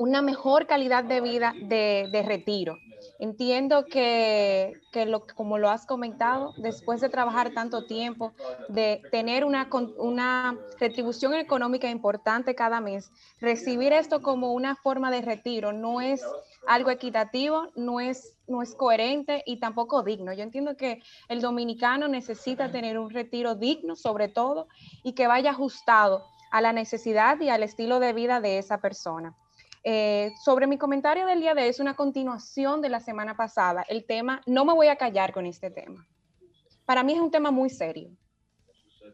una 0.00 0.22
mejor 0.22 0.66
calidad 0.66 1.04
de 1.04 1.20
vida 1.20 1.52
de, 1.60 2.08
de 2.10 2.22
retiro. 2.22 2.78
Entiendo 3.18 3.84
que, 3.84 4.72
que 4.92 5.04
lo, 5.04 5.26
como 5.26 5.58
lo 5.58 5.68
has 5.68 5.84
comentado, 5.84 6.54
después 6.56 7.02
de 7.02 7.10
trabajar 7.10 7.50
tanto 7.52 7.84
tiempo, 7.84 8.32
de 8.68 9.02
tener 9.10 9.44
una, 9.44 9.68
una 9.98 10.58
retribución 10.78 11.34
económica 11.34 11.90
importante 11.90 12.54
cada 12.54 12.80
mes, 12.80 13.12
recibir 13.42 13.92
esto 13.92 14.22
como 14.22 14.54
una 14.54 14.74
forma 14.74 15.10
de 15.10 15.20
retiro 15.20 15.74
no 15.74 16.00
es 16.00 16.24
algo 16.66 16.88
equitativo, 16.88 17.68
no 17.76 18.00
es, 18.00 18.34
no 18.48 18.62
es 18.62 18.74
coherente 18.74 19.42
y 19.44 19.60
tampoco 19.60 20.02
digno. 20.02 20.32
Yo 20.32 20.44
entiendo 20.44 20.78
que 20.78 21.02
el 21.28 21.42
dominicano 21.42 22.08
necesita 22.08 22.72
tener 22.72 22.98
un 22.98 23.10
retiro 23.10 23.54
digno, 23.54 23.96
sobre 23.96 24.28
todo, 24.28 24.66
y 25.02 25.12
que 25.12 25.26
vaya 25.26 25.50
ajustado 25.50 26.24
a 26.50 26.62
la 26.62 26.72
necesidad 26.72 27.38
y 27.38 27.50
al 27.50 27.62
estilo 27.62 28.00
de 28.00 28.14
vida 28.14 28.40
de 28.40 28.56
esa 28.56 28.78
persona. 28.78 29.36
Eh, 29.82 30.32
sobre 30.42 30.66
mi 30.66 30.76
comentario 30.76 31.26
del 31.26 31.40
día 31.40 31.54
de 31.54 31.62
hoy, 31.62 31.68
es 31.68 31.80
una 31.80 31.94
continuación 31.94 32.82
de 32.82 32.90
la 32.90 33.00
semana 33.00 33.36
pasada. 33.36 33.84
El 33.88 34.04
tema, 34.04 34.42
no 34.46 34.64
me 34.64 34.74
voy 34.74 34.88
a 34.88 34.96
callar 34.96 35.32
con 35.32 35.46
este 35.46 35.70
tema. 35.70 36.06
Para 36.84 37.02
mí 37.02 37.12
es 37.14 37.20
un 37.20 37.30
tema 37.30 37.50
muy 37.50 37.70
serio. 37.70 38.10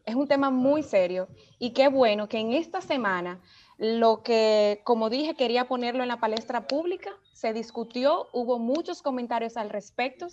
Es 0.05 0.15
un 0.15 0.27
tema 0.27 0.49
muy 0.49 0.83
serio 0.83 1.27
y 1.59 1.71
qué 1.71 1.89
bueno 1.89 2.29
que 2.29 2.39
en 2.39 2.53
esta 2.53 2.81
semana 2.81 3.41
lo 3.77 4.23
que, 4.23 4.81
como 4.83 5.09
dije, 5.09 5.35
quería 5.35 5.67
ponerlo 5.67 6.01
en 6.01 6.07
la 6.07 6.19
palestra 6.19 6.65
pública, 6.65 7.11
se 7.33 7.53
discutió, 7.53 8.27
hubo 8.31 8.57
muchos 8.57 9.01
comentarios 9.01 9.57
al 9.57 9.69
respecto. 9.69 10.27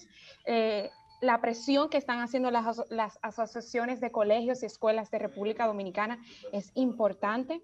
Eh, 0.46 0.90
la 1.20 1.40
presión 1.40 1.88
que 1.88 1.98
están 1.98 2.20
haciendo 2.20 2.50
las, 2.50 2.82
las 2.88 3.18
asociaciones 3.22 4.00
de 4.00 4.12
colegios 4.12 4.62
y 4.62 4.66
escuelas 4.66 5.10
de 5.10 5.18
República 5.18 5.66
Dominicana 5.66 6.18
es 6.52 6.70
importante. 6.74 7.60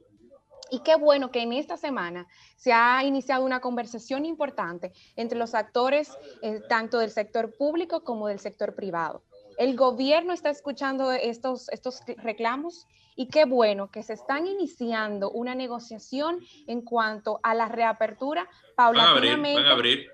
Y 0.71 0.81
qué 0.81 0.97
bueno 0.97 1.31
que 1.31 1.43
en 1.43 1.53
esta 1.53 1.77
semana 1.77 2.27
se 2.57 2.73
ha 2.73 3.03
iniciado 3.05 3.45
una 3.45 3.61
conversación 3.61 4.25
importante 4.25 4.93
entre 5.17 5.39
los 5.39 5.55
actores 5.55 6.17
eh, 6.43 6.61
tanto 6.69 6.99
del 6.99 7.11
sector 7.11 7.57
público 7.57 8.05
como 8.05 8.29
del 8.29 8.39
sector 8.39 8.75
privado. 8.75 9.23
El 9.59 9.77
gobierno 9.77 10.33
está 10.33 10.51
escuchando 10.51 11.13
estos, 11.13 11.69
estos 11.69 12.03
reclamos 12.19 12.87
y 13.17 13.29
qué 13.29 13.45
bueno 13.45 13.91
que 13.91 14.03
se 14.03 14.15
están 14.15 14.47
iniciando 14.47 15.31
una 15.31 15.55
negociación 15.55 16.41
en 16.67 16.81
cuanto 16.81 17.41
a 17.43 17.55
la 17.55 17.69
reapertura 17.69 18.49
paulatinamente, 18.77 20.09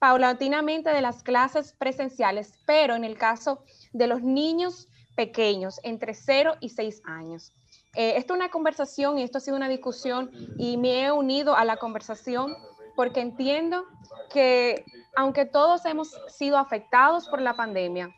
paulatinamente 0.00 0.90
de 0.90 1.02
las 1.02 1.22
clases 1.22 1.72
presenciales, 1.78 2.58
pero 2.66 2.96
en 2.96 3.04
el 3.04 3.16
caso 3.16 3.62
de 3.92 4.08
los 4.08 4.22
niños 4.22 4.88
pequeños 5.14 5.78
entre 5.84 6.14
0 6.14 6.56
y 6.60 6.70
6 6.70 7.02
años. 7.04 7.52
Eh, 7.94 8.14
esto 8.16 8.34
es 8.34 8.38
una 8.38 8.50
conversación 8.50 9.18
y 9.18 9.22
esto 9.22 9.38
ha 9.38 9.40
sido 9.40 9.56
una 9.56 9.68
discusión 9.68 10.30
y 10.58 10.76
me 10.76 11.04
he 11.04 11.12
unido 11.12 11.56
a 11.56 11.64
la 11.64 11.76
conversación 11.76 12.56
porque 12.94 13.20
entiendo 13.20 13.84
que 14.32 14.84
aunque 15.16 15.44
todos 15.44 15.84
hemos 15.84 16.16
sido 16.28 16.56
afectados 16.58 17.28
por 17.28 17.40
la 17.40 17.54
pandemia, 17.54 18.14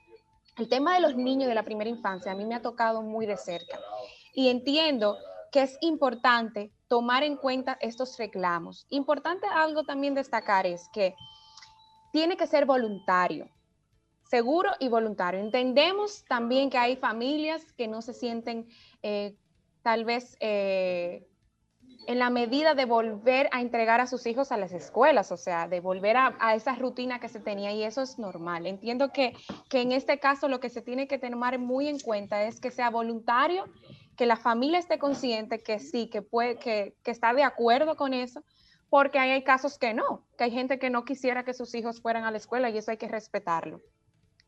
el 0.59 0.69
tema 0.69 0.95
de 0.95 1.01
los 1.01 1.17
niños 1.17 1.49
de 1.49 1.55
la 1.55 1.63
primera 1.63 1.89
infancia 1.89 2.33
a 2.33 2.35
mí 2.35 2.45
me 2.45 2.55
ha 2.55 2.63
tocado 2.63 3.01
muy 3.01 3.25
de 3.25 3.39
cerca 3.39 3.81
y 4.35 4.49
entiendo 4.49 5.17
que 5.51 5.63
es 5.63 5.79
importante 5.81 6.73
tomar 6.89 7.23
en 7.23 7.37
cuenta 7.37 7.79
estos 7.81 8.19
reclamos. 8.19 8.87
Importante 8.91 9.47
algo 9.47 9.85
también 9.85 10.15
destacar 10.15 10.67
es 10.67 10.89
que 10.93 11.15
tiene 12.13 12.37
que 12.37 12.47
ser 12.47 12.67
voluntario, 12.67 13.49
seguro 14.29 14.71
y 14.79 14.89
voluntario. 14.89 15.41
Entendemos 15.41 16.25
también 16.25 16.69
que 16.69 16.79
hay 16.79 16.97
familias 16.97 17.73
que 17.73 17.89
no 17.89 18.03
se 18.03 18.13
sienten 18.15 18.69
eh, 19.03 19.37
tal 19.83 20.05
vez 20.05 20.37
eh, 20.41 21.27
en 22.07 22.19
la 22.19 22.31
medida 22.31 22.75
de 22.75 22.85
volver 22.85 23.49
a 23.53 23.61
entregar 23.61 24.01
a 24.01 24.07
sus 24.07 24.27
hijos 24.27 24.51
a 24.51 24.57
las 24.57 24.73
escuelas, 24.73 25.31
o 25.31 25.37
sea, 25.37 25.69
de 25.69 25.81
volver 25.81 26.17
a, 26.17 26.55
esa 26.55 26.75
rutina 26.75 27.21
que 27.21 27.29
se 27.29 27.41
tenía 27.41 27.73
y 27.73 27.85
eso 27.85 28.03
es 28.03 28.19
normal. 28.19 28.67
Entiendo 28.67 29.13
que, 29.13 29.35
en 29.73 29.93
este 29.93 30.19
caso 30.19 30.49
lo 30.49 30.61
que 30.61 30.69
se 30.69 30.83
tiene 30.83 31.07
que 31.07 31.19
tener 31.19 31.59
muy 31.59 31.89
en 31.89 32.01
cuenta 32.01 32.45
es 32.45 32.61
que 32.61 32.71
sea 32.71 32.91
voluntario, 32.91 33.65
que 34.17 34.27
la 34.27 34.37
familia 34.37 34.79
esté 34.79 34.99
consciente 34.99 35.61
que 35.61 35.79
sí, 35.79 36.09
que, 36.09 36.23
puede, 36.23 36.57
que, 36.59 36.97
que 37.03 37.11
está 37.11 37.33
de 37.35 37.45
acuerdo 37.45 37.97
con 37.97 38.15
eso, 38.15 38.43
porque 38.91 39.19
hay 39.19 39.43
casos 39.43 39.79
que 39.79 39.95
no, 39.95 40.27
que 40.37 40.45
hay 40.45 40.51
gente 40.51 40.79
que 40.79 40.91
no 40.91 41.05
quisiera 41.05 41.45
que 41.45 41.55
sus 41.55 41.75
hijos 41.75 42.03
fueran 42.03 42.25
a 42.25 42.31
la 42.31 42.37
escuela 42.37 42.69
y 42.69 42.79
eso 42.79 42.91
hay 42.91 42.99
que 42.99 43.09
respetarlo. 43.09 43.81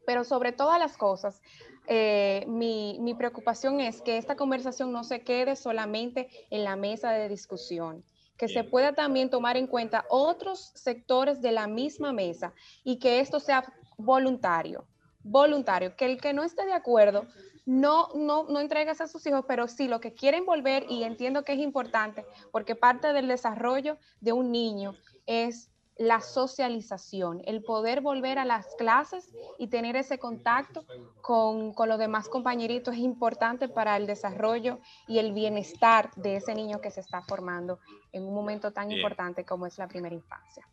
Pero 0.07 0.23
sobre 0.25 0.53
todas 0.53 0.79
las 0.79 0.99
cosas, 0.99 1.40
eh, 1.87 2.44
mi, 2.49 2.99
mi, 3.01 3.14
preocupación 3.14 3.81
es 3.81 4.01
que 4.01 4.16
esta 4.16 4.37
conversación 4.37 4.92
no 4.92 5.05
se 5.05 5.20
quede 5.20 5.57
solamente 5.57 6.29
en 6.51 6.64
la 6.64 6.77
mesa 6.77 7.11
de 7.11 7.29
discusión, 7.29 8.05
que 8.37 8.49
se 8.49 8.64
pueda 8.64 8.94
también 8.94 9.31
tomar 9.31 9.57
en 9.57 9.66
cuenta 9.66 10.05
otros 10.09 10.73
sectores 10.75 11.42
de 11.42 11.53
la 11.53 11.66
misma 11.66 12.12
mesa 12.12 12.55
y 12.83 12.99
que 12.99 13.20
esto 13.20 13.38
sea 13.38 13.64
voluntario, 13.97 14.87
voluntario, 15.23 15.94
que 15.97 16.07
el 16.07 16.20
que 16.20 16.33
no 16.33 16.42
esté 16.42 16.64
de 16.64 16.73
acuerdo 16.73 17.27
no, 17.66 18.09
no, 18.14 18.44
no 18.44 18.61
entregues 18.61 19.01
a 19.01 19.07
sus 19.07 19.27
hijos, 19.27 19.44
pero 19.49 19.68
sí 19.68 19.88
lo 19.88 20.01
que 20.01 20.14
quieren 20.14 20.44
volver, 20.44 20.87
y 20.88 21.05
entiendo 21.05 21.44
que 21.44 21.53
es 21.53 21.59
importante, 21.59 22.25
porque 22.53 22.75
parte 22.75 23.12
del 23.12 23.29
desarrollo 23.29 23.99
de 24.20 24.33
un 24.33 24.53
niño 24.53 24.94
es 25.27 25.70
la 25.97 26.21
socialización, 26.21 27.41
el 27.47 27.63
poder 27.63 28.01
volver 28.01 28.39
a 28.39 28.45
las 28.45 28.67
clases 28.77 29.33
y 29.59 29.69
tener 29.69 29.95
ese 29.97 30.19
contacto 30.19 30.85
con, 31.21 31.73
los 31.87 31.99
demás 31.99 32.29
compañeritos 32.29 32.95
es 32.95 33.01
importante 33.01 33.69
para 33.69 33.97
el 33.97 34.07
desarrollo 34.07 34.81
y 35.07 35.19
el 35.19 35.33
bienestar 35.33 36.11
de 36.17 36.37
ese 36.37 36.55
niño 36.55 36.81
que 36.81 36.91
se 36.91 37.01
está 37.01 37.23
formando 37.23 37.79
en 38.13 38.25
un 38.25 38.35
momento 38.35 38.73
tan 38.73 38.91
importante 38.91 39.45
como 39.45 39.67
es 39.67 39.79
la 39.79 39.87
primera 39.87 40.15
infancia. 40.15 40.67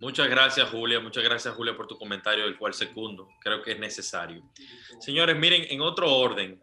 Muchas 0.00 0.28
gracias, 0.28 0.68
Julia. 0.70 0.98
Muchas 0.98 1.22
gracias, 1.22 1.54
Julia, 1.54 1.76
por 1.76 1.86
tu 1.86 1.96
comentario, 1.96 2.44
el 2.44 2.58
cual 2.58 2.74
secundo. 2.74 3.28
Creo 3.40 3.62
que 3.62 3.72
es 3.72 3.78
necesario. 3.78 4.42
Señores, 4.98 5.36
miren, 5.36 5.66
en 5.70 5.80
otro 5.80 6.12
orden, 6.12 6.60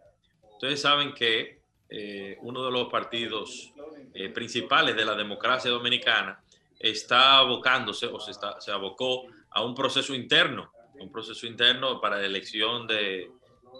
ustedes 0.52 0.82
saben 0.82 1.13
que 1.13 1.62
eh, 1.89 2.38
uno 2.41 2.63
de 2.65 2.71
los 2.71 2.89
partidos 2.89 3.74
eh, 4.13 4.30
principales 4.30 4.95
de 4.97 5.06
la 5.06 5.15
democracia 5.15 5.71
dominicana 5.71 6.43
está 6.81 7.37
abocándose 7.37 8.07
o 8.07 8.19
se, 8.19 8.31
está, 8.31 8.59
se 8.59 8.71
abocó 8.71 9.23
a 9.51 9.63
un 9.63 9.75
proceso 9.75 10.13
interno, 10.13 10.71
un 10.99 11.11
proceso 11.11 11.45
interno 11.45 11.99
para 11.99 12.17
la 12.17 12.25
elección 12.25 12.87
de, 12.87 13.29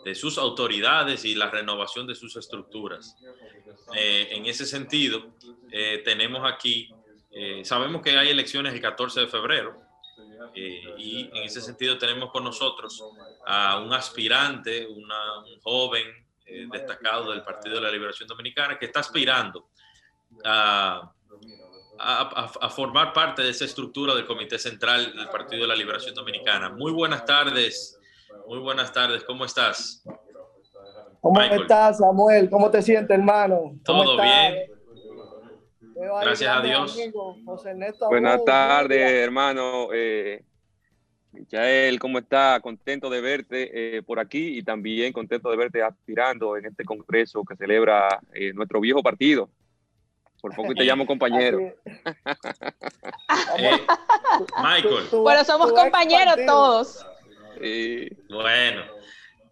de 0.04 0.16
sus 0.16 0.38
autoridades 0.38 1.26
y 1.26 1.36
la 1.36 1.50
renovación 1.50 2.08
de 2.08 2.16
sus 2.16 2.36
estructuras. 2.36 3.16
Eh, 3.96 4.30
en 4.32 4.46
ese 4.46 4.66
sentido, 4.66 5.36
eh, 5.72 6.02
tenemos 6.04 6.42
aquí, 6.52 6.90
eh, 7.32 7.64
sabemos 7.64 8.02
que 8.02 8.18
hay 8.18 8.30
elecciones 8.30 8.74
el 8.74 8.82
14 8.82 9.22
de 9.22 9.28
febrero 9.28 9.80
y 10.54 11.30
en 11.34 11.44
ese 11.44 11.62
sentido 11.62 11.98
tenemos 11.98 12.32
con 12.32 12.44
nosotros 12.44 13.02
a 13.46 13.80
un 13.80 13.94
aspirante, 13.94 14.86
un 14.86 15.08
joven 15.62 16.08
destacado 16.70 17.32
del 17.32 17.44
Partido 17.44 17.76
de 17.76 17.82
la 17.82 17.92
Liberación 17.92 18.28
Dominicana 18.28 18.78
que 18.78 18.88
está 18.88 19.00
aspirando 19.00 19.70
a 20.44 21.10
a, 22.04 22.70
formar 22.70 23.14
parte 23.14 23.42
de 23.42 23.50
esa 23.50 23.66
estructura 23.66 24.16
del 24.16 24.26
Comité 24.26 24.58
Central 24.58 25.14
del 25.16 25.30
Partido 25.30 25.62
de 25.62 25.68
la 25.68 25.76
Liberación 25.76 26.16
Dominicana. 26.16 26.70
Muy 26.70 26.92
buenas 26.92 27.26
tardes, 27.26 28.00
muy 28.48 28.60
buenas 28.60 28.92
tardes, 28.92 29.24
¿cómo 29.24 29.46
estás? 29.46 30.04
¿Cómo 31.20 31.40
estás, 31.42 32.00
Samuel? 32.00 32.50
¿Cómo 32.50 32.72
te 32.72 32.82
sientes, 32.82 33.16
hermano? 33.16 33.76
Todo 33.86 34.20
bien. 34.20 34.72
Gracias 36.22 36.58
a 36.58 36.62
Dios. 36.62 36.98
Buenas 38.10 38.44
tardes, 38.44 39.12
hermano. 39.12 39.90
Eh, 39.94 40.44
Michael, 41.32 42.00
¿cómo 42.00 42.18
está? 42.18 42.60
Contento 42.60 43.10
de 43.10 43.22
verte 43.22 43.98
eh, 43.98 44.02
por 44.02 44.20
aquí 44.20 44.58
y 44.58 44.64
también 44.64 45.14
contento 45.14 45.50
de 45.52 45.58
verte 45.58 45.82
aspirando 45.84 46.58
en 46.58 46.66
este 46.66 46.84
congreso 46.84 47.44
que 47.46 47.56
celebra 47.56 48.20
eh, 48.34 48.52
nuestro 48.54 48.82
viejo 48.82 49.02
partido, 49.04 49.50
por 50.42 50.56
poco 50.56 50.74
te 50.74 50.84
llamo 50.84 51.06
compañero. 51.06 51.60
Eh, 53.58 53.86
Michael. 54.62 55.08
Bueno, 55.12 55.44
somos 55.44 55.72
compañeros 55.74 56.36
todos. 56.46 57.06
Bueno. 58.30 58.84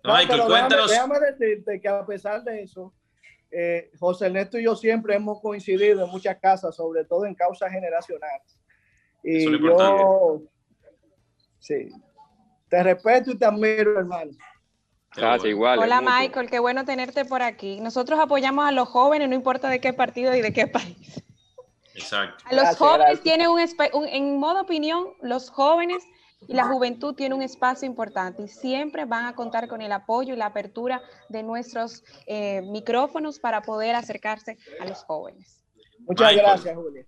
Michael, 0.04 0.42
cuéntanos. 0.48 0.90
Déjame, 0.90 1.20
decirte 1.20 1.82
que 1.82 1.88
a 1.88 2.06
pesar 2.06 2.44
de 2.44 2.64
eso, 2.64 2.94
eh, 3.52 3.90
José 4.00 4.28
Ernesto 4.28 4.58
y 4.58 4.64
yo 4.64 4.76
siempre 4.76 5.16
hemos 5.16 5.42
coincidido 5.42 6.04
en 6.04 6.12
muchas 6.12 6.38
casas, 6.40 6.76
sobre 6.76 7.06
todo 7.06 7.26
en 7.26 7.36
causas 7.36 7.72
generacionales. 7.72 8.60
Y 9.24 9.52
yo, 9.60 10.42
sí, 11.60 11.90
te 12.70 12.84
respeto 12.84 13.32
y 13.32 13.38
te 13.38 13.46
admiro, 13.46 14.00
hermano. 14.00 14.32
Gracias, 15.16 15.50
igual. 15.50 15.80
Hola 15.80 16.02
Michael, 16.02 16.50
qué 16.50 16.60
bueno 16.60 16.86
tenerte 16.86 17.26
por 17.26 17.42
aquí. 17.42 17.80
Nosotros 17.82 18.20
apoyamos 18.20 18.66
a 18.68 18.72
los 18.72 18.88
jóvenes, 18.88 19.28
no 19.28 19.36
importa 19.36 19.70
de 19.70 19.82
qué 19.82 19.94
partido 19.94 20.36
y 20.36 20.42
de 20.42 20.54
qué 20.54 20.68
país. 20.68 21.24
Exacto. 21.96 22.44
A 22.46 22.54
los 22.54 22.78
jóvenes 22.78 23.22
tienen 23.22 23.50
un, 23.50 23.60
un, 23.94 24.08
en 24.08 24.38
modo 24.38 24.62
opinión, 24.62 25.14
los 25.22 25.50
jóvenes 25.50 26.04
y 26.48 26.54
la 26.54 26.66
juventud 26.66 27.16
tiene 27.16 27.36
un 27.36 27.42
espacio 27.42 27.86
importante 27.86 28.44
y 28.44 28.48
siempre 28.48 29.06
van 29.06 29.26
a 29.26 29.36
contar 29.36 29.68
con 29.68 29.82
el 29.82 29.92
apoyo 29.92 30.34
y 30.34 30.38
la 30.38 30.48
apertura 30.48 31.02
de 31.28 31.44
nuestros 31.44 32.04
eh, 32.28 32.62
micrófonos 32.62 33.40
para 33.40 33.62
poder 33.62 33.96
acercarse 33.96 34.58
a 34.80 34.86
los 34.86 35.04
jóvenes. 35.04 35.62
Muchas 36.00 36.34
gracias, 36.36 36.76
Julia. 36.76 37.06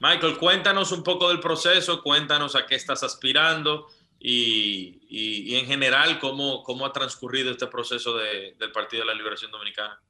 Michael, 0.00 0.38
cuéntanos 0.38 0.90
un 0.90 1.04
poco 1.04 1.28
del 1.28 1.38
proceso, 1.38 2.02
cuéntanos 2.02 2.56
a 2.56 2.66
qué 2.66 2.74
estás 2.74 3.02
aspirando 3.02 3.86
y, 4.24 5.00
y, 5.08 5.56
en 5.56 5.66
general 5.66 6.20
cómo, 6.20 6.62
cómo, 6.62 6.86
ha 6.86 6.92
transcurrido 6.92 7.50
este 7.50 7.66
proceso 7.66 8.16
de, 8.16 8.54
del 8.56 8.70
Partido 8.70 9.02
de 9.02 9.08
la 9.08 9.14
Liberación 9.14 9.50
Dominicana. 9.50 10.00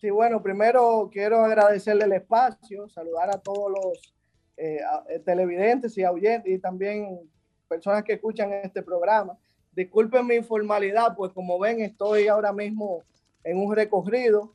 Sí, 0.00 0.08
bueno, 0.08 0.42
primero 0.42 1.10
quiero 1.12 1.44
agradecerle 1.44 2.06
el 2.06 2.12
espacio, 2.14 2.88
saludar 2.88 3.28
a 3.28 3.38
todos 3.38 3.70
los 3.70 4.14
eh, 4.56 4.80
televidentes 5.26 5.98
y 5.98 6.04
oyentes 6.04 6.50
y 6.50 6.58
también 6.58 7.30
personas 7.68 8.04
que 8.04 8.14
escuchan 8.14 8.54
este 8.54 8.82
programa. 8.82 9.36
Disculpen 9.72 10.26
mi 10.26 10.36
informalidad, 10.36 11.14
pues 11.14 11.30
como 11.32 11.58
ven 11.58 11.80
estoy 11.80 12.28
ahora 12.28 12.54
mismo 12.54 13.02
en 13.44 13.58
un 13.58 13.76
recorrido 13.76 14.54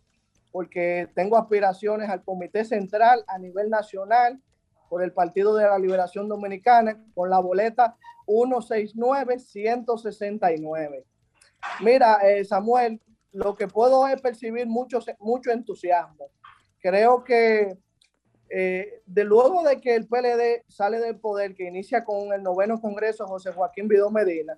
porque 0.52 1.08
tengo 1.14 1.38
aspiraciones 1.38 2.10
al 2.10 2.24
Comité 2.24 2.66
Central 2.66 3.24
a 3.28 3.38
nivel 3.38 3.70
nacional 3.70 4.42
por 4.90 5.04
el 5.04 5.12
Partido 5.12 5.56
de 5.56 5.66
la 5.66 5.78
Liberación 5.78 6.28
Dominicana 6.28 7.00
con 7.14 7.30
la 7.30 7.40
boleta 7.40 7.96
169-169. 8.28 11.04
Mira, 11.82 12.18
eh, 12.28 12.46
Samuel, 12.46 13.02
lo 13.32 13.56
que 13.56 13.68
puedo 13.68 14.08
es 14.08 14.22
percibir 14.22 14.68
mucho, 14.68 15.00
mucho 15.20 15.52
entusiasmo. 15.52 16.30
Creo 16.80 17.24
que 17.24 17.78
eh, 18.50 19.02
de 19.06 19.24
luego 19.26 19.64
de 19.64 19.82
que 19.82 19.96
el 19.96 20.08
PLD 20.08 20.64
sale 20.68 21.00
del 21.00 21.20
poder, 21.20 21.54
que 21.54 21.68
inicia 21.68 22.04
con 22.04 22.32
el 22.32 22.44
noveno 22.44 22.80
Congreso 22.80 23.28
José 23.28 23.52
Joaquín 23.52 23.88
Vidó 23.88 24.10
Medina, 24.10 24.56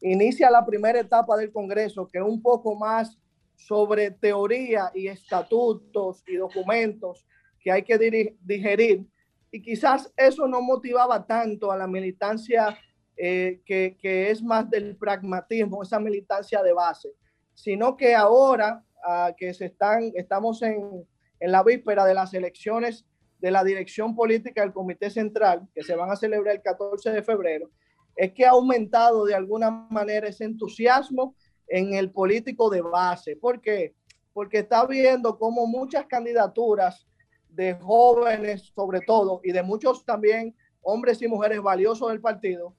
inicia 0.00 0.50
la 0.50 0.66
primera 0.66 1.00
etapa 1.00 1.36
del 1.36 1.52
Congreso, 1.52 2.08
que 2.08 2.18
es 2.18 2.24
un 2.24 2.42
poco 2.42 2.74
más 2.74 3.18
sobre 3.54 4.10
teoría 4.10 4.90
y 4.94 5.08
estatutos 5.08 6.24
y 6.26 6.36
documentos 6.36 7.26
que 7.60 7.70
hay 7.70 7.84
que 7.84 8.36
digerir. 8.40 9.06
Y 9.50 9.62
quizás 9.62 10.12
eso 10.16 10.48
no 10.48 10.60
motivaba 10.60 11.26
tanto 11.26 11.70
a 11.70 11.76
la 11.76 11.86
militancia 11.86 12.76
eh, 13.16 13.60
que, 13.64 14.30
es 14.30 14.42
más 14.42 14.68
del 14.70 14.96
pragmatismo, 14.96 15.82
esa 15.82 16.00
militancia 16.00 16.62
de 16.62 16.72
base, 16.72 17.10
sino 17.54 17.96
que 17.96 18.14
ahora 18.14 18.84
ah, 19.04 19.32
que 19.36 19.52
se 19.54 19.66
están, 19.66 20.12
estamos 20.14 20.62
en, 20.62 21.06
en 21.40 21.52
la 21.52 21.62
víspera 21.62 22.04
de 22.04 22.14
las 22.14 22.32
elecciones 22.34 23.06
de 23.38 23.50
la 23.50 23.64
dirección 23.64 24.14
política 24.14 24.62
del 24.62 24.72
Comité 24.72 25.10
Central, 25.10 25.68
que 25.74 25.82
se 25.82 25.96
van 25.96 26.10
a 26.10 26.16
celebrar 26.16 26.54
el 26.54 26.62
14 26.62 27.10
de 27.10 27.22
febrero, 27.22 27.70
es 28.14 28.32
que 28.32 28.46
ha 28.46 28.50
aumentado 28.50 29.24
de 29.24 29.34
alguna 29.34 29.70
manera 29.70 30.28
ese 30.28 30.44
entusiasmo 30.44 31.34
en 31.66 31.94
el 31.94 32.10
político 32.12 32.70
de 32.70 32.82
base. 32.82 33.36
¿Por 33.36 33.60
qué? 33.60 33.94
Porque 34.32 34.58
está 34.58 34.86
viendo 34.86 35.38
como 35.38 35.66
muchas 35.66 36.06
candidaturas 36.06 37.06
de 37.48 37.74
jóvenes, 37.74 38.72
sobre 38.74 39.00
todo, 39.00 39.40
y 39.42 39.52
de 39.52 39.62
muchos 39.62 40.04
también 40.04 40.54
hombres 40.80 41.20
y 41.22 41.28
mujeres 41.28 41.60
valiosos 41.60 42.10
del 42.10 42.20
partido, 42.20 42.76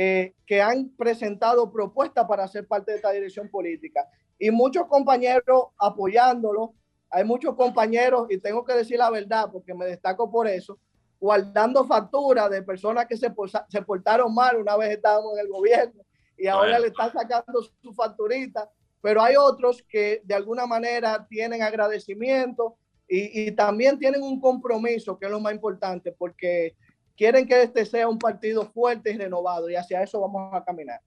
eh, 0.00 0.34
que 0.46 0.62
han 0.62 0.90
presentado 0.90 1.72
propuestas 1.72 2.24
para 2.28 2.46
ser 2.46 2.68
parte 2.68 2.92
de 2.92 2.98
esta 2.98 3.10
dirección 3.10 3.48
política. 3.48 4.06
Y 4.38 4.52
muchos 4.52 4.86
compañeros 4.86 5.64
apoyándolo, 5.76 6.72
hay 7.10 7.24
muchos 7.24 7.56
compañeros, 7.56 8.28
y 8.30 8.38
tengo 8.38 8.64
que 8.64 8.74
decir 8.74 8.96
la 8.96 9.10
verdad 9.10 9.48
porque 9.50 9.74
me 9.74 9.86
destaco 9.86 10.30
por 10.30 10.46
eso, 10.46 10.78
guardando 11.18 11.84
facturas 11.84 12.48
de 12.48 12.62
personas 12.62 13.06
que 13.06 13.16
se, 13.16 13.34
se 13.68 13.82
portaron 13.82 14.32
mal 14.32 14.58
una 14.58 14.76
vez 14.76 14.92
estábamos 14.92 15.32
en 15.32 15.40
el 15.40 15.48
gobierno 15.50 16.00
y 16.36 16.46
ahora 16.46 16.78
le 16.78 16.86
están 16.86 17.12
sacando 17.12 17.60
su 17.82 17.92
facturita, 17.92 18.70
pero 19.00 19.20
hay 19.20 19.34
otros 19.34 19.82
que 19.82 20.22
de 20.22 20.34
alguna 20.36 20.64
manera 20.64 21.26
tienen 21.28 21.60
agradecimiento 21.60 22.76
y, 23.08 23.48
y, 23.48 23.50
también 23.50 23.98
tienen 23.98 24.22
un 24.22 24.38
compromiso, 24.38 25.18
que 25.18 25.26
es 25.26 25.32
lo 25.32 25.40
más 25.40 25.54
importante, 25.54 26.12
porque 26.12 26.76
quieren 27.18 27.46
que 27.46 27.62
este 27.62 27.84
sea 27.84 28.08
un 28.08 28.18
partido 28.18 28.64
fuerte 28.70 29.10
y 29.10 29.18
renovado 29.18 29.68
y 29.68 29.76
hacia 29.76 30.02
eso 30.02 30.20
vamos 30.20 30.54
a 30.54 30.64
caminar. 30.64 31.00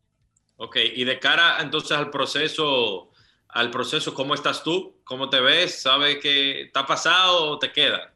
Ok, 0.57 0.75
y 0.93 1.03
de 1.05 1.17
cara 1.17 1.57
entonces 1.61 1.97
al 1.97 2.11
proceso 2.11 3.09
al 3.53 3.69
proceso, 3.69 4.13
¿cómo 4.13 4.33
estás 4.33 4.63
tú? 4.63 4.95
¿Cómo 5.03 5.29
te 5.29 5.41
ves? 5.41 5.81
¿Sabes 5.81 6.19
qué 6.21 6.61
está 6.61 6.85
pasado 6.85 7.51
o 7.51 7.59
te 7.59 7.71
queda? 7.71 8.13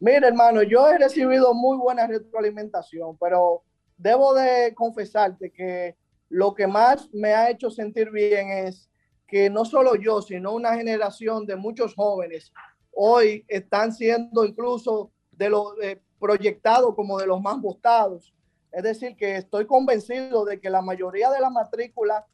Mira, 0.00 0.26
hermano, 0.26 0.62
yo 0.62 0.88
he 0.88 0.98
recibido 0.98 1.54
muy 1.54 1.76
buena 1.76 2.08
retroalimentación, 2.08 3.16
pero 3.18 3.62
debo 3.96 4.34
de 4.34 4.74
confesarte 4.74 5.52
que 5.52 5.96
lo 6.28 6.54
que 6.54 6.66
más 6.66 7.08
me 7.12 7.34
ha 7.34 7.50
hecho 7.50 7.70
sentir 7.70 8.10
bien 8.10 8.50
es 8.50 8.90
que 9.28 9.48
no 9.48 9.64
solo 9.64 9.94
yo, 9.94 10.20
sino 10.22 10.52
una 10.52 10.74
generación 10.74 11.46
de 11.46 11.54
muchos 11.54 11.94
jóvenes 11.94 12.52
hoy 12.94 13.44
están 13.48 13.92
siendo 13.92 14.44
incluso 14.44 15.12
de 15.30 15.50
los 15.50 15.72
eh, 15.82 16.00
proyectados 16.22 16.94
como 16.94 17.18
de 17.18 17.26
los 17.26 17.42
más 17.42 17.60
votados. 17.60 18.32
Es 18.70 18.84
decir, 18.84 19.16
que 19.16 19.36
estoy 19.36 19.66
convencido 19.66 20.44
de 20.44 20.60
que 20.60 20.70
la 20.70 20.80
mayoría 20.80 21.28
de 21.30 21.40
la 21.40 21.50
matrícula 21.50 22.24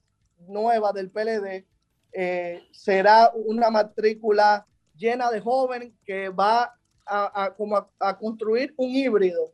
nueva 0.47 0.93
del 0.93 1.11
PLD 1.11 1.65
eh, 2.13 2.63
será 2.71 3.33
una 3.35 3.71
matrícula 3.71 4.67
llena 4.95 5.31
de 5.31 5.41
jóvenes 5.41 5.95
que 6.05 6.29
va 6.29 6.75
a, 7.07 7.55
a, 7.99 8.19
construir 8.19 8.75
un 8.77 8.91
híbrido 8.91 9.53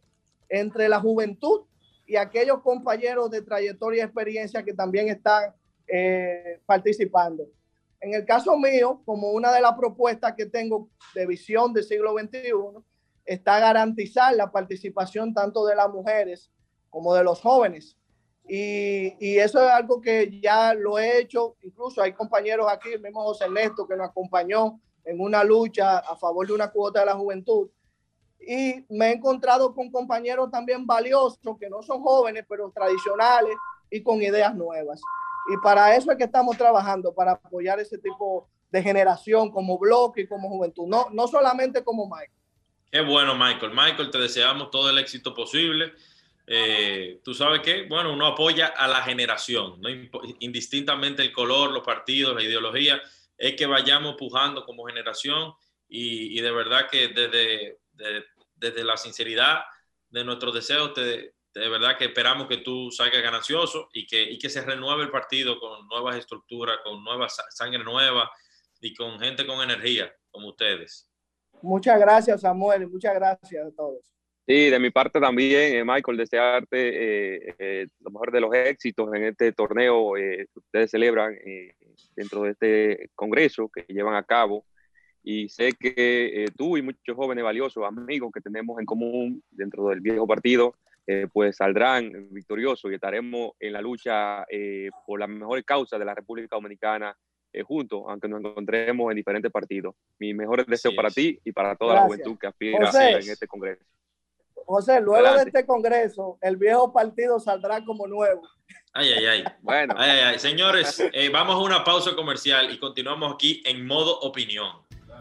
entre 0.48 0.88
la 0.88 0.98
juventud 0.98 1.62
y 2.04 2.16
aquellos 2.16 2.60
compañeros 2.60 3.30
de 3.30 3.40
trayectoria 3.40 4.02
y 4.02 4.04
experiencia 4.04 4.64
que 4.64 4.74
también 4.74 5.08
están 5.08 5.54
eh, 5.86 6.60
participando. 6.66 7.44
En 8.00 8.14
el 8.14 8.26
caso 8.26 8.58
mío, 8.58 9.00
como 9.04 9.30
una 9.30 9.52
de 9.52 9.60
las 9.60 9.74
propuestas 9.74 10.34
que 10.34 10.46
tengo 10.46 10.88
de 11.14 11.24
visión 11.24 11.72
del 11.72 11.84
siglo 11.84 12.14
XXI, 12.18 12.50
está 13.24 13.58
garantizar 13.60 14.34
la 14.34 14.50
participación 14.50 15.34
tanto 15.34 15.66
de 15.66 15.76
las 15.76 15.90
mujeres 15.90 16.50
como 16.90 17.14
de 17.14 17.24
los 17.24 17.40
jóvenes 17.40 17.96
y, 18.46 19.38
eso 19.38 19.64
es 19.64 19.70
algo 19.70 20.00
que 20.00 20.40
ya 20.40 20.74
lo 20.74 20.98
he 20.98 21.18
hecho, 21.18 21.56
incluso 21.62 22.02
hay 22.02 22.12
compañeros 22.12 22.66
aquí, 22.70 22.92
el 22.92 23.00
mismo 23.00 23.22
José 23.22 23.44
Ernesto, 23.44 23.86
que 23.86 23.96
nos 23.96 24.10
acompañó 24.10 24.80
en 25.04 25.20
una 25.20 25.42
lucha 25.44 25.98
a 25.98 26.16
favor 26.16 26.46
de 26.46 26.52
una 26.52 26.70
cuota 26.70 27.00
de 27.00 27.06
la 27.06 27.14
juventud. 27.14 27.70
Y 28.46 28.84
me 28.90 29.08
he 29.08 29.12
encontrado 29.12 29.74
con 29.74 29.90
compañeros 29.90 30.50
también 30.50 30.86
valiosos, 30.86 31.58
que 31.58 31.70
no 31.70 31.82
son 31.82 32.02
jóvenes, 32.02 32.44
pero 32.46 32.70
tradicionales 32.70 33.54
y 33.90 34.02
con 34.02 34.20
ideas 34.20 34.54
nuevas. 34.54 35.00
Y 35.50 35.56
para 35.62 35.96
eso 35.96 36.10
es 36.10 36.18
que 36.18 36.24
estamos 36.24 36.56
trabajando, 36.58 37.14
para 37.14 37.32
apoyar 37.32 37.80
ese 37.80 37.96
tipo 37.96 38.48
de 38.70 38.82
generación 38.82 39.50
como 39.50 39.78
bloque 39.78 40.22
y 40.22 40.26
como 40.26 40.48
juventud, 40.48 40.86
no, 40.86 41.06
no 41.10 41.28
solamente 41.28 41.82
como 41.82 42.06
Michael. 42.06 42.43
Qué 42.90 43.00
bueno, 43.00 43.34
Michael. 43.34 43.72
Michael, 43.72 44.10
te 44.10 44.18
deseamos 44.18 44.70
todo 44.70 44.90
el 44.90 44.98
éxito 44.98 45.34
posible 45.34 45.94
eh, 46.46 47.20
tú 47.24 47.32
sabes 47.32 47.60
que, 47.60 47.86
bueno, 47.86 48.12
uno 48.12 48.26
apoya 48.26 48.66
a 48.66 48.86
la 48.86 49.02
generación, 49.02 49.80
¿no? 49.80 49.88
indistintamente 50.40 51.22
el 51.22 51.32
color, 51.32 51.70
los 51.70 51.82
partidos, 51.82 52.34
la 52.34 52.42
ideología, 52.42 53.00
es 53.36 53.54
que 53.54 53.66
vayamos 53.66 54.16
pujando 54.16 54.64
como 54.64 54.84
generación 54.84 55.54
y, 55.88 56.40
de 56.40 56.50
verdad 56.50 56.88
que 56.90 57.08
desde, 57.08 57.78
desde 58.54 58.84
la 58.84 58.96
sinceridad 58.96 59.64
de 60.10 60.24
nuestros 60.24 60.54
deseos, 60.54 60.94
de 60.94 61.32
verdad 61.54 61.96
que 61.96 62.06
esperamos 62.06 62.46
que 62.46 62.58
tú 62.58 62.90
salgas 62.90 63.22
ganancioso 63.22 63.88
y 63.92 64.06
que, 64.06 64.22
y 64.22 64.38
que 64.38 64.50
se 64.50 64.62
renueve 64.62 65.04
el 65.04 65.10
partido 65.10 65.58
con 65.58 65.86
nuevas 65.88 66.16
estructuras, 66.16 66.78
con 66.84 67.02
nueva 67.02 67.28
sangre 67.28 67.82
nueva 67.82 68.30
y 68.80 68.94
con 68.94 69.18
gente 69.18 69.46
con 69.46 69.62
energía 69.62 70.12
como 70.30 70.48
ustedes. 70.48 71.08
Muchas 71.64 71.98
gracias, 71.98 72.42
Samuel, 72.42 72.86
muchas 72.88 73.14
gracias 73.14 73.66
a 73.66 73.70
todos. 73.74 74.04
Sí, 74.46 74.68
de 74.68 74.78
mi 74.78 74.90
parte 74.90 75.18
también, 75.18 75.76
eh, 75.76 75.82
Michael, 75.82 76.18
desearte 76.18 76.66
eh, 76.76 77.54
eh, 77.58 77.86
lo 78.00 78.10
mejor 78.10 78.30
de 78.30 78.40
los 78.42 78.54
éxitos 78.54 79.08
en 79.14 79.24
este 79.24 79.50
torneo 79.52 80.12
que 80.12 80.46
ustedes 80.54 80.90
celebran 80.90 81.34
dentro 82.14 82.42
de 82.42 82.50
este 82.50 83.10
congreso 83.14 83.70
que 83.70 83.86
llevan 83.88 84.14
a 84.14 84.22
cabo. 84.22 84.66
Y 85.22 85.48
sé 85.48 85.72
que 85.72 86.44
tú 86.54 86.76
y 86.76 86.82
muchos 86.82 87.16
jóvenes 87.16 87.42
valiosos, 87.42 87.82
amigos 87.82 88.30
que 88.30 88.42
tenemos 88.42 88.78
en 88.78 88.84
común 88.84 89.42
dentro 89.50 89.88
del 89.88 90.02
viejo 90.02 90.26
partido, 90.26 90.74
pues 91.32 91.56
saldrán 91.56 92.28
victoriosos 92.30 92.90
y 92.90 92.96
estaremos 92.96 93.52
en 93.58 93.72
la 93.72 93.80
lucha 93.80 94.44
por 95.06 95.18
la 95.18 95.26
mejor 95.26 95.64
causa 95.64 95.98
de 95.98 96.04
la 96.04 96.14
República 96.14 96.56
Dominicana 96.56 97.16
eh, 97.54 97.62
juntos, 97.62 98.02
aunque 98.08 98.28
nos 98.28 98.40
encontremos 98.40 99.10
en 99.10 99.16
diferentes 99.16 99.50
partidos. 99.50 99.94
Mi 100.18 100.34
mejores 100.34 100.66
deseos 100.66 100.94
para 100.94 101.10
ti 101.10 101.38
y 101.44 101.52
para 101.52 101.76
toda 101.76 101.94
Gracias. 101.94 102.10
la 102.10 102.16
juventud 102.16 102.38
que 102.40 102.46
aspira 102.46 102.86
José. 102.86 102.98
a 102.98 103.10
en 103.18 103.30
este 103.30 103.46
Congreso. 103.46 103.84
José, 104.66 105.00
luego 105.00 105.16
Adelante. 105.26 105.44
de 105.44 105.58
este 105.58 105.66
congreso, 105.66 106.38
el 106.40 106.56
viejo 106.56 106.92
partido 106.92 107.38
saldrá 107.38 107.84
como 107.84 108.06
nuevo. 108.06 108.42
Ay, 108.92 109.12
ay, 109.12 109.26
ay. 109.26 109.44
Bueno. 109.62 109.94
Ay, 109.96 110.10
ay, 110.10 110.20
ay. 110.20 110.38
Señores, 110.38 111.02
eh, 111.12 111.28
vamos 111.28 111.56
a 111.56 111.58
una 111.58 111.84
pausa 111.84 112.14
comercial 112.14 112.72
y 112.72 112.78
continuamos 112.78 113.34
aquí 113.34 113.62
en 113.66 113.86
modo 113.86 114.18
opinión. 114.20 114.70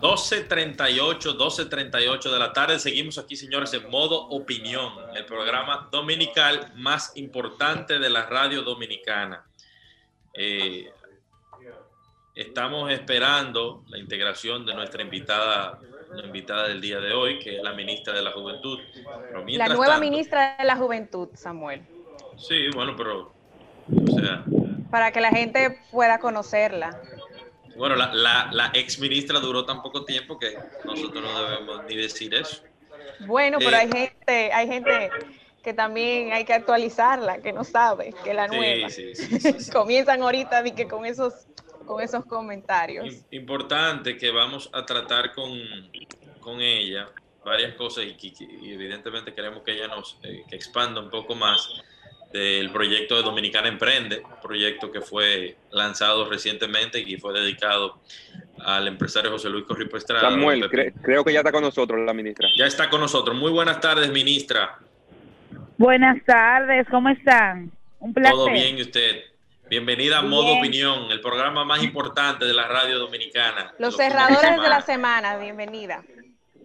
12.38, 0.01 1.38
12.38 1.38 2.31
de 2.31 2.39
la 2.39 2.51
tarde. 2.51 2.79
Seguimos 2.79 3.17
aquí, 3.17 3.36
señores, 3.36 3.73
en 3.73 3.89
modo 3.89 4.27
opinión, 4.29 4.91
el 5.15 5.25
programa 5.25 5.88
dominical 5.91 6.71
más 6.75 7.15
importante 7.15 7.99
de 7.99 8.09
la 8.09 8.25
radio 8.25 8.63
dominicana. 8.63 9.45
Eh, 10.34 10.91
estamos 12.36 12.91
esperando 12.91 13.84
la 13.88 13.97
integración 13.97 14.65
de 14.65 14.73
nuestra 14.73 15.01
invitada, 15.03 15.79
la 16.13 16.25
invitada 16.25 16.67
del 16.67 16.81
día 16.81 16.99
de 16.99 17.13
hoy, 17.13 17.39
que 17.39 17.57
es 17.57 17.63
la 17.63 17.73
ministra 17.73 18.13
de 18.13 18.21
la 18.21 18.31
Juventud. 18.31 18.79
Pero 19.29 19.45
La 19.47 19.67
nueva 19.69 19.86
tanto- 19.93 20.01
ministra 20.01 20.55
de 20.57 20.63
la 20.65 20.75
Juventud, 20.75 21.29
Samuel, 21.34 21.81
Sí, 22.38 22.67
bueno, 22.73 22.95
pero, 22.97 23.31
o 23.91 24.19
sea, 24.19 24.43
para 24.89 25.11
que 25.11 25.21
la 25.21 25.29
gente 25.29 25.79
pueda 25.91 26.17
conocerla. 26.19 26.99
Bueno, 27.75 27.95
la, 27.95 28.11
la, 28.13 28.49
la 28.51 28.71
ex 28.73 28.99
ministra 28.99 29.39
duró 29.39 29.65
tan 29.65 29.81
poco 29.84 30.03
tiempo 30.03 30.38
que 30.39 30.55
nosotros 30.84 31.23
no 31.23 31.43
debemos 31.45 31.84
ni 31.86 31.95
decir 31.95 32.34
eso. 32.34 32.63
Bueno, 33.27 33.59
pero 33.59 33.71
Eh, 33.71 33.79
hay 33.79 33.89
gente, 33.91 34.53
hay 34.53 34.67
gente 34.67 35.09
que 35.63 35.73
también 35.73 36.34
hay 36.34 36.43
que 36.43 36.53
actualizarla, 36.53 37.38
que 37.39 37.53
no 37.53 37.63
sabe 37.63 38.13
que 38.23 38.34
la 38.34 38.49
Sí, 38.49 38.55
nueva. 38.55 38.89
sí, 38.89 39.15
sí. 39.15 39.71
Comienzan 39.71 40.21
ahorita 40.23 40.63
que 40.75 40.88
con 40.88 41.05
esos, 41.05 41.34
con 41.86 42.01
esos 42.01 42.25
comentarios. 42.25 43.05
Im- 43.05 43.23
Importante 43.31 44.17
que 44.17 44.31
vamos 44.31 44.69
a 44.73 44.86
tratar 44.86 45.34
con, 45.34 45.51
con 46.39 46.61
ella 46.61 47.09
varias 47.45 47.75
cosas 47.75 48.05
y, 48.05 48.13
que- 48.15 48.34
que- 48.34 48.43
y 48.61 48.71
evidentemente 48.73 49.34
queremos 49.34 49.63
que 49.63 49.73
ella 49.73 49.88
nos 49.88 50.17
eh, 50.23 50.43
que 50.49 50.55
expanda 50.55 51.01
un 51.01 51.09
poco 51.09 51.36
más 51.36 51.69
del 52.31 52.71
proyecto 52.71 53.15
de 53.15 53.21
Dominicana 53.21 53.67
Emprende, 53.67 54.23
proyecto 54.41 54.91
que 54.91 55.01
fue 55.01 55.55
lanzado 55.71 56.27
recientemente 56.27 56.99
y 56.99 57.17
fue 57.17 57.31
dedicado 57.34 57.99
al 58.65 58.88
empresario 58.88 59.29
José 59.29 59.49
Luis 59.49 59.65
Corripo 59.65 59.97
Estrada. 59.97 60.31
Samuel, 60.31 60.63
cre- 60.69 60.93
creo 61.03 61.23
que 61.23 61.31
ya 61.31 61.39
está 61.41 61.51
con 61.51 61.61
nosotros 61.63 61.99
la 62.03 62.13
ministra. 62.13 62.47
Ya 62.55 62.65
está 62.65 62.89
con 62.89 63.01
nosotros. 63.01 63.38
Muy 63.38 63.51
buenas 63.51 63.79
tardes, 63.81 64.09
ministra. 64.11 64.79
Buenas 65.77 66.23
tardes, 66.25 66.88
¿cómo 66.89 67.09
están? 67.09 67.71
Un 67.99 68.13
placer. 68.13 68.34
Todo 68.34 68.49
bien, 68.51 68.77
¿y 68.77 68.81
usted? 68.81 69.23
Bienvenida 69.70 70.18
a 70.18 70.22
Bien. 70.22 70.32
Modo 70.32 70.57
Opinión, 70.57 71.11
el 71.11 71.22
programa 71.22 71.64
más 71.64 71.84
importante 71.84 72.45
de 72.45 72.53
la 72.53 72.68
radio 72.68 72.99
dominicana. 72.99 73.74
Los 73.80 73.95
cerradores 73.95 74.61
de 74.61 74.70
la 74.70 74.82
semana, 74.82 75.38
bienvenida. 75.38 76.03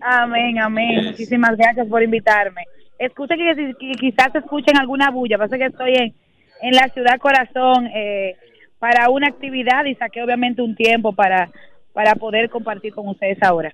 Amén, 0.00 0.58
amén. 0.58 1.00
Yes. 1.00 1.10
Muchísimas 1.10 1.56
gracias 1.56 1.86
por 1.88 2.02
invitarme. 2.02 2.64
Escuchen 2.98 3.38
que, 3.38 3.74
que 3.78 3.92
quizás 3.92 4.34
escuchen 4.34 4.76
alguna 4.76 5.10
bulla, 5.10 5.38
pasa 5.38 5.56
que 5.56 5.66
estoy 5.66 5.94
en, 5.94 6.14
en 6.62 6.74
la 6.74 6.88
ciudad 6.88 7.18
corazón 7.18 7.86
eh, 7.94 8.36
para 8.78 9.08
una 9.10 9.28
actividad 9.28 9.84
y 9.84 9.94
saqué 9.94 10.22
obviamente 10.22 10.62
un 10.62 10.74
tiempo 10.74 11.12
para, 11.12 11.50
para 11.92 12.14
poder 12.14 12.50
compartir 12.50 12.92
con 12.92 13.08
ustedes 13.08 13.42
ahora. 13.42 13.72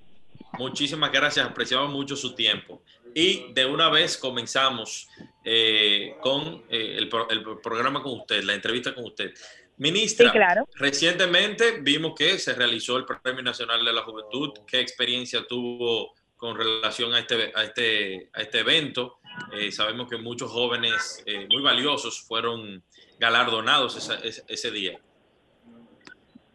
Muchísimas 0.59 1.11
gracias, 1.11 1.47
apreciamos 1.47 1.91
mucho 1.91 2.15
su 2.17 2.35
tiempo. 2.35 2.83
Y 3.15 3.53
de 3.53 3.65
una 3.67 3.89
vez 3.91 4.19
comenzamos 4.19 5.09
eh, 5.45 6.17
con 6.21 6.65
eh, 6.69 6.97
el, 6.99 7.09
pro- 7.09 7.29
el 7.31 7.43
programa 7.63 8.03
con 8.03 8.13
usted, 8.21 8.43
la 8.43 8.55
entrevista 8.55 8.95
con 8.95 9.05
usted. 9.05 9.33
Ministra, 9.77 10.31
Sí, 10.31 10.37
claro. 10.37 10.69
recientemente 10.77 11.81
vimos 11.81 12.15
que 12.17 12.39
se 12.39 12.55
realizó 12.55 12.97
el 12.97 13.05
Premio 13.05 13.43
Nacional 13.43 13.85
de 13.85 13.93
la 13.93 14.03
Juventud. 14.03 14.51
¿Qué 14.67 14.81
experiencia 14.81 15.47
tuvo 15.49 16.13
con 16.37 16.57
relación 16.57 17.13
a 17.15 17.19
este, 17.21 17.53
a 17.55 17.65
este, 17.65 18.29
a 18.33 18.41
este 18.43 18.61
evento? 18.61 19.19
Eh, 19.53 19.73
sabemos 19.73 20.09
que 20.09 20.17
muchos 20.17 20.51
jóvenes 20.51 21.23
eh, 21.27 21.47
muy 21.51 21.63
valiosos 21.63 22.21
fueron 22.23 22.83
galardonados 23.19 23.97
esa- 23.97 24.21
ese, 24.23 24.43
ese 24.49 24.71
día. 24.71 24.99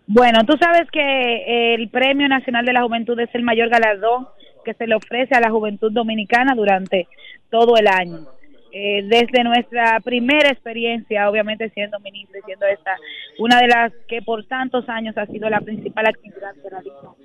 Bueno, 0.08 0.40
tú 0.46 0.58
sabes 0.60 0.90
que 0.92 1.76
el 1.76 1.90
Premio 1.90 2.28
Nacional 2.28 2.66
de 2.66 2.74
la 2.74 2.82
Juventud 2.82 3.20
es 3.20 3.30
el 3.34 3.44
mayor 3.44 3.70
galardón 3.70 4.28
que 4.64 4.74
se 4.74 4.88
le 4.88 4.96
ofrece 4.96 5.36
a 5.36 5.40
la 5.40 5.50
juventud 5.50 5.92
dominicana 5.92 6.54
durante 6.56 7.08
todo 7.50 7.78
el 7.78 7.88
año. 7.88 8.28
Eh, 8.72 9.02
desde 9.04 9.44
nuestra 9.44 10.00
primera 10.00 10.50
experiencia, 10.50 11.28
obviamente 11.30 11.70
siendo 11.72 12.00
ministra 12.02 12.40
siendo 12.46 12.68
esta 12.68 12.96
una 13.40 13.60
de 13.60 13.68
las 13.68 13.92
que 14.08 14.22
por 14.22 14.46
tantos 14.46 14.88
años 14.90 15.18
ha 15.18 15.26
sido 15.26 15.50
la 15.50 15.60
principal 15.62 16.06
actividad 16.06 16.54
que 16.62 16.70
realizó 16.70 17.16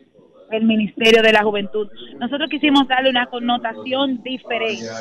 el 0.57 0.64
Ministerio 0.64 1.22
de 1.22 1.32
la 1.32 1.42
Juventud. 1.42 1.88
Nosotros 2.20 2.48
quisimos 2.50 2.86
darle 2.88 3.11
una 3.11 3.26
connotación 3.26 4.22
diferente 4.22 4.96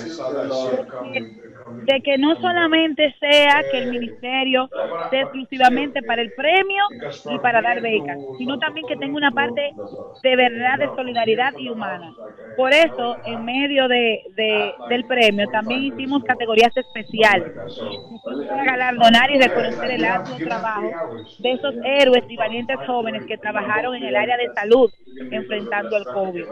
de 1.65 2.01
que 2.01 2.17
no 2.17 2.35
solamente 2.37 3.15
sea 3.19 3.63
que 3.69 3.77
el 3.79 3.87
ministerio 3.87 4.69
sea 5.09 5.21
exclusivamente 5.23 6.01
para 6.03 6.21
el 6.21 6.31
premio 6.31 6.83
y 7.27 7.39
para 7.39 7.61
dar 7.61 7.81
becas, 7.81 8.19
sino 8.37 8.57
también 8.57 8.85
que 8.85 8.97
tenga 8.97 9.17
una 9.17 9.31
parte 9.31 9.75
de 10.21 10.35
verdad 10.35 10.79
de 10.79 10.91
solidaridad 10.95 11.53
y 11.57 11.69
humana. 11.69 12.15
Por 12.55 12.73
eso, 12.73 13.17
en 13.23 13.43
medio 13.45 13.87
de, 13.87 14.21
de- 14.35 14.75
del 14.85 15.05
premio, 15.05 15.47
también 15.49 15.83
hicimos 15.83 16.23
categorías 16.23 16.75
especiales 16.77 17.53
para 18.47 18.63
galardonar 18.63 19.31
y 19.31 19.37
reconocer 19.39 19.91
el 19.91 20.05
arduo 20.05 20.39
trabajo 20.41 20.97
de 21.37 21.51
esos 21.53 21.75
héroes 21.83 22.23
y 22.27 22.37
valientes 22.37 22.79
jóvenes 22.85 23.23
que 23.25 23.37
trabajaron 23.37 23.95
en 23.95 24.03
el 24.03 24.15
área 24.15 24.37
de 24.37 24.49
salud 24.49 24.91
enfrentando 25.43 25.97
el 25.97 26.05
COVID. 26.05 26.45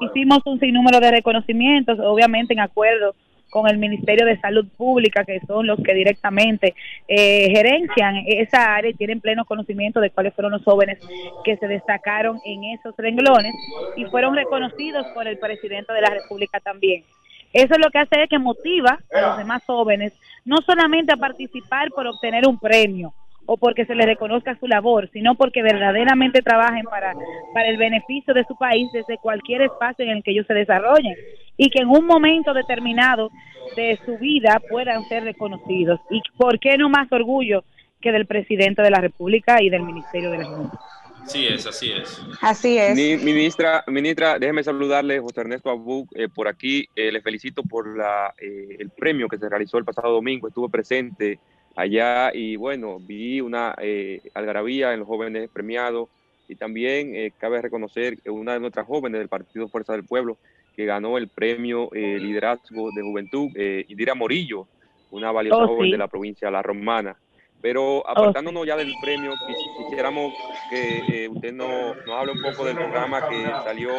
Hicimos 0.00 0.40
un 0.46 0.58
sinnúmero 0.58 1.00
de 1.00 1.10
reconocimientos, 1.10 1.98
obviamente 2.00 2.54
en 2.54 2.60
acuerdo 2.60 3.14
con 3.50 3.68
el 3.68 3.78
Ministerio 3.78 4.26
de 4.26 4.40
Salud 4.40 4.66
Pública, 4.76 5.24
que 5.24 5.40
son 5.46 5.66
los 5.66 5.78
que 5.82 5.94
directamente 5.94 6.74
eh, 7.08 7.48
gerencian 7.50 8.16
esa 8.26 8.74
área 8.74 8.90
y 8.90 8.94
tienen 8.94 9.20
pleno 9.20 9.44
conocimiento 9.44 10.00
de 10.00 10.10
cuáles 10.10 10.34
fueron 10.34 10.52
los 10.52 10.64
jóvenes 10.64 10.98
que 11.44 11.56
se 11.56 11.68
destacaron 11.68 12.40
en 12.44 12.64
esos 12.64 12.94
renglones 12.96 13.54
y 13.96 14.04
fueron 14.06 14.34
reconocidos 14.34 15.06
por 15.14 15.26
el 15.26 15.38
presidente 15.38 15.92
de 15.92 16.00
la 16.00 16.10
República 16.10 16.60
también. 16.60 17.04
Eso 17.52 17.72
es 17.72 17.78
lo 17.78 17.90
que 17.90 17.98
hace 17.98 18.22
es 18.22 18.28
que 18.28 18.38
motiva 18.38 18.98
a 19.14 19.20
los 19.20 19.38
demás 19.38 19.62
jóvenes 19.64 20.12
no 20.44 20.58
solamente 20.58 21.12
a 21.12 21.16
participar 21.16 21.88
por 21.90 22.06
obtener 22.06 22.46
un 22.46 22.58
premio 22.58 23.14
o 23.46 23.56
porque 23.56 23.86
se 23.86 23.94
les 23.94 24.06
reconozca 24.06 24.56
su 24.58 24.66
labor, 24.66 25.08
sino 25.12 25.34
porque 25.36 25.62
verdaderamente 25.62 26.42
trabajen 26.42 26.84
para, 26.84 27.14
para 27.54 27.68
el 27.68 27.76
beneficio 27.76 28.34
de 28.34 28.44
su 28.44 28.56
país 28.56 28.88
desde 28.92 29.18
cualquier 29.18 29.62
espacio 29.62 30.04
en 30.04 30.10
el 30.10 30.22
que 30.22 30.32
ellos 30.32 30.46
se 30.46 30.54
desarrollen 30.54 31.14
y 31.56 31.70
que 31.70 31.82
en 31.82 31.88
un 31.88 32.04
momento 32.06 32.52
determinado 32.52 33.30
de 33.76 33.98
su 34.04 34.18
vida 34.18 34.60
puedan 34.68 35.08
ser 35.08 35.24
reconocidos. 35.24 36.00
¿Y 36.10 36.20
por 36.36 36.58
qué 36.58 36.76
no 36.76 36.88
más 36.88 37.10
orgullo 37.12 37.64
que 38.00 38.12
del 38.12 38.26
presidente 38.26 38.82
de 38.82 38.90
la 38.90 39.00
República 39.00 39.62
y 39.62 39.70
del 39.70 39.82
Ministerio 39.82 40.30
de 40.30 40.38
la 40.38 40.44
Juventud? 40.44 40.78
Sí 41.26 41.44
es, 41.46 41.66
así 41.66 41.90
es. 41.90 42.22
Así 42.40 42.78
es. 42.78 42.94
Mi- 42.94 43.16
ministra, 43.16 43.82
ministra, 43.88 44.38
déjeme 44.38 44.62
saludarle, 44.62 45.18
José 45.18 45.40
Ernesto 45.40 45.70
Abuc, 45.70 46.08
eh, 46.14 46.28
por 46.28 46.46
aquí. 46.46 46.88
eh, 46.94 47.10
le 47.10 47.20
felicito 47.20 47.62
por 47.64 47.96
la, 47.96 48.32
eh, 48.40 48.76
el 48.78 48.90
premio 48.90 49.26
que 49.28 49.36
se 49.38 49.48
realizó 49.48 49.78
el 49.78 49.84
pasado 49.84 50.12
domingo. 50.12 50.46
Estuve 50.46 50.68
presente 50.68 51.40
allá 51.76 52.30
y 52.34 52.56
bueno, 52.56 52.98
vi 53.00 53.40
una 53.40 53.74
eh, 53.78 54.20
algarabía 54.34 54.92
en 54.92 55.00
los 55.00 55.08
jóvenes 55.08 55.48
premiados 55.52 56.08
y 56.48 56.54
también 56.56 57.14
eh, 57.14 57.32
cabe 57.38 57.60
reconocer 57.62 58.18
que 58.20 58.30
una 58.30 58.54
de 58.54 58.60
nuestras 58.60 58.86
jóvenes 58.86 59.18
del 59.18 59.28
Partido 59.28 59.68
Fuerza 59.68 59.92
del 59.92 60.04
Pueblo 60.04 60.38
que 60.74 60.84
ganó 60.86 61.16
el 61.18 61.28
premio 61.28 61.88
eh, 61.94 62.18
Liderazgo 62.20 62.90
de 62.94 63.02
Juventud, 63.02 63.48
Indira 63.88 64.14
Morillo, 64.14 64.66
una 65.10 65.32
valiosa 65.32 65.62
Oh, 65.64 65.68
joven 65.68 65.86
sí. 65.86 65.92
de 65.92 65.98
la 65.98 66.08
provincia 66.08 66.48
de 66.48 66.52
La 66.52 66.62
Romana. 66.62 67.16
Pero 67.62 68.06
apartándonos 68.08 68.66
ya 68.66 68.76
del 68.76 68.92
premio, 69.00 69.32
quis- 69.32 69.76
quisiéramos 69.88 70.34
que 70.70 71.28
usted 71.32 71.52
nos, 71.54 71.96
nos 72.06 72.14
hable 72.14 72.32
un 72.32 72.42
poco 72.42 72.64
del 72.66 72.76
programa 72.76 73.26
que 73.28 73.42
salió 73.64 73.90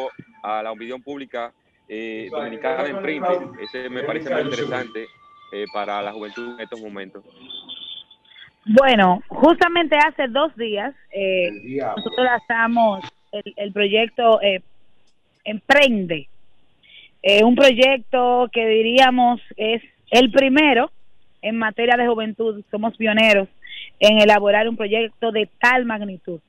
a 0.44 0.62
la 0.62 0.72
opinión 0.72 1.02
pública 1.02 1.52
dominicana 2.32 2.86
en 2.88 3.02
print. 3.02 3.26
Ese 3.60 3.90
me 3.90 4.04
parece 4.04 4.30
muy 4.30 4.42
interesante 4.44 5.08
eh, 5.52 5.66
para 5.74 6.02
la 6.04 6.12
juventud 6.14 6.54
en 6.54 6.60
estos 6.62 6.80
momentos. 6.80 7.24
Bueno, 8.68 9.22
justamente 9.30 9.96
hace 9.98 10.28
dos 10.28 10.56
días 10.58 10.94
eh, 11.12 11.50
nosotros 11.96 12.26
lanzamos 12.26 13.06
el, 13.32 13.54
el 13.56 13.72
proyecto 13.72 14.42
eh, 14.42 14.62
Emprende, 15.46 16.28
Eh, 17.24 17.44
un 17.44 17.56
proyecto 17.56 18.50
que 18.52 18.68
diríamos 18.68 19.42
es 19.56 19.82
el 20.12 20.30
primero 20.32 20.92
en 21.42 21.58
materia 21.58 21.96
de 21.98 22.08
juventud, 22.08 22.64
somos 22.70 22.96
pioneros 22.98 23.48
en 24.00 24.20
elaborar 24.20 24.68
un 24.68 24.76
proyecto 24.76 25.32
de 25.32 25.50
tal 25.60 25.86
magnitud 25.86 26.40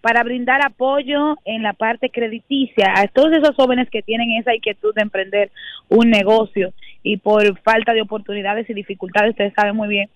para 0.00 0.22
brindar 0.22 0.64
apoyo 0.64 1.36
en 1.44 1.62
la 1.62 1.72
parte 1.72 2.10
crediticia 2.10 2.94
a 2.96 3.08
todos 3.08 3.32
esos 3.32 3.56
jóvenes 3.56 3.90
que 3.90 4.02
tienen 4.02 4.30
esa 4.38 4.54
inquietud 4.54 4.94
de 4.94 5.02
emprender 5.02 5.50
un 5.88 6.10
negocio 6.10 6.72
y 7.02 7.16
por 7.16 7.58
falta 7.60 7.92
de 7.92 8.02
oportunidades 8.02 8.70
y 8.70 8.74
dificultades, 8.74 9.30
ustedes 9.30 9.54
saben 9.54 9.74
muy 9.74 9.88
bien 9.88 10.08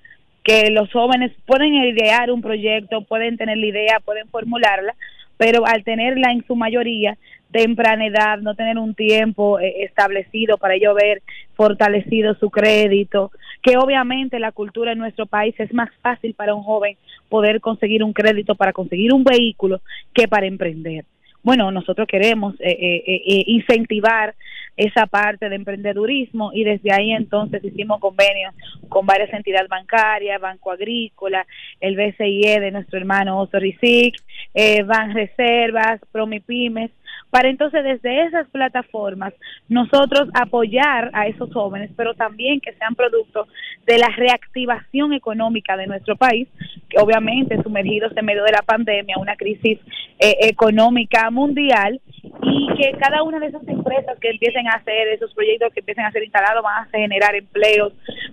que 0.43 0.70
los 0.70 0.91
jóvenes 0.93 1.32
pueden 1.47 1.74
idear 1.74 2.30
un 2.30 2.41
proyecto, 2.41 3.03
pueden 3.03 3.36
tener 3.36 3.59
la 3.59 3.66
idea, 3.66 4.01
pueden 4.05 4.28
formularla, 4.28 4.95
pero 5.36 5.66
al 5.66 5.84
tenerla 5.84 6.32
en 6.32 6.47
su 6.47 6.57
mayoría 6.57 7.16
temprana 7.51 8.07
edad, 8.07 8.38
no 8.38 8.55
tener 8.55 8.78
un 8.78 8.95
tiempo 8.95 9.59
eh, 9.59 9.84
establecido 9.84 10.57
para 10.57 10.74
ello 10.74 10.95
ver 10.95 11.22
fortalecido 11.55 12.34
su 12.34 12.51
crédito, 12.51 13.30
que 13.62 13.76
obviamente 13.76 14.38
la 14.38 14.53
cultura 14.53 14.93
en 14.93 14.99
nuestro 14.99 15.26
país 15.26 15.55
es 15.59 15.72
más 15.74 15.91
fácil 16.01 16.34
para 16.34 16.55
un 16.55 16.62
joven 16.62 16.97
poder 17.28 17.61
conseguir 17.61 18.03
un 18.05 18.12
crédito 18.12 18.55
para 18.55 18.72
conseguir 18.72 19.12
un 19.12 19.24
vehículo 19.24 19.80
que 20.14 20.28
para 20.28 20.47
emprender. 20.47 21.05
Bueno, 21.43 21.70
nosotros 21.70 22.07
queremos 22.07 22.55
eh, 22.61 23.03
eh, 23.07 23.45
incentivar 23.47 24.34
esa 24.77 25.07
parte 25.07 25.49
de 25.49 25.57
emprendedurismo 25.57 26.53
y 26.53 26.64
desde 26.64 26.93
ahí 26.93 27.12
entonces 27.12 27.62
hicimos 27.64 28.01
convenios 28.01 28.55
con 28.89 29.07
varias 29.07 29.33
entidades 29.33 29.68
bancarias, 29.68 30.41
Banco 30.41 30.71
Agrícola, 30.71 31.47
el 31.81 31.97
BCIE 31.97 32.61
de 32.61 32.71
nuestro 32.71 32.99
hermano 32.99 33.41
Oso 33.41 33.59
Risic, 33.59 34.16
eh, 34.55 34.83
Ban 34.83 35.14
Reservas, 35.14 36.01
Promipymes, 36.12 36.91
para 37.31 37.49
entonces 37.49 37.83
desde 37.85 38.26
esas 38.26 38.49
plataformas 38.49 39.33
nosotros 39.68 40.28
apoyar 40.35 41.11
a 41.12 41.26
esos 41.26 41.53
jóvenes, 41.53 41.91
pero 41.97 42.14
también 42.14 42.61
que 42.61 42.72
sean 42.74 42.95
producto 42.95 43.47
de 43.87 43.99
la 43.99 44.09
reactivación 44.09 45.12
económica 45.12 45.76
de 45.76 45.87
nuestro 45.87 46.16
país, 46.16 46.49
que 46.89 46.99
obviamente 47.01 47.62
sumergidos 47.62 48.12
en 48.16 48.24
medio 48.24 48.45
de 48.45 48.53
la 48.53 48.62
pandemia, 48.62 49.16
una 49.18 49.37
crisis 49.37 49.78
eh, 50.18 50.37
económica 50.43 51.31
mundial, 51.31 52.01
y 52.43 52.68
que 52.76 52.93
cada 52.99 53.22
una 53.22 53.39
de 53.39 53.47
esas 53.47 53.66
empresas 53.66 54.18
que 54.20 54.31
empiecen 54.31 54.66
a 54.68 54.76
hacer 54.76 55.09
esos 55.09 55.33
proyectos 55.35 55.72
que 55.72 55.81
empiecen 55.81 56.05
a 56.05 56.12
ser 56.12 56.22
instalados 56.22 56.62
van 56.62 56.85
a 56.85 56.91
generar 56.91 57.35
empleos, 57.35 57.93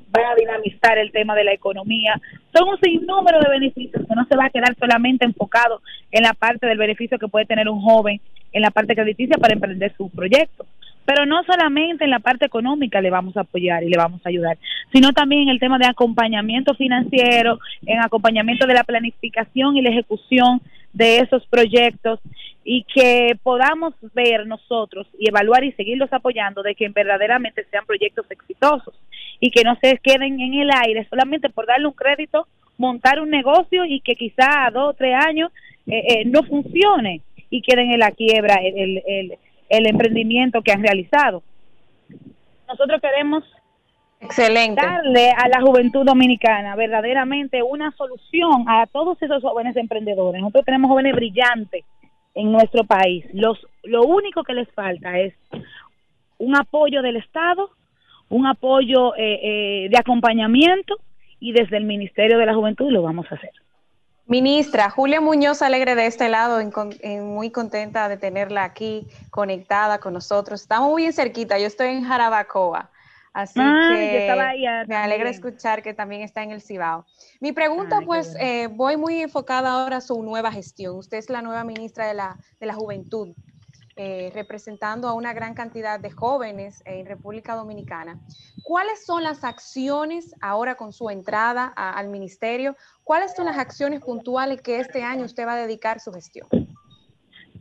van 0.10 0.26
a 0.26 0.36
dinamizar 0.36 0.98
el 0.98 1.12
tema 1.12 1.36
de 1.36 1.44
la 1.44 1.54
economía. 1.54 2.20
Son 2.56 2.68
un 2.68 2.80
sinnúmero 2.80 3.40
de 3.40 3.50
beneficios 3.50 4.06
que 4.08 4.16
no 4.16 4.26
se 4.26 4.36
va 4.36 4.46
a 4.46 4.50
quedar 4.50 4.76
solamente 4.80 5.26
enfocado 5.26 5.82
en 6.12 6.24
la 6.24 6.34
parte 6.34 6.68
del 6.68 6.78
beneficio 6.78 7.20
que 7.20 7.28
puede 7.28 7.46
tener 7.46 7.70
un 7.70 7.82
joven 7.82 8.20
en 8.52 8.62
la 8.62 8.72
parte 8.72 8.96
crediticia 8.96 9.38
para 9.38 9.54
emprender 9.54 9.94
su 9.96 10.10
proyecto. 10.10 10.66
Pero 11.06 11.26
no 11.26 11.42
solamente 11.44 12.04
en 12.04 12.10
la 12.10 12.20
parte 12.20 12.46
económica 12.46 13.00
le 13.00 13.10
vamos 13.10 13.38
a 13.38 13.42
apoyar 13.42 13.84
y 13.84 13.90
le 13.90 13.98
vamos 13.98 14.22
a 14.26 14.30
ayudar, 14.30 14.58
sino 14.92 15.14
también 15.14 15.44
en 15.44 15.50
el 15.50 15.60
tema 15.60 15.78
de 15.78 15.88
acompañamiento 15.88 16.74
financiero, 16.76 17.60
en 17.86 18.00
acompañamiento 18.00 18.68
de 18.68 18.74
la 18.74 18.84
planificación 18.84 19.78
y 19.78 19.82
la 19.82 19.90
ejecución 19.90 20.62
de 20.92 21.20
esos 21.20 21.46
proyectos 21.48 22.20
y 22.70 22.84
que 22.84 23.38
podamos 23.44 23.94
ver 24.14 24.46
nosotros 24.46 25.08
y 25.18 25.30
evaluar 25.30 25.64
y 25.64 25.72
seguirlos 25.72 26.12
apoyando 26.12 26.64
de 26.64 26.76
que 26.76 26.90
verdaderamente 26.90 27.66
sean 27.72 27.86
proyectos 27.86 28.26
exitosos 28.30 28.94
y 29.40 29.52
que 29.52 29.64
no 29.64 29.78
se 29.82 29.98
queden 30.04 30.42
en 30.42 30.54
el 30.56 30.70
aire 30.84 31.08
solamente 31.10 31.50
por 31.50 31.66
darle 31.66 31.88
un 31.88 31.94
crédito, 31.94 32.48
montar 32.78 33.22
un 33.22 33.30
negocio 33.30 33.86
y 33.86 34.02
que 34.02 34.16
quizá 34.16 34.66
a 34.66 34.72
dos 34.72 34.90
o 34.90 34.94
tres 34.94 35.16
años 35.16 35.52
eh, 35.88 36.04
eh, 36.10 36.26
no 36.26 36.44
funcione 36.44 37.22
y 37.50 37.62
queden 37.62 37.92
en 37.92 38.00
la 38.00 38.12
quiebra 38.12 38.56
el, 38.56 39.02
el, 39.06 39.38
el 39.70 39.88
emprendimiento 39.88 40.62
que 40.62 40.72
han 40.72 40.84
realizado. 40.84 41.44
Nosotros 42.68 43.02
queremos 43.02 43.44
Excelente. 44.20 44.82
darle 44.82 45.32
a 45.32 45.48
la 45.48 45.62
juventud 45.62 46.06
dominicana 46.06 46.76
verdaderamente 46.76 47.64
una 47.64 47.92
solución 47.92 48.66
a 48.68 48.86
todos 48.88 49.22
esos 49.22 49.42
jóvenes 49.42 49.76
emprendedores. 49.78 50.42
Nosotros 50.42 50.66
tenemos 50.66 50.90
jóvenes 50.90 51.16
brillantes 51.16 51.86
en 52.36 52.52
nuestro 52.52 52.84
país. 52.84 53.26
Los, 53.34 53.58
lo 53.84 54.04
único 54.04 54.44
que 54.44 54.54
les 54.54 54.70
falta 54.72 55.18
es 55.20 55.34
un 56.38 56.56
apoyo 56.56 57.02
del 57.02 57.18
Estado, 57.18 57.70
un 58.30 58.46
apoyo 58.46 59.16
eh, 59.16 59.40
eh, 59.42 59.90
de 59.90 59.98
acompañamiento 59.98 60.98
y 61.40 61.52
desde 61.54 61.78
el 61.78 61.86
Ministerio 61.86 62.38
de 62.38 62.46
la 62.46 62.54
Juventud 62.54 62.92
lo 62.92 63.02
vamos 63.02 63.26
a 63.32 63.36
hacer. 63.36 63.52
Ministra, 64.28 64.90
Julia 64.90 65.22
Muñoz 65.22 65.62
alegre 65.62 65.96
de 65.96 66.06
este 66.06 66.28
lado, 66.28 66.60
muy 67.22 67.50
contenta 67.50 68.10
de 68.10 68.18
tenerla 68.18 68.66
aquí 68.66 69.08
conectada 69.30 70.00
con 70.00 70.14
nosotros. 70.14 70.62
Estamos 70.62 70.90
muy 70.90 71.10
cerquita, 71.14 71.58
yo 71.58 71.68
estoy 71.68 71.88
en 71.88 72.04
Jarabacoa, 72.04 72.92
así 73.32 73.58
Ah, 73.62 73.90
que 73.94 74.30
allá 74.30 74.86
me 74.86 74.98
alegra 74.98 75.30
escuchar 75.30 75.82
que 75.82 75.94
también 75.94 76.24
está 76.24 76.44
en 76.44 76.52
el 76.52 76.62
Cibao. 76.62 77.06
Mi 77.40 77.54
pregunta, 77.54 78.00
Ay, 78.00 78.06
pues, 78.06 78.36
eh, 78.42 78.68
voy 78.70 78.98
muy 78.98 79.22
enfocada 79.22 79.72
ahora 79.72 79.98
a 79.98 80.02
su 80.02 80.22
nueva 80.22 80.52
gestión. 80.52 80.98
Usted 80.98 81.20
es 81.20 81.30
la 81.30 81.42
nueva 81.42 81.64
ministra 81.64 82.06
de 82.06 82.14
la, 82.14 82.38
de 82.60 82.66
la 82.66 82.74
Juventud, 82.74 83.30
eh, 83.98 84.32
representando 84.34 85.08
a 85.08 85.14
una 85.14 85.34
gran 85.34 85.54
cantidad 85.54 86.00
de 86.00 86.12
jóvenes 86.12 86.84
en 86.86 87.06
República 87.06 87.56
Dominicana. 87.56 88.20
¿Cuáles 88.64 89.06
son 89.06 89.24
las 89.24 89.44
acciones 89.44 90.36
ahora 90.42 90.76
con 90.76 90.94
su 90.94 91.10
entrada 91.10 91.66
al 91.76 92.10
ministerio? 92.10 92.76
¿Cuáles 93.04 93.36
son 93.36 93.46
las 93.46 93.58
acciones 93.58 94.02
puntuales 94.02 94.62
que 94.62 94.80
este 94.80 95.04
año 95.04 95.26
usted 95.26 95.46
va 95.46 95.54
a 95.54 95.66
dedicar 95.66 96.00
su 96.00 96.12
gestión? 96.12 96.48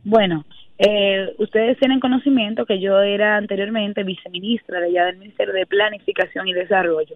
Bueno, 0.03 0.45
eh, 0.77 1.35
ustedes 1.39 1.77
tienen 1.79 1.99
conocimiento 1.99 2.65
que 2.65 2.79
yo 2.79 2.99
era 2.99 3.37
anteriormente 3.37 4.03
viceministra 4.03 4.79
de 4.79 4.87
allá 4.87 5.05
del 5.05 5.17
Ministerio 5.17 5.53
de 5.53 5.65
Planificación 5.65 6.47
y 6.47 6.53
Desarrollo. 6.53 7.15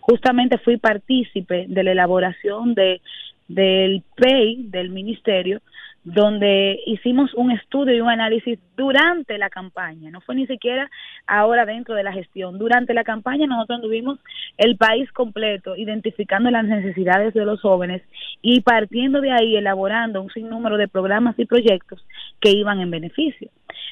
Justamente 0.00 0.58
fui 0.58 0.76
partícipe 0.76 1.66
de 1.68 1.82
la 1.82 1.92
elaboración 1.92 2.74
de 2.74 3.00
del 3.48 4.02
PEI 4.16 4.64
del 4.68 4.90
ministerio, 4.90 5.60
donde 6.04 6.80
hicimos 6.86 7.32
un 7.34 7.52
estudio 7.52 7.94
y 7.94 8.00
un 8.00 8.08
análisis 8.08 8.58
durante 8.76 9.38
la 9.38 9.50
campaña, 9.50 10.10
no 10.10 10.20
fue 10.20 10.34
ni 10.34 10.46
siquiera 10.46 10.90
ahora 11.26 11.64
dentro 11.64 11.94
de 11.94 12.02
la 12.02 12.12
gestión. 12.12 12.58
Durante 12.58 12.92
la 12.92 13.04
campaña 13.04 13.46
nosotros 13.46 13.82
tuvimos 13.82 14.18
el 14.58 14.76
país 14.76 15.10
completo 15.12 15.76
identificando 15.76 16.50
las 16.50 16.64
necesidades 16.64 17.34
de 17.34 17.44
los 17.44 17.60
jóvenes 17.60 18.02
y 18.40 18.62
partiendo 18.62 19.20
de 19.20 19.30
ahí 19.30 19.56
elaborando 19.56 20.20
un 20.20 20.30
sinnúmero 20.30 20.76
de 20.76 20.88
programas 20.88 21.38
y 21.38 21.44
proyectos 21.44 22.04
que 22.40 22.50
iban 22.50 22.80
en 22.80 22.90
beneficio. 22.90 23.50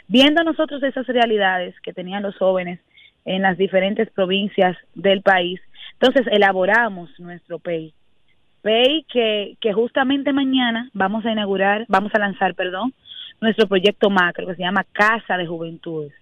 Viendo 0.08 0.42
nosotros 0.42 0.82
esas 0.82 1.06
realidades 1.06 1.78
que 1.80 1.92
tenían 1.92 2.24
los 2.24 2.36
jóvenes 2.36 2.80
en 3.24 3.42
las 3.42 3.56
diferentes 3.56 4.10
provincias 4.10 4.76
del 4.96 5.22
país, 5.22 5.60
entonces 5.92 6.26
elaboramos 6.32 7.08
nuestro 7.20 7.60
PEI. 7.60 7.94
PEI 8.62 9.04
que, 9.12 9.56
que 9.60 9.72
justamente 9.72 10.32
mañana 10.32 10.90
vamos 10.92 11.24
a 11.24 11.32
inaugurar, 11.32 11.86
vamos 11.88 12.14
a 12.14 12.18
lanzar, 12.18 12.54
perdón, 12.54 12.92
nuestro 13.40 13.66
proyecto 13.66 14.10
macro 14.10 14.46
que 14.46 14.54
se 14.54 14.62
llama 14.62 14.84
Casa 14.92 15.36
de 15.36 15.46
Juventudes. 15.46 16.12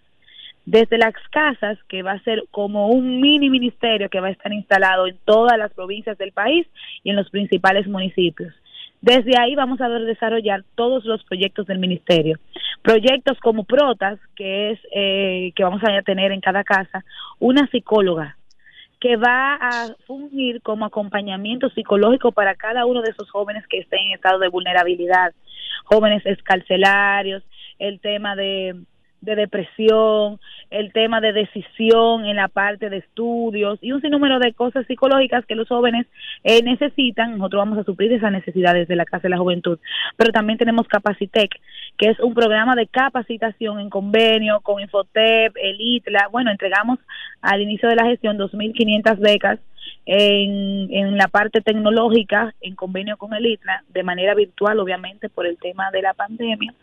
Desde 0.64 0.98
las 0.98 1.14
casas, 1.30 1.78
que 1.88 2.02
va 2.02 2.12
a 2.12 2.22
ser 2.22 2.44
como 2.50 2.88
un 2.88 3.20
mini 3.20 3.48
ministerio 3.48 4.10
que 4.10 4.20
va 4.20 4.28
a 4.28 4.32
estar 4.32 4.52
instalado 4.52 5.06
en 5.06 5.16
todas 5.24 5.56
las 5.58 5.72
provincias 5.72 6.18
del 6.18 6.32
país 6.32 6.66
y 7.02 7.10
en 7.10 7.16
los 7.16 7.30
principales 7.30 7.88
municipios. 7.88 8.54
Desde 9.00 9.38
ahí 9.38 9.54
vamos 9.54 9.80
a 9.80 9.88
desarrollar 9.88 10.64
todos 10.74 11.04
los 11.04 11.24
proyectos 11.24 11.66
del 11.66 11.78
ministerio. 11.78 12.38
Proyectos 12.82 13.38
como 13.40 13.64
Protas, 13.64 14.18
que 14.34 14.72
es 14.72 14.80
eh, 14.94 15.52
que 15.54 15.64
vamos 15.64 15.82
a 15.84 16.02
tener 16.02 16.32
en 16.32 16.40
cada 16.40 16.64
casa, 16.64 17.04
una 17.38 17.66
psicóloga 17.68 18.37
que 19.00 19.16
va 19.16 19.54
a 19.54 19.94
fungir 20.06 20.60
como 20.62 20.84
acompañamiento 20.84 21.68
psicológico 21.70 22.32
para 22.32 22.54
cada 22.54 22.84
uno 22.84 23.02
de 23.02 23.10
esos 23.10 23.30
jóvenes 23.30 23.66
que 23.68 23.78
estén 23.78 24.08
en 24.08 24.14
estado 24.14 24.38
de 24.38 24.48
vulnerabilidad, 24.48 25.34
jóvenes 25.84 26.24
escarcelarios, 26.26 27.42
el 27.78 28.00
tema 28.00 28.34
de, 28.34 28.74
de 29.20 29.34
depresión, 29.34 30.38
el 30.70 30.92
tema 30.92 31.20
de 31.20 31.32
decisión 31.32 32.24
en 32.26 32.36
la 32.36 32.48
parte 32.48 32.90
de 32.90 32.98
estudios 32.98 33.78
y 33.82 33.92
un 33.92 34.00
sinnúmero 34.00 34.38
de 34.38 34.52
cosas 34.52 34.86
psicológicas 34.86 35.46
que 35.46 35.54
los 35.54 35.68
jóvenes 35.68 36.06
eh, 36.44 36.62
necesitan. 36.62 37.38
Nosotros 37.38 37.60
vamos 37.60 37.78
a 37.78 37.84
suplir 37.84 38.12
esas 38.12 38.32
necesidades 38.32 38.86
de 38.86 38.96
la 38.96 39.04
Casa 39.04 39.24
de 39.24 39.30
la 39.30 39.38
Juventud. 39.38 39.78
Pero 40.16 40.32
también 40.32 40.58
tenemos 40.58 40.86
Capacitec, 40.88 41.50
que 41.96 42.10
es 42.10 42.20
un 42.20 42.34
programa 42.34 42.74
de 42.74 42.86
capacitación 42.86 43.80
en 43.80 43.90
convenio 43.90 44.60
con 44.60 44.80
Infotep, 44.80 45.56
el 45.56 45.76
ITLA. 45.80 46.28
Bueno, 46.30 46.50
entregamos 46.50 46.98
al 47.40 47.62
inicio 47.62 47.88
de 47.88 47.96
la 47.96 48.06
gestión 48.06 48.38
2.500 48.38 49.18
becas 49.18 49.58
en, 50.06 50.88
en 50.92 51.16
la 51.16 51.28
parte 51.28 51.60
tecnológica 51.60 52.54
en 52.60 52.74
convenio 52.74 53.16
con 53.16 53.34
el 53.34 53.46
ITLA, 53.46 53.84
de 53.88 54.02
manera 54.02 54.34
virtual, 54.34 54.78
obviamente, 54.80 55.28
por 55.28 55.46
el 55.46 55.58
tema 55.58 55.90
de 55.90 56.02
la 56.02 56.14
pandemia. 56.14 56.74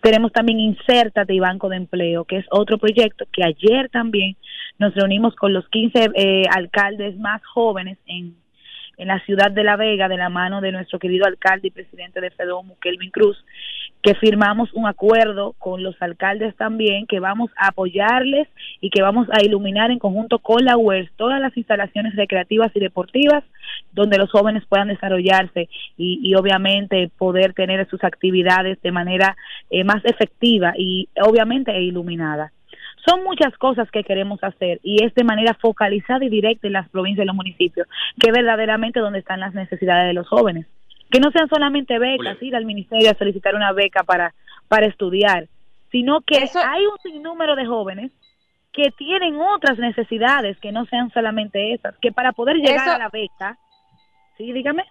Tenemos 0.00 0.32
también 0.32 0.60
Insértate 0.60 1.34
y 1.34 1.40
Banco 1.40 1.68
de 1.68 1.76
Empleo, 1.76 2.24
que 2.24 2.36
es 2.38 2.46
otro 2.50 2.78
proyecto 2.78 3.26
que 3.32 3.44
ayer 3.44 3.88
también 3.90 4.36
nos 4.78 4.94
reunimos 4.94 5.34
con 5.34 5.52
los 5.52 5.68
15 5.68 6.10
eh, 6.14 6.42
alcaldes 6.50 7.18
más 7.18 7.44
jóvenes 7.44 7.98
en, 8.06 8.36
en 8.96 9.08
la 9.08 9.20
ciudad 9.24 9.50
de 9.50 9.64
La 9.64 9.76
Vega, 9.76 10.08
de 10.08 10.16
la 10.16 10.28
mano 10.28 10.60
de 10.60 10.72
nuestro 10.72 10.98
querido 10.98 11.26
alcalde 11.26 11.68
y 11.68 11.72
presidente 11.72 12.20
de 12.20 12.30
FEDOMU, 12.30 12.76
Kelvin 12.80 13.10
Cruz, 13.10 13.44
que 14.02 14.14
firmamos 14.14 14.72
un 14.74 14.86
acuerdo 14.86 15.54
con 15.58 15.82
los 15.82 16.00
alcaldes 16.00 16.54
también, 16.56 17.06
que 17.06 17.20
vamos 17.20 17.50
a 17.56 17.68
apoyarles 17.68 18.48
y 18.80 18.90
que 18.90 19.02
vamos 19.02 19.28
a 19.32 19.42
iluminar 19.42 19.90
en 19.90 19.98
conjunto 19.98 20.38
con 20.38 20.64
la 20.64 20.76
UERS 20.76 21.10
todas 21.16 21.40
las 21.40 21.56
instalaciones 21.56 22.14
recreativas 22.14 22.70
y 22.74 22.80
deportivas 22.80 23.44
donde 23.92 24.18
los 24.18 24.30
jóvenes 24.30 24.64
puedan 24.68 24.88
desarrollarse 24.88 25.68
y, 25.96 26.34
obviamente 26.34 27.10
poder 27.18 27.52
tener 27.52 27.88
sus 27.88 28.04
actividades 28.04 28.80
de 28.82 28.92
manera 28.92 29.36
eh, 29.70 29.82
más 29.82 30.04
efectiva 30.04 30.74
y 30.76 31.08
obviamente 31.20 31.72
e 31.72 31.82
iluminada. 31.82 32.52
Son 33.06 33.24
muchas 33.24 33.56
cosas 33.58 33.90
que 33.90 34.04
queremos 34.04 34.42
hacer 34.42 34.80
y 34.82 35.04
es 35.04 35.14
de 35.14 35.24
manera 35.24 35.54
focalizada 35.54 36.24
y 36.24 36.28
directa 36.28 36.66
en 36.66 36.74
las 36.74 36.88
provincias 36.88 37.24
y 37.24 37.26
los 37.26 37.36
municipios, 37.36 37.88
que 38.20 38.30
es 38.30 38.36
verdaderamente 38.36 39.00
donde 39.00 39.20
están 39.20 39.40
las 39.40 39.54
necesidades 39.54 40.08
de 40.08 40.14
los 40.14 40.28
jóvenes. 40.28 40.66
Que 41.10 41.20
no 41.20 41.30
sean 41.30 41.48
solamente 41.48 41.98
becas, 41.98 42.42
ir 42.42 42.54
al 42.54 42.64
ministerio 42.64 43.10
a 43.10 43.14
solicitar 43.14 43.54
una 43.54 43.72
beca 43.72 44.02
para, 44.02 44.34
para 44.68 44.86
estudiar, 44.86 45.48
sino 45.90 46.20
que 46.20 46.36
hay 46.36 46.86
un 46.86 46.98
sinnúmero 47.02 47.56
de 47.56 47.66
jóvenes 47.66 48.12
que 48.72 48.90
tienen 48.92 49.36
otras 49.40 49.78
necesidades 49.78 50.58
que 50.60 50.72
no 50.72 50.84
sean 50.86 51.10
solamente 51.10 51.72
esas, 51.72 51.96
que 51.98 52.12
para 52.12 52.32
poder 52.32 52.56
llegar 52.56 52.88
a 52.88 52.98
la 52.98 53.08
beca, 53.08 53.58
sí, 54.36 54.52
dígame. 54.52 54.84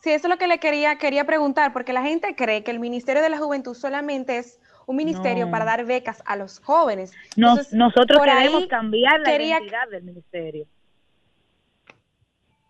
Sí, 0.00 0.10
eso 0.10 0.26
es 0.26 0.30
lo 0.30 0.38
que 0.38 0.46
le 0.46 0.58
quería, 0.58 0.96
quería 0.96 1.24
preguntar, 1.24 1.72
porque 1.72 1.92
la 1.92 2.02
gente 2.02 2.34
cree 2.36 2.62
que 2.62 2.70
el 2.70 2.80
Ministerio 2.80 3.22
de 3.22 3.30
la 3.30 3.38
Juventud 3.38 3.74
solamente 3.74 4.38
es 4.38 4.60
un 4.86 4.96
ministerio 4.96 5.50
para 5.50 5.66
dar 5.66 5.84
becas 5.84 6.22
a 6.24 6.36
los 6.36 6.60
jóvenes. 6.60 7.12
nosotros 7.36 8.22
queremos 8.24 8.66
cambiar 8.66 9.20
la 9.20 9.34
identidad 9.36 9.88
del 9.90 10.02
ministerio. 10.02 10.66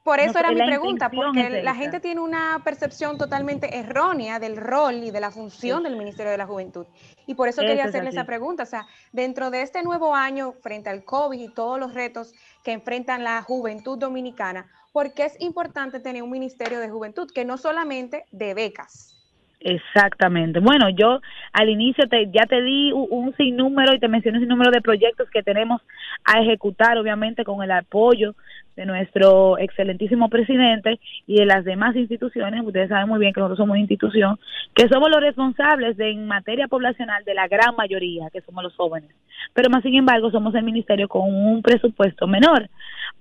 Por 0.09 0.21
eso 0.21 0.39
era 0.39 0.53
mi 0.53 0.63
pregunta, 0.65 1.11
porque 1.11 1.63
la 1.63 1.75
gente 1.75 2.01
tiene 2.01 2.23
una 2.23 2.63
percepción 2.65 3.19
totalmente 3.19 3.77
errónea 3.77 4.39
del 4.39 4.57
rol 4.57 5.05
y 5.05 5.11
de 5.11 5.21
la 5.21 5.31
función 5.31 5.83
del 5.83 5.97
Ministerio 5.97 6.31
de 6.33 6.39
la 6.39 6.47
Juventud. 6.47 6.87
Y 7.27 7.35
por 7.35 7.47
eso 7.47 7.61
quería 7.61 7.85
hacerle 7.85 8.09
esa 8.09 8.25
pregunta. 8.25 8.63
O 8.63 8.67
sea, 8.67 8.87
dentro 9.13 9.51
de 9.51 9.61
este 9.61 9.83
nuevo 9.83 10.15
año, 10.15 10.53
frente 10.63 10.89
al 10.89 11.05
COVID 11.05 11.39
y 11.39 11.53
todos 11.53 11.79
los 11.79 11.93
retos 11.93 12.33
que 12.65 12.73
enfrentan 12.73 13.23
la 13.23 13.43
juventud 13.43 13.99
dominicana, 13.99 14.67
¿por 14.93 15.13
qué 15.13 15.27
es 15.27 15.39
importante 15.41 16.01
tener 16.01 16.23
un 16.23 16.31
Ministerio 16.31 16.81
de 16.81 16.89
Juventud 16.89 17.31
que 17.31 17.45
no 17.45 17.59
solamente 17.59 18.25
de 18.31 18.55
becas? 18.55 19.18
Exactamente. 19.61 20.61
Bueno, 20.61 20.89
yo 20.89 21.21
al 21.53 21.69
inicio 21.69 22.09
te, 22.09 22.31
ya 22.31 22.47
te 22.47 22.63
di 22.63 22.93
un, 22.93 23.35
sinnúmero 23.37 23.93
y 23.93 23.99
te 23.99 24.07
mencioné 24.07 24.39
un 24.39 24.45
sinnúmero 24.45 24.71
de 24.71 24.81
proyectos 24.81 25.29
que 25.31 25.43
tenemos 25.43 25.83
a 26.25 26.41
ejecutar, 26.41 26.97
obviamente 26.97 27.45
con 27.45 27.63
el 27.63 27.73
apoyo 27.73 28.37
de 28.77 28.87
nuestro 28.87 29.59
excelentísimo 29.59 30.29
presidente 30.29 31.01
y 31.27 31.41
de 31.41 31.47
las 31.47 31.65
demás 31.65 31.97
instituciones. 31.97 32.65
Ustedes 32.65 32.89
saben 32.89 33.09
muy 33.09 33.19
bien 33.19 33.33
que 33.33 33.41
nosotros 33.41 33.59
somos 33.59 33.73
una 33.73 33.81
institución 33.81 34.39
que 34.75 34.89
somos 34.89 35.11
los 35.11 35.21
responsables 35.21 35.97
de 35.97 36.11
en 36.13 36.27
materia 36.27 36.69
poblacional 36.69 37.25
de 37.25 37.35
la 37.35 37.49
gran 37.49 37.75
mayoría, 37.77 38.31
que 38.31 38.41
somos 38.43 38.63
los 38.63 38.77
jóvenes. 38.77 39.11
Pero 39.55 39.71
más 39.71 39.83
sin 39.83 39.95
embargo 39.95 40.31
somos 40.31 40.55
el 40.55 40.63
ministerio 40.63 41.09
con 41.09 41.23
un 41.25 41.63
presupuesto 41.63 42.27
menor. 42.27 42.69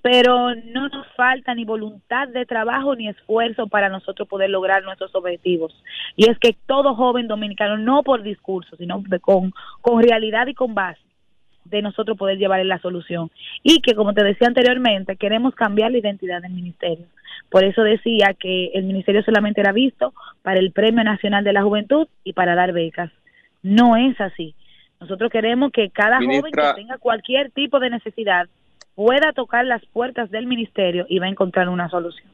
Pero 0.02 0.56
no 0.56 0.90
nos 0.90 1.08
falta 1.16 1.54
ni 1.56 1.66
voluntad 1.66 2.28
de 2.28 2.46
trabajo 2.46 2.96
ni 2.96 3.08
esfuerzo 3.08 3.68
para 3.68 3.90
nosotros 3.90 4.28
poder 4.28 4.50
lograr 4.50 4.84
nuestros 4.84 5.14
objetivos. 5.16 5.74
Y 6.16 6.30
es 6.30 6.38
que 6.40 6.56
todo 6.66 6.96
joven 6.96 7.28
dominicano, 7.28 7.78
no 7.78 8.04
por 8.04 8.24
discurso, 8.24 8.76
sino 8.78 9.04
con, 9.22 9.54
con 9.82 10.02
realidad 10.02 10.48
y 10.48 10.54
con 10.54 10.76
base, 10.76 11.02
de 11.66 11.82
nosotros 11.82 12.18
poder 12.18 12.38
llevar 12.38 12.66
la 12.66 12.80
solución. 12.80 13.30
Y 13.64 13.82
que, 13.82 13.96
como 13.96 14.14
te 14.14 14.24
decía 14.24 14.48
anteriormente, 14.48 15.18
queremos 15.18 15.56
cambiar 15.56 15.92
la 15.92 15.98
identidad 15.98 16.42
del 16.42 16.54
ministerio. 16.54 17.06
Por 17.50 17.64
eso 17.64 17.84
decía 17.84 18.36
que 18.38 18.72
el 18.74 18.84
ministerio 18.84 19.24
solamente 19.24 19.62
era 19.62 19.72
visto 19.72 20.14
para 20.42 20.60
el 20.60 20.72
Premio 20.72 21.04
Nacional 21.04 21.44
de 21.44 21.54
la 21.54 21.64
Juventud 21.64 22.08
y 22.24 22.34
para 22.34 22.56
dar 22.56 22.74
becas. 22.74 23.12
No 23.64 23.96
es 23.96 24.20
así. 24.20 24.56
Nosotros 25.00 25.32
queremos 25.32 25.72
que 25.72 25.90
cada 25.90 26.18
joven 26.18 26.52
que 26.52 26.74
tenga 26.76 26.98
cualquier 26.98 27.52
tipo 27.52 27.80
de 27.80 27.90
necesidad 27.90 28.48
pueda 28.96 29.32
tocar 29.34 29.66
las 29.66 29.86
puertas 29.88 30.32
del 30.32 30.48
ministerio 30.48 31.06
y 31.08 31.20
va 31.20 31.28
a 31.28 31.30
encontrar 31.30 31.70
una 31.70 31.90
solución. 31.90 32.28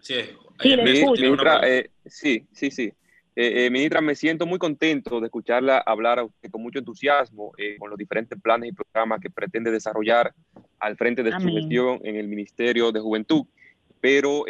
Sí, 0.00 0.14
sí, 0.60 0.74
eh, 0.74 1.90
sí, 2.06 2.46
sí, 2.52 2.70
sí. 2.70 2.92
Eh, 3.34 3.64
eh, 3.64 3.70
ministra, 3.70 4.02
me 4.02 4.14
siento 4.14 4.44
muy 4.44 4.58
contento 4.58 5.18
de 5.18 5.26
escucharla 5.26 5.78
hablar 5.78 6.18
a 6.18 6.24
usted 6.24 6.50
con 6.50 6.62
mucho 6.62 6.78
entusiasmo 6.78 7.52
eh, 7.56 7.76
con 7.78 7.88
los 7.88 7.98
diferentes 7.98 8.38
planes 8.38 8.70
y 8.70 8.72
programas 8.72 9.20
que 9.20 9.30
pretende 9.30 9.70
desarrollar 9.70 10.34
al 10.78 10.96
frente 10.96 11.22
de 11.22 11.32
su 11.32 11.48
gestión 11.48 12.00
en 12.04 12.16
el 12.16 12.28
Ministerio 12.28 12.92
de 12.92 13.00
Juventud. 13.00 13.46
Pero 14.02 14.44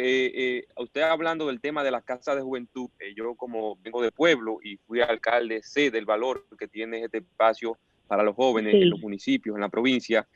usted 0.77 1.01
hablando 1.03 1.45
del 1.45 1.61
tema 1.61 1.83
de 1.83 1.91
las 1.91 2.03
casas 2.03 2.35
de 2.35 2.41
juventud, 2.41 2.89
yo 3.15 3.35
como 3.35 3.77
vengo 3.83 4.01
de 4.01 4.11
pueblo 4.11 4.57
y 4.63 4.77
fui 4.77 4.99
alcalde, 4.99 5.61
sé 5.61 5.91
del 5.91 6.05
valor 6.05 6.43
que 6.57 6.67
tiene 6.67 7.03
este 7.03 7.19
espacio 7.19 7.77
para 8.07 8.23
los 8.23 8.35
jóvenes 8.35 8.73
en 8.73 8.89
los 8.89 8.99
municipios, 8.99 9.55
en 9.55 9.61
la 9.61 9.69
provincia. 9.69 10.27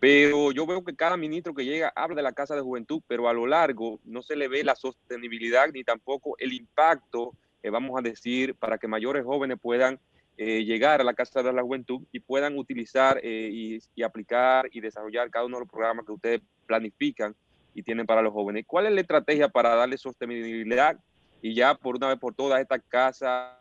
Pero 0.00 0.50
yo 0.50 0.66
veo 0.66 0.84
que 0.84 0.96
cada 0.96 1.16
ministro 1.16 1.54
que 1.54 1.64
llega 1.64 1.92
habla 1.94 2.16
de 2.16 2.22
la 2.22 2.32
casa 2.32 2.56
de 2.56 2.62
juventud, 2.62 3.00
pero 3.06 3.28
a 3.28 3.32
lo 3.32 3.46
largo 3.46 4.00
no 4.04 4.22
se 4.22 4.34
le 4.34 4.48
ve 4.48 4.64
la 4.64 4.74
sostenibilidad 4.74 5.68
ni 5.72 5.84
tampoco 5.84 6.34
el 6.38 6.52
impacto 6.52 7.32
eh, 7.64 7.70
vamos 7.70 7.98
a 7.98 8.02
decir, 8.02 8.54
para 8.56 8.76
que 8.76 8.86
mayores 8.86 9.24
jóvenes 9.24 9.56
puedan 9.58 9.98
eh, 10.36 10.64
llegar 10.64 11.00
a 11.00 11.04
la 11.04 11.14
Casa 11.14 11.42
de 11.42 11.50
la 11.50 11.62
Juventud 11.62 12.02
y 12.12 12.20
puedan 12.20 12.58
utilizar 12.58 13.18
eh, 13.22 13.80
y, 13.96 14.02
aplicar 14.02 14.68
y 14.70 14.80
desarrollar 14.80 15.30
cada 15.30 15.46
uno 15.46 15.56
de 15.56 15.60
los 15.62 15.70
programas 15.70 16.04
que 16.04 16.12
ustedes 16.12 16.42
planifican 16.66 17.34
y 17.74 17.82
tienen 17.82 18.06
para 18.06 18.22
los 18.22 18.32
jóvenes. 18.32 18.64
¿Cuál 18.66 18.86
es 18.86 18.92
la 18.92 19.00
estrategia 19.00 19.48
para 19.48 19.74
darle 19.74 19.98
sostenibilidad 19.98 20.96
y 21.42 21.54
ya 21.54 21.74
por 21.74 21.96
una 21.96 22.08
vez 22.08 22.18
por 22.18 22.34
todas 22.34 22.60
estas 22.60 22.80
casas 22.88 23.58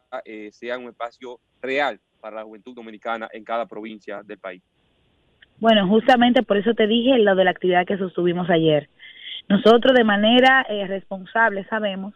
sean 0.52 0.84
un 0.84 0.90
espacio 0.90 1.40
real 1.62 2.00
para 2.22 2.38
la 2.38 2.44
juventud 2.44 2.74
dominicana 2.74 3.28
en 3.34 3.44
cada 3.44 3.66
provincia 3.66 4.22
del 4.24 4.38
país? 4.38 4.62
Bueno, 5.60 5.88
justamente 5.88 6.44
por 6.44 6.58
eso 6.58 6.74
te 6.74 6.88
dije 6.88 7.18
lo 7.18 7.36
de 7.36 7.44
la 7.44 7.52
actividad 7.52 7.86
que 7.86 7.98
sostuvimos 7.98 8.50
ayer. 8.50 8.90
Nosotros 9.50 9.94
de 9.94 10.04
manera 10.04 10.66
responsable 10.88 11.66
sabemos 11.66 12.14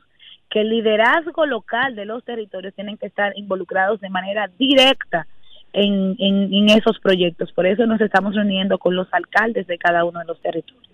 que 0.49 0.61
el 0.61 0.69
liderazgo 0.69 1.45
local 1.45 1.95
de 1.95 2.05
los 2.05 2.23
territorios 2.23 2.73
tienen 2.73 2.97
que 2.97 3.07
estar 3.07 3.33
involucrados 3.37 3.99
de 3.99 4.09
manera 4.09 4.49
directa 4.57 5.27
en, 5.73 6.69
esos 6.69 6.99
proyectos. 6.99 7.51
Por 7.51 7.65
eso 7.65 7.85
nos 7.85 8.01
estamos 8.01 8.35
reuniendo 8.35 8.77
con 8.77 8.95
los 8.95 9.07
alcaldes 9.13 9.67
de 9.67 9.77
cada 9.77 10.05
uno 10.05 10.19
de 10.19 10.25
los 10.25 10.41
territorios 10.41 10.86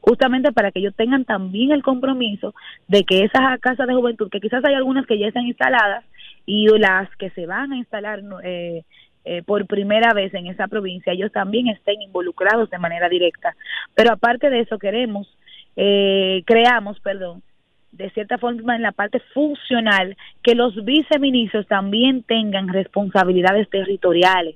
justamente 0.00 0.52
para 0.52 0.70
que 0.70 0.80
ellos 0.80 0.94
tengan 0.96 1.24
también 1.24 1.72
el 1.72 1.82
compromiso 1.82 2.54
de 2.86 3.04
que 3.04 3.24
esas 3.24 3.58
casas 3.60 3.86
de 3.86 3.94
juventud, 3.94 4.30
que 4.30 4.40
quizás 4.40 4.64
hay 4.64 4.74
algunas 4.74 5.06
que 5.06 5.18
ya 5.18 5.28
están 5.28 5.46
instaladas 5.46 6.04
y 6.46 6.66
las 6.78 7.14
que 7.16 7.30
se 7.30 7.46
van 7.46 7.72
a 7.72 7.76
instalar 7.76 8.22
eh, 8.42 8.82
eh, 9.24 9.42
por 9.42 9.66
primera 9.66 10.14
vez 10.14 10.32
en 10.32 10.46
esa 10.46 10.68
provincia, 10.68 11.12
ellos 11.12 11.30
también 11.32 11.68
estén 11.68 12.00
involucrados 12.00 12.70
de 12.70 12.78
manera 12.78 13.08
directa. 13.08 13.54
Pero 13.94 14.12
aparte 14.12 14.48
de 14.48 14.60
eso, 14.60 14.78
queremos, 14.78 15.28
eh, 15.76 16.42
creamos, 16.46 16.98
perdón, 17.00 17.42
de 17.92 18.10
cierta 18.10 18.38
forma 18.38 18.76
en 18.76 18.82
la 18.82 18.92
parte 18.92 19.20
funcional, 19.34 20.16
que 20.42 20.54
los 20.54 20.82
viceministros 20.84 21.66
también 21.66 22.22
tengan 22.22 22.68
responsabilidades 22.68 23.68
territoriales. 23.68 24.54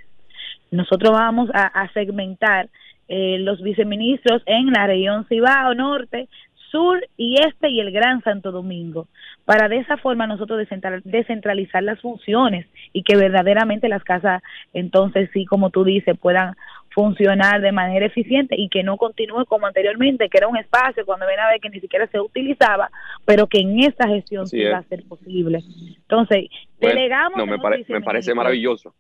Nosotros 0.71 1.13
vamos 1.13 1.51
a, 1.53 1.87
segmentar 1.93 2.71
eh, 3.15 3.37
los 3.41 3.61
viceministros 3.61 4.43
en 4.47 4.73
la 4.73 4.87
región 4.87 5.27
Cibao 5.29 5.75
Norte, 5.75 6.31
Sur 6.71 7.07
y 7.19 7.37
Este 7.43 7.69
y 7.69 7.79
el 7.79 7.93
Gran 7.93 8.23
Santo 8.23 8.53
Domingo, 8.53 9.07
para 9.45 9.69
de 9.69 9.77
esa 9.77 9.99
forma 9.99 10.27
nosotros 10.27 10.67
descentralizar 11.05 11.83
las 11.83 12.01
funciones 12.01 12.67
y 12.95 13.03
que 13.03 13.15
verdaderamente 13.19 13.91
las 13.91 14.03
casas, 14.03 14.43
entonces 14.73 15.29
sí, 15.35 15.45
como 15.45 15.69
tú 15.69 15.85
dices, 15.85 16.17
puedan 16.19 16.55
funcionar 16.95 17.61
de 17.61 17.73
manera 17.73 18.07
eficiente 18.07 18.55
y 18.59 18.71
que 18.71 18.83
no 18.83 18.97
continúe 18.97 19.45
como 19.45 19.67
anteriormente, 19.67 20.31
que 20.31 20.39
era 20.39 20.49
un 20.49 20.57
espacio 20.57 21.05
cuando 21.05 21.27
ven 21.27 21.39
a 21.39 21.51
ver 21.51 21.61
que 21.61 21.69
ni 21.69 21.81
siquiera 21.81 22.07
se 22.07 22.19
utilizaba, 22.19 22.91
pero 23.27 23.47
que 23.47 23.61
en 23.61 23.79
esta 23.81 24.09
gestión 24.09 24.47
sí 24.47 24.65
va 24.65 24.79
a 24.79 24.85
ser 24.85 25.03
posible. 25.07 25.63
Entonces, 25.99 26.47
delegamos. 26.81 27.37
No, 27.37 27.45
me, 27.45 27.59
me 27.59 28.01
parece 28.01 28.35
maravilloso. 28.35 28.95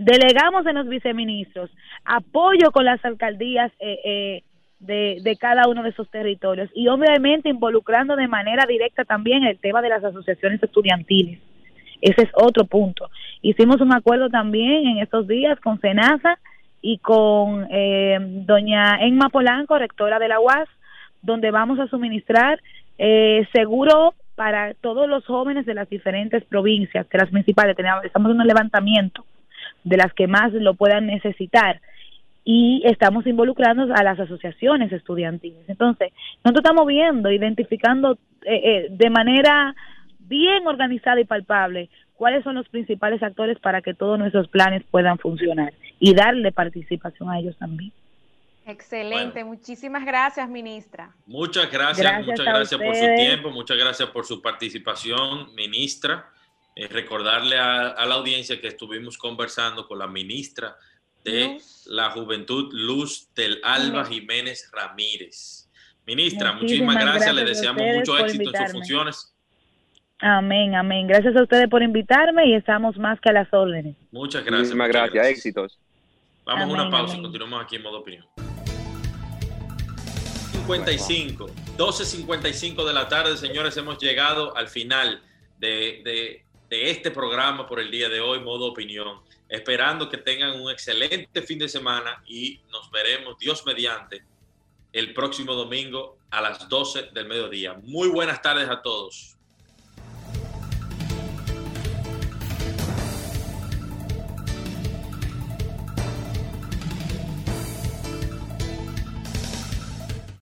Delegamos 0.00 0.64
en 0.64 0.76
los 0.76 0.88
viceministros 0.88 1.70
apoyo 2.06 2.70
con 2.72 2.86
las 2.86 3.04
alcaldías 3.04 3.70
eh, 3.80 3.98
eh, 4.02 4.42
de, 4.78 5.36
cada 5.38 5.68
uno 5.68 5.82
de 5.82 5.90
esos 5.90 6.08
territorios 6.08 6.70
y 6.74 6.88
obviamente 6.88 7.50
involucrando 7.50 8.16
de 8.16 8.26
manera 8.26 8.64
directa 8.64 9.04
también 9.04 9.44
el 9.44 9.58
tema 9.58 9.82
de 9.82 9.90
las 9.90 10.02
asociaciones 10.02 10.62
estudiantiles. 10.62 11.38
Ese 12.00 12.22
es 12.22 12.30
otro 12.32 12.64
punto. 12.64 13.10
Hicimos 13.42 13.82
un 13.82 13.92
acuerdo 13.92 14.30
también 14.30 14.86
en 14.86 14.98
estos 15.00 15.28
días 15.28 15.60
con 15.60 15.78
SENASA 15.82 16.38
y 16.80 16.96
con 16.96 17.66
eh, 17.70 18.16
doña 18.46 19.02
Enma 19.02 19.28
Polanco, 19.28 19.76
rectora 19.76 20.18
de 20.18 20.28
la 20.28 20.40
UAS, 20.40 20.66
donde 21.20 21.50
vamos 21.50 21.78
a 21.78 21.88
suministrar 21.88 22.58
eh, 22.96 23.46
seguro 23.52 24.14
para 24.34 24.72
todos 24.72 25.06
los 25.10 25.26
jóvenes 25.26 25.66
de 25.66 25.74
las 25.74 25.90
diferentes 25.90 26.42
provincias, 26.46 27.06
de 27.06 27.18
las 27.18 27.28
principales. 27.28 27.76
Tenemos, 27.76 28.02
estamos 28.02 28.32
en 28.32 28.40
un 28.40 28.46
levantamiento 28.46 29.26
de 29.84 29.96
las 29.96 30.12
que 30.14 30.26
más 30.26 30.52
lo 30.52 30.74
puedan 30.74 31.06
necesitar 31.06 31.80
y 32.44 32.82
estamos 32.84 33.26
involucrando 33.26 33.92
a 33.94 34.02
las 34.02 34.18
asociaciones 34.18 34.90
estudiantiles. 34.92 35.68
Entonces, 35.68 36.12
nosotros 36.44 36.64
estamos 36.64 36.86
viendo, 36.86 37.30
identificando 37.30 38.18
eh, 38.44 38.60
eh, 38.64 38.86
de 38.90 39.10
manera 39.10 39.74
bien 40.18 40.66
organizada 40.66 41.20
y 41.20 41.24
palpable 41.24 41.90
cuáles 42.14 42.44
son 42.44 42.54
los 42.54 42.68
principales 42.68 43.22
actores 43.22 43.58
para 43.58 43.82
que 43.82 43.94
todos 43.94 44.18
nuestros 44.18 44.48
planes 44.48 44.82
puedan 44.90 45.18
funcionar 45.18 45.72
y 45.98 46.14
darle 46.14 46.52
participación 46.52 47.30
a 47.30 47.38
ellos 47.38 47.56
también. 47.58 47.92
Excelente, 48.66 49.42
muchísimas 49.42 50.04
gracias, 50.04 50.48
ministra. 50.48 51.10
Muchas 51.26 51.70
gracias, 51.70 52.26
muchas 52.26 52.46
gracias 52.46 52.80
por 52.80 52.94
su 52.94 53.06
tiempo, 53.16 53.50
muchas 53.50 53.76
gracias 53.76 54.08
por 54.10 54.24
su 54.24 54.40
participación, 54.40 55.54
ministra. 55.54 56.26
Eh, 56.80 56.88
recordarle 56.88 57.58
a, 57.58 57.88
a, 57.88 58.06
la 58.06 58.14
audiencia 58.14 58.58
que 58.58 58.68
estuvimos 58.68 59.18
conversando 59.18 59.86
con 59.86 59.98
la 59.98 60.06
ministra 60.06 60.78
de 61.22 61.48
Luz. 61.48 61.86
la 61.88 62.10
Juventud, 62.10 62.70
Luz 62.72 63.28
del 63.34 63.60
Alba 63.62 64.06
Jiménez 64.06 64.70
Ramírez. 64.72 65.68
Ministra, 66.06 66.52
muchísimas, 66.52 66.94
muchísimas 66.94 66.94
gracias, 66.94 67.34
gracias, 67.34 67.34
le 67.34 67.44
deseamos 67.44 67.82
mucho 67.96 68.18
éxito 68.18 68.50
en 68.54 68.62
sus 68.62 68.72
funciones. 68.72 69.34
Amén, 70.20 70.74
amén. 70.74 71.06
Gracias 71.06 71.36
a 71.36 71.42
ustedes 71.42 71.68
por 71.68 71.82
invitarme 71.82 72.46
y 72.46 72.54
estamos 72.54 72.96
más 72.96 73.20
que 73.20 73.28
a 73.28 73.32
las 73.32 73.52
órdenes. 73.52 73.94
Muchas 74.10 74.42
gracias. 74.42 74.60
Muchísimas 74.60 74.88
gracias, 74.88 75.12
gracias, 75.12 75.36
éxitos. 75.36 75.78
Vamos 76.46 76.64
amén, 76.64 76.76
a 76.76 76.82
una 76.82 76.90
pausa, 76.90 77.12
amén. 77.12 77.24
continuamos 77.24 77.62
aquí 77.62 77.76
en 77.76 77.82
modo 77.82 77.98
opinión. 77.98 78.24
55, 80.52 81.46
12.55 81.76 82.86
de 82.86 82.92
la 82.94 83.06
tarde, 83.06 83.36
señores, 83.36 83.76
hemos 83.76 83.98
llegado 83.98 84.56
al 84.56 84.68
final 84.68 85.22
de, 85.58 86.00
de, 86.04 86.44
de 86.70 86.88
este 86.88 87.10
programa 87.10 87.66
por 87.66 87.80
el 87.80 87.90
día 87.90 88.08
de 88.08 88.20
hoy, 88.20 88.38
modo 88.38 88.66
opinión. 88.66 89.20
Esperando 89.48 90.08
que 90.08 90.16
tengan 90.16 90.60
un 90.60 90.70
excelente 90.70 91.42
fin 91.42 91.58
de 91.58 91.68
semana 91.68 92.22
y 92.26 92.60
nos 92.70 92.88
veremos, 92.92 93.36
Dios 93.38 93.66
mediante, 93.66 94.24
el 94.92 95.12
próximo 95.12 95.54
domingo 95.54 96.16
a 96.30 96.40
las 96.40 96.68
12 96.68 97.10
del 97.12 97.26
mediodía. 97.26 97.74
Muy 97.82 98.08
buenas 98.08 98.40
tardes 98.40 98.68
a 98.70 98.80
todos. 98.80 99.36